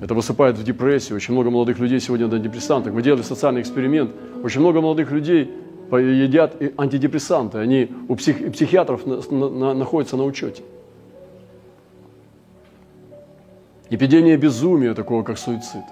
Это 0.00 0.14
высыпает 0.14 0.56
в 0.56 0.64
депрессию. 0.64 1.16
Очень 1.16 1.34
много 1.34 1.50
молодых 1.50 1.78
людей 1.78 2.00
сегодня 2.00 2.28
на 2.28 2.38
депрессантах. 2.38 2.94
Мы 2.94 3.02
делали 3.02 3.20
социальный 3.20 3.60
эксперимент. 3.60 4.10
Очень 4.42 4.60
много 4.60 4.80
молодых 4.80 5.10
людей 5.10 5.50
едят 5.90 6.56
антидепрессанты. 6.78 7.58
Они 7.58 7.90
у 8.08 8.16
псих, 8.16 8.52
психиатров 8.52 9.04
на, 9.04 9.20
на, 9.30 9.74
находятся 9.74 10.16
на 10.16 10.24
учете. 10.24 10.62
Эпидемия 13.92 14.38
безумия, 14.38 14.94
такого 14.94 15.22
как 15.22 15.36
суицид. 15.36 15.84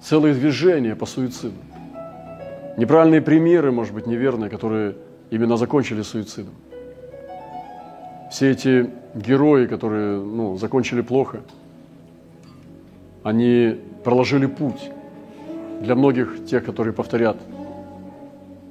Целые 0.00 0.32
движения 0.32 0.94
по 0.94 1.06
суициду. 1.06 1.56
неправильные 2.76 3.20
примеры, 3.20 3.72
может 3.72 3.92
быть, 3.92 4.06
неверные, 4.06 4.48
которые 4.48 4.94
именно 5.28 5.56
закончили 5.56 6.02
суицидом. 6.02 6.54
Все 8.30 8.52
эти 8.52 8.90
герои, 9.16 9.66
которые 9.66 10.20
ну, 10.20 10.56
закончили 10.56 11.00
плохо, 11.00 11.40
они 13.24 13.80
проложили 14.04 14.46
путь 14.46 14.90
для 15.80 15.96
многих 15.96 16.46
тех, 16.46 16.64
которые 16.64 16.94
повторят. 16.94 17.38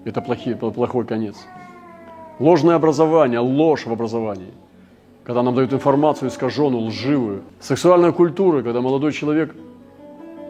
Это 0.05 0.21
плохие, 0.21 0.55
плохой 0.55 1.05
конец. 1.05 1.35
Ложное 2.39 2.75
образование, 2.75 3.39
ложь 3.39 3.85
в 3.85 3.91
образовании, 3.91 4.53
когда 5.23 5.43
нам 5.43 5.55
дают 5.55 5.73
информацию 5.73 6.29
искаженную, 6.29 6.83
лживую. 6.85 7.41
Сексуальная 7.59 8.11
культура, 8.11 8.61
когда 8.61 8.81
молодой 8.81 9.11
человек, 9.11 9.55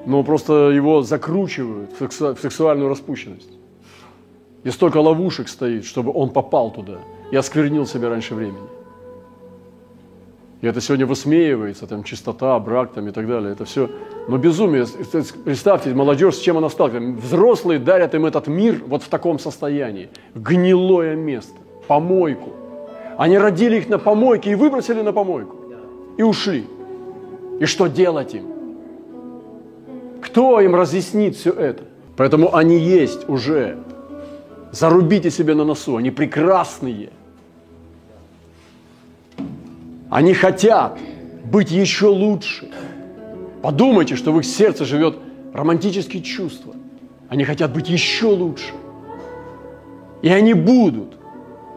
ну 0.05 0.24
просто 0.24 0.70
его 0.70 1.01
закручивают 1.01 1.91
в 1.99 2.38
сексуальную 2.41 2.89
распущенность. 2.89 3.49
И 4.63 4.70
столько 4.72 4.97
ловушек 4.97 5.47
стоит, 5.47 5.86
чтобы 5.86 6.11
он 6.13 6.30
попал 6.30 6.72
туда 6.72 6.99
и 7.32 7.36
осквернил 7.36 7.86
себя 7.86 8.09
раньше 8.09 8.36
времени. 8.36 8.67
И 10.61 10.67
это 10.67 10.82
сегодня 10.82 11.05
высмеивается, 11.05 11.88
там 11.88 12.03
чистота, 12.03 12.59
брак 12.59 12.91
там, 12.91 13.07
и 13.07 13.11
так 13.11 13.28
далее. 13.28 13.53
Это 13.53 13.63
все, 13.63 13.89
но 14.28 14.38
безумие. 14.38 14.86
Представьте, 15.45 15.93
молодежь, 15.93 16.36
с 16.36 16.39
чем 16.39 16.57
она 16.57 16.70
сталкивается. 16.70 17.26
Взрослые 17.26 17.80
дарят 17.80 18.13
им 18.13 18.26
этот 18.26 18.47
мир 18.47 18.82
вот 18.86 19.03
в 19.03 19.07
таком 19.07 19.39
состоянии. 19.39 20.09
Гнилое 20.36 21.15
место, 21.15 21.55
помойку. 21.88 22.51
Они 23.20 23.38
родили 23.38 23.76
их 23.76 23.89
на 23.89 23.99
помойке 23.99 24.51
и 24.51 24.55
выбросили 24.55 25.01
на 25.01 25.13
помойку. 25.13 25.55
И 26.17 26.24
ушли. 26.24 26.65
И 27.59 27.65
что 27.65 27.88
делать 27.88 28.34
им? 28.34 28.45
Кто 30.22 30.61
им 30.61 30.74
разъяснит 30.74 31.36
все 31.36 31.51
это? 31.51 31.84
Поэтому 32.15 32.55
они 32.55 32.80
есть 32.80 33.30
уже 33.30 33.78
Зарубите 34.72 35.32
себе 35.32 35.55
на 35.55 35.65
носу, 35.65 35.97
они 35.97 36.11
прекрасные. 36.11 37.09
Они 40.09 40.34
хотят 40.34 40.97
быть 41.43 41.72
еще 41.72 42.07
лучше. 42.07 42.70
Подумайте, 43.61 44.15
что 44.15 44.32
в 44.32 44.39
их 44.39 44.45
сердце 44.45 44.86
живет 44.86 45.17
романтические 45.53 46.22
чувства. 46.22 46.76
Они 47.30 47.43
хотят 47.43 47.74
быть 47.74 47.89
еще 47.89 48.28
лучше. 48.28 48.74
И 50.22 50.30
они 50.30 50.53
будут 50.53 51.18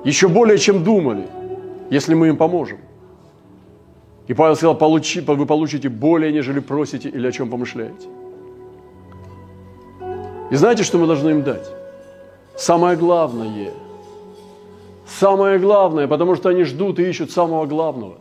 еще 0.04 0.28
более, 0.28 0.58
чем 0.58 0.84
думали, 0.84 1.26
если 1.90 2.14
мы 2.14 2.28
им 2.28 2.36
поможем. 2.36 2.78
И 4.28 4.34
Павел 4.34 4.56
сказал, 4.56 4.76
получи, 4.76 5.20
вы 5.20 5.46
получите 5.46 5.88
более, 5.88 6.32
нежели 6.32 6.60
просите 6.60 7.08
или 7.08 7.26
о 7.26 7.32
чем 7.32 7.50
помышляете. 7.50 8.08
И 10.50 10.56
знаете, 10.56 10.84
что 10.84 10.98
мы 10.98 11.06
должны 11.06 11.30
им 11.30 11.42
дать? 11.42 11.82
самое 12.56 12.96
главное. 12.96 13.72
Самое 15.06 15.58
главное, 15.58 16.06
потому 16.06 16.36
что 16.36 16.48
они 16.48 16.64
ждут 16.64 16.98
и 16.98 17.02
ищут 17.02 17.30
самого 17.30 17.66
главного. 17.66 18.18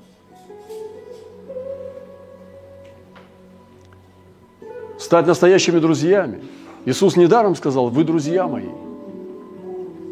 Стать 4.97 5.27
настоящими 5.27 5.79
друзьями. 5.79 6.41
Иисус 6.86 7.15
недаром 7.15 7.55
сказал, 7.55 7.89
вы 7.89 8.03
друзья 8.03 8.47
мои. 8.47 8.69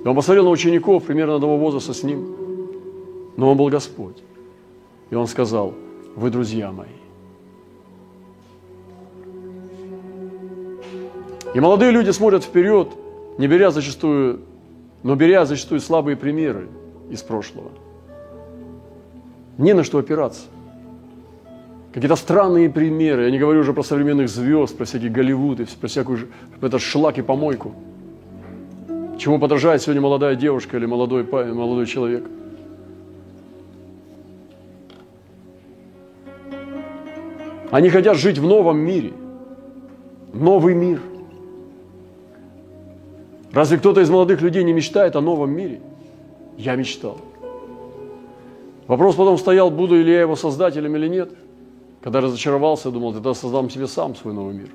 И 0.04 0.08
он 0.08 0.16
посмотрел 0.16 0.46
на 0.46 0.52
учеников 0.52 1.04
примерно 1.04 1.36
одного 1.36 1.58
возраста 1.58 1.94
с 1.94 2.04
ним. 2.04 2.36
Но 3.38 3.52
он 3.52 3.58
был 3.58 3.68
Господь. 3.68 4.18
И 5.10 5.16
он 5.16 5.28
сказал, 5.28 5.74
вы 6.16 6.30
друзья 6.30 6.72
мои. 6.72 6.88
И 11.54 11.60
молодые 11.60 11.92
люди 11.92 12.12
смотрят 12.12 12.44
вперед, 12.44 12.90
не 13.38 13.48
беря 13.48 13.72
зачастую, 13.72 14.42
но 15.04 15.16
беря 15.16 15.46
зачастую 15.46 15.82
слабые 15.82 16.16
примеры 16.16 16.68
из 17.10 17.24
прошлого. 17.24 17.72
Не 19.58 19.74
на 19.74 19.84
что 19.84 19.98
опираться. 19.98 20.44
Какие-то 21.94 22.16
странные 22.16 22.70
примеры. 22.70 23.24
Я 23.24 23.32
не 23.32 23.40
говорю 23.40 23.62
уже 23.62 23.74
про 23.74 23.82
современных 23.82 24.30
звезд, 24.30 24.78
про 24.78 24.86
всякие 24.86 25.10
Голливуд, 25.10 25.68
про 25.82 25.88
всякую 25.88 26.28
этот 26.62 26.82
шлак 26.82 27.18
и 27.18 27.24
помойку. 27.24 27.74
Чему 29.20 29.38
подражает 29.38 29.82
сегодня 29.82 30.02
молодая 30.02 30.36
девушка 30.36 30.78
или 30.78 30.88
молодой, 30.88 31.24
молодой 31.24 31.86
человек. 31.86 32.26
Они 37.70 37.90
хотят 37.90 38.18
жить 38.18 38.40
в 38.40 38.48
новом 38.48 38.80
мире. 38.80 39.14
Новый 40.34 40.74
мир– 40.74 41.00
Разве 43.52 43.78
кто-то 43.78 44.02
из 44.02 44.10
молодых 44.10 44.42
людей 44.42 44.64
не 44.64 44.74
мечтает 44.74 45.16
о 45.16 45.22
новом 45.22 45.52
мире? 45.52 45.82
Я 46.58 46.76
мечтал. 46.76 47.18
Вопрос 48.88 49.16
потом 49.16 49.38
стоял, 49.38 49.72
буду 49.72 49.96
ли 49.96 50.12
я 50.12 50.22
его 50.22 50.36
создателем 50.36 50.96
или 50.96 51.08
нет. 51.08 51.32
Когда 52.02 52.22
разочаровался, 52.22 52.92
думал, 52.92 53.14
тогда 53.14 53.34
создам 53.34 53.70
себе 53.70 53.88
сам 53.88 54.16
свой 54.16 54.34
новый 54.34 54.54
мир. 54.54 54.70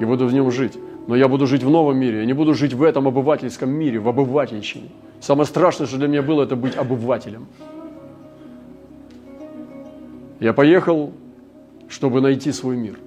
И 0.00 0.04
буду 0.04 0.26
в 0.26 0.32
нем 0.32 0.50
жить. 0.50 0.78
Но 1.06 1.16
я 1.16 1.28
буду 1.28 1.46
жить 1.46 1.62
в 1.62 1.70
новом 1.70 1.98
мире. 1.98 2.20
Я 2.20 2.24
не 2.24 2.32
буду 2.32 2.54
жить 2.54 2.72
в 2.72 2.82
этом 2.82 3.06
обывательском 3.06 3.70
мире, 3.70 3.98
в 3.98 4.08
обывательщине. 4.08 4.88
Самое 5.20 5.46
страшное, 5.46 5.86
что 5.86 5.98
для 5.98 6.08
меня 6.08 6.22
было, 6.22 6.44
это 6.44 6.56
быть 6.56 6.76
обывателем. 6.76 7.46
Я 10.40 10.52
поехал, 10.52 11.12
чтобы 11.88 12.20
найти 12.20 12.52
свой 12.52 12.76
мир. 12.76 12.98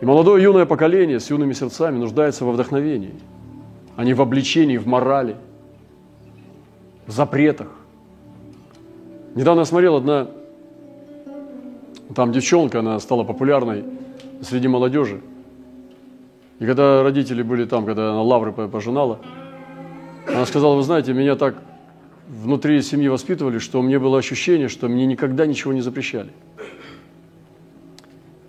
И 0.00 0.04
молодое 0.04 0.42
юное 0.42 0.64
поколение 0.64 1.20
с 1.20 1.30
юными 1.30 1.52
сердцами 1.52 1.98
нуждается 1.98 2.44
во 2.44 2.52
вдохновении, 2.52 3.14
а 3.96 4.04
не 4.04 4.14
в 4.14 4.22
обличении, 4.22 4.78
в 4.78 4.86
морали, 4.86 5.36
в 7.06 7.12
запретах. 7.12 7.68
Недавно 9.34 9.64
смотрел 9.64 9.96
одна, 9.96 10.28
там 12.14 12.32
девчонка, 12.32 12.80
она 12.80 12.98
стала 13.00 13.24
популярной 13.24 13.84
среди 14.42 14.68
молодежи. 14.68 15.20
И 16.58 16.66
когда 16.66 17.02
родители 17.02 17.42
были 17.42 17.64
там, 17.64 17.86
когда 17.86 18.10
она 18.10 18.22
лавры 18.22 18.52
пожинала, 18.52 19.18
она 20.26 20.44
сказала, 20.46 20.76
вы 20.76 20.82
знаете, 20.82 21.12
меня 21.12 21.36
так 21.36 21.56
внутри 22.28 22.80
семьи 22.82 23.08
воспитывали, 23.08 23.58
что 23.58 23.82
мне 23.82 23.98
было 23.98 24.18
ощущение, 24.18 24.68
что 24.68 24.88
мне 24.88 25.06
никогда 25.06 25.46
ничего 25.46 25.72
не 25.72 25.80
запрещали. 25.80 26.30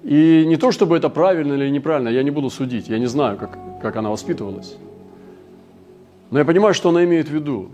И 0.03 0.45
не 0.45 0.57
то, 0.57 0.71
чтобы 0.71 0.97
это 0.97 1.09
правильно 1.09 1.53
или 1.53 1.69
неправильно, 1.69 2.09
я 2.09 2.23
не 2.23 2.31
буду 2.31 2.49
судить, 2.49 2.89
я 2.89 2.99
не 2.99 3.05
знаю, 3.05 3.37
как, 3.37 3.57
как 3.81 3.95
она 3.95 4.09
воспитывалась. 4.09 4.75
Но 6.31 6.39
я 6.39 6.45
понимаю, 6.45 6.73
что 6.73 6.89
она 6.89 7.03
имеет 7.03 7.27
в 7.27 7.33
виду. 7.33 7.69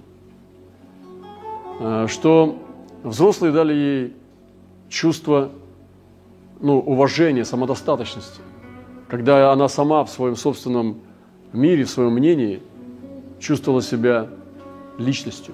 Э, 1.79 2.07
что 2.09 2.57
взрослые 3.03 3.53
дали 3.53 3.73
ей 3.73 4.13
чувство 4.89 5.51
ну, 6.59 6.79
уважения, 6.79 7.45
самодостаточности. 7.45 8.41
Когда 9.07 9.51
она 9.51 9.67
сама 9.69 10.03
в 10.03 10.09
своем 10.09 10.35
собственном 10.35 11.01
мире, 11.53 11.85
в 11.85 11.89
своем 11.89 12.13
мнении 12.13 12.61
чувствовала 13.39 13.81
себя 13.81 14.27
личностью. 14.97 15.53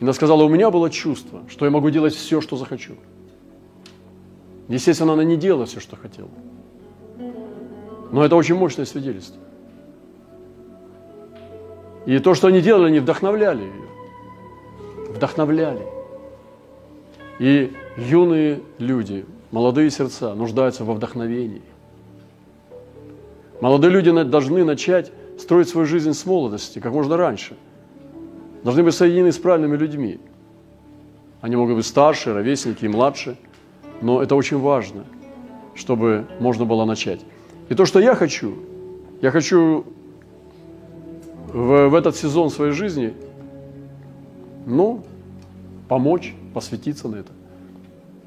Она 0.00 0.12
сказала, 0.12 0.44
у 0.44 0.48
меня 0.48 0.70
было 0.70 0.90
чувство, 0.90 1.42
что 1.48 1.64
я 1.64 1.70
могу 1.70 1.90
делать 1.90 2.14
все, 2.14 2.40
что 2.40 2.56
захочу– 2.56 2.94
Естественно, 4.68 5.14
она 5.14 5.24
не 5.24 5.36
делала 5.36 5.64
все, 5.64 5.80
что 5.80 5.96
хотела. 5.96 6.28
Но 8.12 8.24
это 8.24 8.36
очень 8.36 8.54
мощное 8.54 8.84
свидетельство. 8.84 9.40
И 12.06 12.18
то, 12.18 12.34
что 12.34 12.48
они 12.48 12.60
делали, 12.60 12.88
они 12.88 13.00
вдохновляли 13.00 13.62
ее. 13.62 15.12
Вдохновляли. 15.14 15.86
И 17.38 17.72
юные 17.96 18.60
люди, 18.78 19.24
молодые 19.50 19.90
сердца 19.90 20.34
нуждаются 20.34 20.84
во 20.84 20.94
вдохновении. 20.94 21.62
Молодые 23.60 23.90
люди 23.90 24.10
должны 24.24 24.64
начать 24.64 25.12
строить 25.38 25.68
свою 25.68 25.86
жизнь 25.86 26.12
с 26.12 26.26
молодости, 26.26 26.78
как 26.78 26.92
можно 26.92 27.16
раньше. 27.16 27.56
Должны 28.62 28.82
быть 28.82 28.94
соединены 28.94 29.32
с 29.32 29.38
правильными 29.38 29.76
людьми. 29.76 30.18
Они 31.40 31.56
могут 31.56 31.76
быть 31.76 31.86
старше, 31.86 32.34
ровесники 32.34 32.84
и 32.84 32.88
младше– 32.88 33.36
но 34.00 34.22
это 34.22 34.36
очень 34.36 34.58
важно, 34.58 35.04
чтобы 35.74 36.26
можно 36.40 36.64
было 36.64 36.84
начать. 36.84 37.20
И 37.68 37.74
то, 37.74 37.84
что 37.84 37.98
я 37.98 38.14
хочу, 38.14 38.56
я 39.20 39.30
хочу 39.30 39.84
в, 41.52 41.88
в 41.88 41.94
этот 41.94 42.16
сезон 42.16 42.50
своей 42.50 42.72
жизни, 42.72 43.14
ну, 44.66 45.04
помочь, 45.88 46.34
посвятиться 46.54 47.08
на 47.08 47.16
это, 47.16 47.32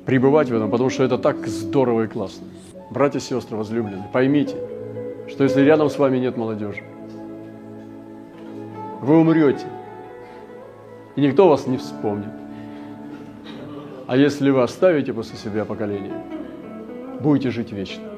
пребывать 0.05 0.49
в 0.49 0.55
этом, 0.55 0.69
потому 0.69 0.89
что 0.89 1.03
это 1.03 1.17
так 1.17 1.47
здорово 1.47 2.03
и 2.03 2.07
классно. 2.07 2.47
Братья 2.89 3.19
и 3.19 3.21
сестры 3.21 3.57
возлюбленные, 3.57 4.09
поймите, 4.11 4.55
что 5.29 5.43
если 5.43 5.61
рядом 5.61 5.89
с 5.89 5.97
вами 5.97 6.17
нет 6.17 6.37
молодежи, 6.37 6.83
вы 9.01 9.17
умрете, 9.17 9.65
и 11.15 11.21
никто 11.21 11.47
вас 11.47 11.67
не 11.67 11.77
вспомнит. 11.77 12.29
А 14.07 14.17
если 14.17 14.49
вы 14.49 14.61
оставите 14.61 15.13
после 15.13 15.37
себя 15.37 15.63
поколение, 15.65 16.21
будете 17.21 17.49
жить 17.49 17.71
вечно. 17.71 18.10